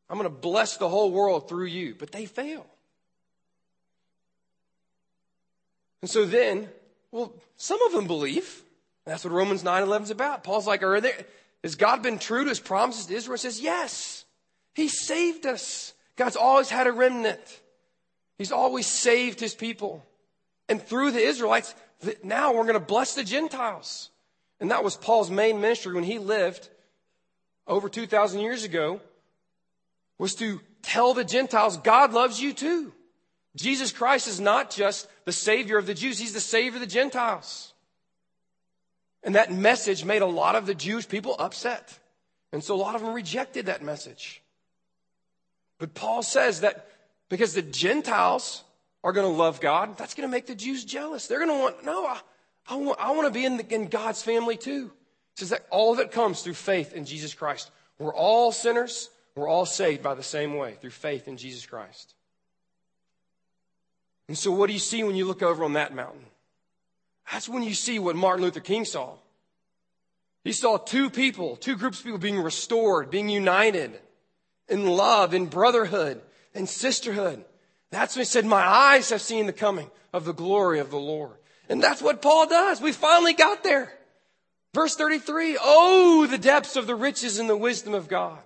I'm 0.10 0.18
going 0.18 0.30
to 0.30 0.36
bless 0.36 0.78
the 0.78 0.90
whole 0.90 1.12
world 1.12 1.48
through 1.48 1.66
you. 1.66 1.96
But 1.98 2.12
they 2.12 2.26
fail. 2.26 2.66
And 6.02 6.10
so 6.10 6.26
then, 6.26 6.70
well, 7.12 7.34
some 7.58 7.82
of 7.84 7.92
them 7.92 8.08
believe. 8.08 8.64
That's 9.06 9.24
what 9.24 9.34
Romans 9.34 9.64
9 9.64 9.84
11 9.84 10.06
is 10.06 10.12
about. 10.12 10.44
Paul's 10.44 10.68
like, 10.68 10.84
are 10.84 11.02
there, 11.02 11.26
has 11.64 11.76
God 11.76 12.04
been 12.04 12.20
true 12.20 12.44
to 12.44 12.50
his 12.50 12.60
promises 12.60 13.08
to 13.08 13.16
Israel? 13.16 13.36
He 13.36 13.42
says, 13.42 13.62
yes. 13.62 14.26
He 14.76 14.88
saved 14.88 15.46
us. 15.46 15.94
God's 16.16 16.36
always 16.36 16.70
had 16.70 16.88
a 16.88 16.92
remnant. 16.92 17.62
He's 18.38 18.52
always 18.52 18.88
saved 18.88 19.40
his 19.40 19.56
people. 19.56 20.06
And 20.70 20.82
through 20.82 21.12
the 21.12 21.20
Israelites, 21.20 21.74
now 22.24 22.54
we're 22.54 22.64
going 22.64 22.74
to 22.74 22.80
bless 22.80 23.16
the 23.16 23.24
Gentiles. 23.24 24.10
And 24.60 24.72
that 24.72 24.84
was 24.84 24.96
Paul's 24.96 25.32
main 25.32 25.60
ministry 25.60 25.94
when 25.94 26.04
he 26.04 26.20
lived 26.20 26.70
over 27.68 27.88
2,000 27.88 28.40
years 28.40 28.64
ago, 28.64 29.00
was 30.18 30.36
to 30.36 30.60
tell 30.82 31.14
the 31.14 31.24
Gentiles, 31.24 31.78
God 31.78 32.14
loves 32.14 32.42
you 32.42 32.52
too. 32.52 32.94
Jesus 33.56 33.92
Christ 33.92 34.28
is 34.28 34.40
not 34.40 34.70
just 34.70 35.08
the 35.26 35.32
Savior 35.32 35.78
of 35.78 35.86
the 35.86 35.94
Jews, 35.94 36.20
He's 36.20 36.34
the 36.34 36.40
Savior 36.40 36.76
of 36.76 36.82
the 36.82 36.88
Gentiles. 36.88 37.74
And 39.24 39.36
that 39.36 39.52
message 39.52 40.06
made 40.06 40.22
a 40.22 40.28
lot 40.28 40.56
of 40.56 40.66
the 40.66 40.76
Jewish 40.76 41.08
people 41.08 41.36
upset. 41.40 41.98
And 42.52 42.64
so 42.64 42.76
a 42.76 42.78
lot 42.78 42.96
of 42.96 43.02
them 43.02 43.14
rejected 43.14 43.66
that 43.66 43.84
message. 43.84 44.42
But 45.78 45.94
Paul 45.94 46.24
says 46.24 46.62
that 46.62 46.88
because 47.28 47.54
the 47.54 47.62
Gentiles 47.62 48.64
are 49.04 49.14
going 49.14 49.30
to 49.30 49.38
love 49.38 49.62
God, 49.62 49.98
that's 49.98 50.14
going 50.14 50.28
to 50.28 50.32
make 50.32 50.48
the 50.48 50.56
Jews 50.56 50.84
jealous. 50.86 51.28
They're 51.28 51.46
going 51.46 51.58
to 51.58 51.62
want, 51.62 51.86
no, 51.86 52.06
I, 52.06 52.20
I 52.68 52.76
want, 52.76 53.00
I 53.00 53.12
want 53.12 53.28
to 53.28 53.34
be 53.34 53.46
in, 53.46 53.58
the, 53.58 53.74
in 53.74 53.88
God's 53.88 54.22
family 54.24 54.58
too. 54.58 54.92
It 55.36 55.40
says 55.40 55.50
that 55.50 55.66
all 55.70 55.94
of 55.94 56.00
it 56.00 56.12
comes 56.12 56.42
through 56.42 56.56
faith 56.56 56.94
in 56.94 57.06
Jesus 57.06 57.34
Christ. 57.34 57.72
We're 57.98 58.14
all 58.14 58.52
sinners. 58.52 59.10
We're 59.36 59.48
all 59.48 59.66
saved 59.66 60.04
by 60.04 60.16
the 60.16 60.24
same 60.24 60.56
way, 60.56 60.76
through 60.82 60.90
faith 60.90 61.28
in 61.28 61.38
Jesus 61.38 61.66
Christ. 61.66 62.14
And 64.30 64.38
so, 64.38 64.52
what 64.52 64.68
do 64.68 64.74
you 64.74 64.80
see 64.80 65.04
when 65.04 65.16
you 65.16 65.26
look 65.26 65.42
over 65.42 65.64
on 65.64 65.74
that 65.74 65.96
mountain? 65.96 66.24
That's 67.32 67.50
when 67.50 67.64
you 67.64 67.74
see 67.74 67.98
what 67.98 68.16
Martin 68.16 68.46
Luther 68.46 68.60
King 68.60 68.86
saw. 68.86 69.16
He 70.44 70.52
saw 70.52 70.78
two 70.78 71.10
people, 71.10 71.56
two 71.56 71.76
groups 71.76 71.98
of 71.98 72.06
people 72.06 72.20
being 72.20 72.40
restored, 72.40 73.10
being 73.10 73.28
united 73.28 74.00
in 74.68 74.86
love, 74.86 75.34
in 75.34 75.48
brotherhood, 75.48 76.22
in 76.54 76.68
sisterhood. 76.68 77.44
That's 77.90 78.16
when 78.16 78.22
he 78.22 78.28
said, 78.28 78.46
My 78.46 78.62
eyes 78.62 79.10
have 79.10 79.22
seen 79.22 79.48
the 79.48 79.52
coming 79.52 79.90
of 80.14 80.26
the 80.26 80.34
glory 80.34 80.78
of 80.78 80.92
the 80.92 81.00
Lord. 81.00 81.34
And 81.68 81.82
that's 81.82 82.02
what 82.02 82.22
Paul 82.22 82.48
does. 82.48 82.80
We 82.80 82.92
finally 82.92 83.34
got 83.34 83.64
there. 83.64 83.92
Verse 84.76 84.96
33 84.96 85.58
Oh, 85.60 86.28
the 86.28 86.38
depths 86.38 86.76
of 86.76 86.86
the 86.86 86.96
riches 86.96 87.40
and 87.40 87.50
the 87.50 87.58
wisdom 87.58 87.96
of 87.96 88.08
God. 88.08 88.38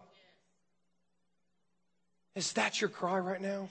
Is 2.36 2.54
that 2.54 2.80
your 2.80 2.90
cry 2.90 3.20
right 3.20 3.42
now? 3.42 3.68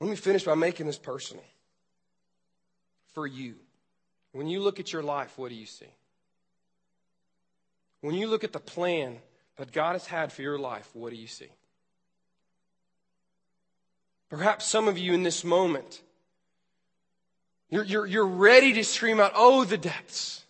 Let 0.00 0.10
me 0.10 0.16
finish 0.16 0.44
by 0.44 0.54
making 0.54 0.86
this 0.86 0.98
personal. 0.98 1.44
For 3.14 3.26
you, 3.26 3.56
when 4.32 4.46
you 4.46 4.60
look 4.60 4.78
at 4.78 4.92
your 4.92 5.02
life, 5.02 5.36
what 5.36 5.48
do 5.48 5.54
you 5.54 5.66
see? 5.66 5.86
When 8.00 8.14
you 8.14 8.28
look 8.28 8.44
at 8.44 8.52
the 8.52 8.60
plan 8.60 9.18
that 9.56 9.72
God 9.72 9.94
has 9.94 10.06
had 10.06 10.32
for 10.32 10.42
your 10.42 10.58
life, 10.58 10.88
what 10.92 11.10
do 11.10 11.16
you 11.16 11.26
see? 11.26 11.48
Perhaps 14.28 14.66
some 14.66 14.88
of 14.88 14.98
you 14.98 15.14
in 15.14 15.22
this 15.22 15.42
moment, 15.42 16.00
you're, 17.70 17.84
you're, 17.84 18.06
you're 18.06 18.26
ready 18.26 18.74
to 18.74 18.84
scream 18.84 19.20
out, 19.20 19.32
Oh, 19.34 19.64
the 19.64 19.78
depths. 19.78 20.44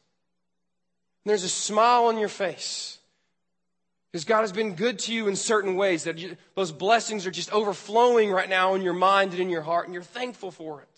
And 1.25 1.31
there's 1.31 1.45
a 1.45 1.49
smile 1.49 2.05
on 2.05 2.19
your 2.19 2.29
face. 2.29 2.98
Because 4.11 4.25
God 4.25 4.41
has 4.41 4.53
been 4.53 4.75
good 4.75 4.99
to 5.01 5.13
you 5.13 5.29
in 5.29 5.37
certain 5.37 5.77
ways 5.77 6.05
that 6.05 6.19
you, 6.19 6.37
those 6.55 6.73
blessings 6.73 7.27
are 7.27 7.31
just 7.31 7.53
overflowing 7.53 8.31
right 8.31 8.49
now 8.49 8.75
in 8.75 8.83
your 8.83 8.95
mind 8.95 9.33
and 9.33 9.41
in 9.41 9.51
your 9.51 9.63
heart, 9.63 9.85
and 9.85 9.93
you're 9.93 10.03
thankful 10.03 10.51
for 10.51 10.81
it. 10.81 10.89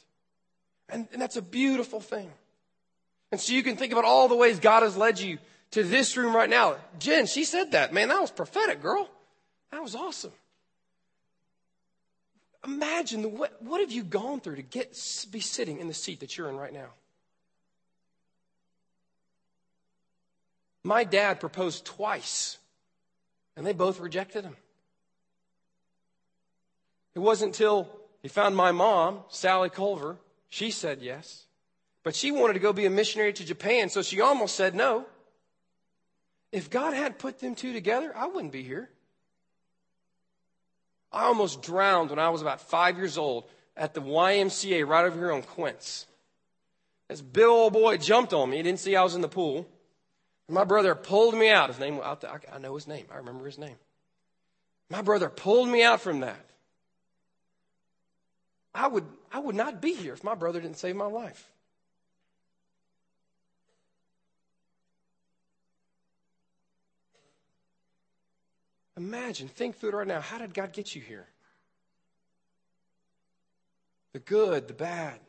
And, 0.88 1.08
and 1.12 1.20
that's 1.20 1.36
a 1.36 1.42
beautiful 1.42 2.00
thing. 2.00 2.30
And 3.32 3.40
so 3.40 3.52
you 3.52 3.62
can 3.62 3.76
think 3.76 3.92
about 3.92 4.04
all 4.04 4.28
the 4.28 4.36
ways 4.36 4.60
God 4.60 4.82
has 4.82 4.96
led 4.96 5.18
you 5.20 5.38
to 5.72 5.82
this 5.82 6.16
room 6.16 6.34
right 6.34 6.50
now. 6.50 6.76
Jen, 6.98 7.26
she 7.26 7.44
said 7.44 7.72
that. 7.72 7.92
Man, 7.92 8.08
that 8.08 8.20
was 8.20 8.30
prophetic, 8.30 8.82
girl. 8.82 9.08
That 9.72 9.82
was 9.82 9.94
awesome. 9.94 10.32
Imagine 12.64 13.22
the, 13.22 13.28
what, 13.28 13.60
what 13.62 13.80
have 13.80 13.90
you 13.90 14.04
gone 14.04 14.40
through 14.40 14.56
to 14.56 14.62
get 14.62 14.96
be 15.30 15.40
sitting 15.40 15.80
in 15.80 15.88
the 15.88 15.94
seat 15.94 16.20
that 16.20 16.36
you're 16.36 16.48
in 16.48 16.56
right 16.56 16.72
now? 16.72 16.88
My 20.82 21.04
dad 21.04 21.40
proposed 21.40 21.84
twice 21.84 22.58
and 23.60 23.66
they 23.66 23.74
both 23.74 24.00
rejected 24.00 24.42
him. 24.42 24.56
It 27.14 27.18
wasn't 27.18 27.50
until 27.50 27.90
he 28.22 28.28
found 28.28 28.56
my 28.56 28.72
mom, 28.72 29.20
Sally 29.28 29.68
Culver, 29.68 30.16
she 30.48 30.70
said 30.70 31.02
yes. 31.02 31.44
But 32.02 32.16
she 32.16 32.32
wanted 32.32 32.54
to 32.54 32.58
go 32.58 32.72
be 32.72 32.86
a 32.86 32.90
missionary 32.90 33.34
to 33.34 33.44
Japan, 33.44 33.90
so 33.90 34.00
she 34.00 34.22
almost 34.22 34.56
said 34.56 34.74
no. 34.74 35.04
If 36.50 36.70
God 36.70 36.94
had 36.94 37.18
put 37.18 37.40
them 37.40 37.54
two 37.54 37.74
together, 37.74 38.16
I 38.16 38.28
wouldn't 38.28 38.54
be 38.54 38.62
here. 38.62 38.88
I 41.12 41.24
almost 41.24 41.60
drowned 41.60 42.08
when 42.08 42.18
I 42.18 42.30
was 42.30 42.40
about 42.40 42.62
five 42.62 42.96
years 42.96 43.18
old 43.18 43.44
at 43.76 43.92
the 43.92 44.00
YMCA 44.00 44.88
right 44.88 45.04
over 45.04 45.18
here 45.18 45.32
on 45.32 45.42
Quince. 45.42 46.06
This 47.08 47.20
big 47.20 47.44
old 47.44 47.74
boy 47.74 47.98
jumped 47.98 48.32
on 48.32 48.48
me. 48.48 48.56
He 48.56 48.62
didn't 48.62 48.80
see 48.80 48.96
I 48.96 49.02
was 49.02 49.14
in 49.14 49.20
the 49.20 49.28
pool. 49.28 49.68
My 50.50 50.64
brother 50.64 50.94
pulled 50.96 51.34
me 51.34 51.48
out. 51.48 51.68
His 51.68 51.78
name, 51.78 52.00
I 52.02 52.58
know 52.58 52.74
his 52.74 52.88
name. 52.88 53.06
I 53.12 53.18
remember 53.18 53.46
his 53.46 53.58
name. 53.58 53.76
My 54.90 55.00
brother 55.00 55.28
pulled 55.28 55.68
me 55.68 55.84
out 55.84 56.00
from 56.00 56.20
that. 56.20 56.44
I 58.74 58.88
would, 58.88 59.04
I 59.32 59.38
would 59.38 59.54
not 59.54 59.80
be 59.80 59.94
here 59.94 60.12
if 60.12 60.24
my 60.24 60.34
brother 60.34 60.60
didn't 60.60 60.78
save 60.78 60.96
my 60.96 61.06
life. 61.06 61.48
Imagine, 68.96 69.48
think 69.48 69.76
through 69.76 69.90
it 69.90 69.94
right 69.94 70.06
now. 70.06 70.20
How 70.20 70.38
did 70.38 70.52
God 70.52 70.72
get 70.72 70.94
you 70.94 71.00
here? 71.00 71.26
The 74.12 74.18
good, 74.18 74.66
the 74.66 74.74
bad. 74.74 75.20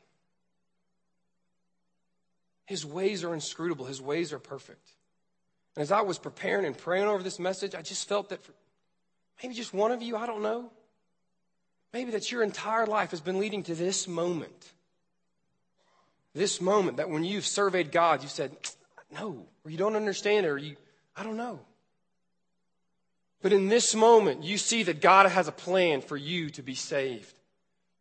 His 2.65 2.86
ways 2.86 3.24
are 3.24 3.34
inscrutable, 3.34 3.86
His 3.86 4.01
ways 4.01 4.34
are 4.34 4.39
perfect. 4.39 4.89
And 5.76 5.82
as 5.82 5.91
I 5.91 6.01
was 6.01 6.17
preparing 6.17 6.65
and 6.65 6.78
praying 6.78 7.05
over 7.05 7.24
this 7.24 7.39
message, 7.39 7.76
I 7.76 7.82
just 7.82 8.07
felt 8.07 8.30
that 8.30 8.43
for 8.43 8.53
maybe 9.41 9.55
just 9.55 9.74
one 9.74 9.91
of 9.91 10.01
you, 10.01 10.17
I 10.17 10.26
don't 10.26 10.41
know, 10.41 10.72
maybe 11.93 12.11
that 12.11 12.32
your 12.32 12.43
entire 12.43 12.86
life 12.86 13.11
has 13.11 13.22
been 13.22 13.39
leading 13.39 13.63
to 13.63 13.76
this 13.76 14.07
moment. 14.07 14.72
This 16.34 16.61
moment 16.61 16.97
that 16.97 17.09
when 17.09 17.24
you've 17.24 17.45
surveyed 17.45 17.91
God, 17.91 18.24
you 18.24 18.30
said, 18.30 18.55
no, 19.11 19.45
or 19.63 19.72
you 19.72 19.78
don't 19.78 19.95
understand 19.95 20.45
it, 20.45 20.49
or 20.49 20.57
you, 20.57 20.76
I 21.15 21.24
don't 21.24 21.38
know. 21.38 21.59
But 23.41 23.53
in 23.53 23.69
this 23.69 23.95
moment, 23.95 24.43
you 24.43 24.57
see 24.57 24.84
that 24.84 25.01
God 25.01 25.28
has 25.28 25.47
a 25.47 25.53
plan 25.53 26.01
for 26.01 26.15
you 26.15 26.49
to 26.51 26.61
be 26.61 26.76
saved, 26.76 27.34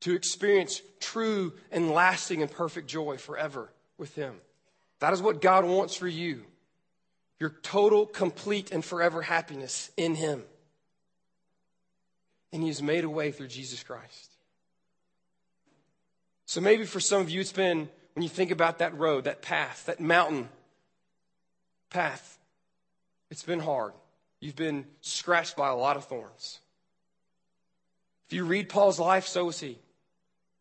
to 0.00 0.14
experience 0.14 0.82
true 1.00 1.54
and 1.72 1.90
lasting 1.90 2.42
and 2.42 2.50
perfect 2.50 2.88
joy 2.88 3.16
forever 3.16 3.70
with 3.96 4.14
Him. 4.14 4.34
That 5.00 5.12
is 5.12 5.22
what 5.22 5.40
God 5.40 5.64
wants 5.64 5.96
for 5.96 6.08
you 6.08 6.44
your 7.40 7.56
total, 7.62 8.06
complete, 8.06 8.70
and 8.70 8.84
forever 8.84 9.22
happiness 9.22 9.90
in 9.96 10.14
Him. 10.14 10.44
And 12.52 12.62
He 12.62 12.68
has 12.68 12.82
made 12.82 13.04
a 13.04 13.10
way 13.10 13.32
through 13.32 13.48
Jesus 13.48 13.82
Christ. 13.82 14.30
So 16.44 16.60
maybe 16.60 16.84
for 16.84 17.00
some 17.00 17.22
of 17.22 17.30
you, 17.30 17.40
it's 17.40 17.52
been 17.52 17.88
when 18.14 18.22
you 18.22 18.28
think 18.28 18.50
about 18.50 18.78
that 18.78 18.96
road, 18.98 19.24
that 19.24 19.40
path, 19.40 19.86
that 19.86 20.00
mountain 20.00 20.48
path, 21.88 22.38
it's 23.30 23.44
been 23.44 23.60
hard. 23.60 23.92
You've 24.40 24.56
been 24.56 24.84
scratched 25.00 25.56
by 25.56 25.68
a 25.68 25.76
lot 25.76 25.96
of 25.96 26.04
thorns. 26.04 26.58
If 28.26 28.34
you 28.34 28.44
read 28.44 28.68
Paul's 28.68 28.98
life, 28.98 29.26
so 29.26 29.46
was 29.46 29.60
he. 29.60 29.78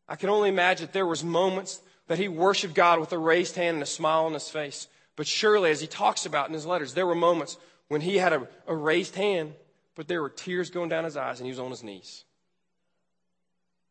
I 0.07 0.15
can 0.15 0.29
only 0.29 0.49
imagine 0.49 0.87
that 0.87 0.93
there 0.93 1.05
was 1.05 1.23
moments 1.23 1.81
that 2.07 2.19
he 2.19 2.27
worshiped 2.27 2.73
God 2.73 2.99
with 2.99 3.11
a 3.11 3.17
raised 3.17 3.55
hand 3.55 3.75
and 3.75 3.83
a 3.83 3.87
smile 3.87 4.25
on 4.25 4.33
his 4.33 4.49
face. 4.49 4.87
But 5.19 5.27
surely, 5.27 5.69
as 5.69 5.81
he 5.81 5.87
talks 5.87 6.25
about 6.25 6.47
in 6.47 6.53
his 6.53 6.65
letters, 6.65 6.93
there 6.93 7.05
were 7.05 7.13
moments 7.13 7.57
when 7.89 7.99
he 7.99 8.15
had 8.15 8.31
a, 8.31 8.47
a 8.67 8.73
raised 8.73 9.15
hand, 9.15 9.53
but 9.93 10.07
there 10.07 10.21
were 10.21 10.29
tears 10.29 10.69
going 10.69 10.87
down 10.87 11.03
his 11.03 11.17
eyes 11.17 11.41
and 11.41 11.45
he 11.45 11.51
was 11.51 11.59
on 11.59 11.71
his 11.71 11.83
knees. 11.83 12.23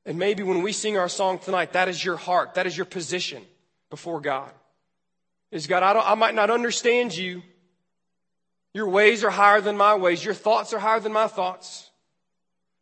And 0.07 0.19
maybe 0.19 0.43
when 0.43 0.63
we 0.63 0.73
sing 0.73 0.97
our 0.97 1.11
song 1.11 1.39
tonight, 1.39 1.75
that 1.75 1.87
is 1.87 2.03
your 2.03 2.17
heart, 2.17 2.55
that 2.55 2.67
is 2.67 2.75
your 2.75 2.87
position 2.87 3.43
before 3.91 4.23
God. 4.23 4.51
Is 5.51 5.67
God, 5.67 5.83
I, 5.83 6.13
I 6.13 6.15
might 6.15 6.35
not 6.35 6.49
understand 6.49 7.15
you, 7.15 7.43
your 8.73 8.89
ways 8.89 9.23
are 9.23 9.29
higher 9.29 9.61
than 9.61 9.77
my 9.77 9.97
ways. 9.97 10.25
Your 10.25 10.33
thoughts 10.33 10.73
are 10.73 10.79
higher 10.79 11.01
than 11.01 11.13
my 11.13 11.27
thoughts. 11.27 11.91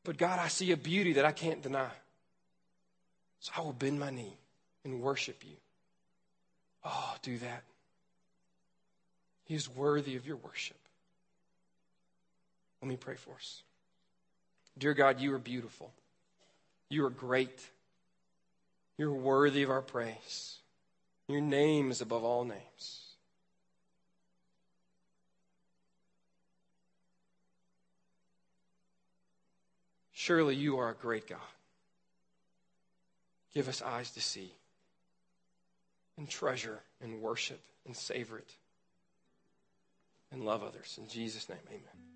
But 0.04 0.18
God, 0.18 0.38
I 0.38 0.46
see 0.46 0.70
a 0.70 0.76
beauty 0.76 1.14
that 1.14 1.24
I 1.24 1.32
can't 1.32 1.62
deny. 1.62 1.90
So 3.40 3.50
I 3.56 3.62
will 3.62 3.72
bend 3.72 3.98
my 3.98 4.10
knee 4.10 4.38
and 4.84 5.00
worship 5.00 5.42
you. 5.44 5.56
Oh, 6.84 7.16
do 7.22 7.38
that. 7.38 7.64
He 9.46 9.54
is 9.54 9.68
worthy 9.68 10.16
of 10.16 10.26
your 10.26 10.36
worship. 10.36 10.76
Let 12.82 12.88
me 12.88 12.96
pray 12.96 13.14
for 13.14 13.34
us. 13.34 13.62
Dear 14.76 14.92
God, 14.92 15.20
you 15.20 15.32
are 15.34 15.38
beautiful. 15.38 15.92
You 16.90 17.06
are 17.06 17.10
great. 17.10 17.60
You're 18.98 19.12
worthy 19.12 19.62
of 19.62 19.70
our 19.70 19.82
praise. 19.82 20.56
Your 21.28 21.40
name 21.40 21.90
is 21.90 22.00
above 22.00 22.24
all 22.24 22.44
names. 22.44 23.02
Surely 30.12 30.56
you 30.56 30.78
are 30.78 30.90
a 30.90 30.94
great 30.94 31.28
God. 31.28 31.38
Give 33.54 33.68
us 33.68 33.80
eyes 33.80 34.10
to 34.10 34.20
see 34.20 34.52
and 36.18 36.28
treasure 36.28 36.80
and 37.00 37.22
worship 37.22 37.60
and 37.86 37.96
savor 37.96 38.38
it 38.38 38.50
and 40.32 40.44
love 40.44 40.62
others. 40.62 40.98
In 41.00 41.08
Jesus' 41.08 41.48
name, 41.48 41.58
amen. 41.68 42.15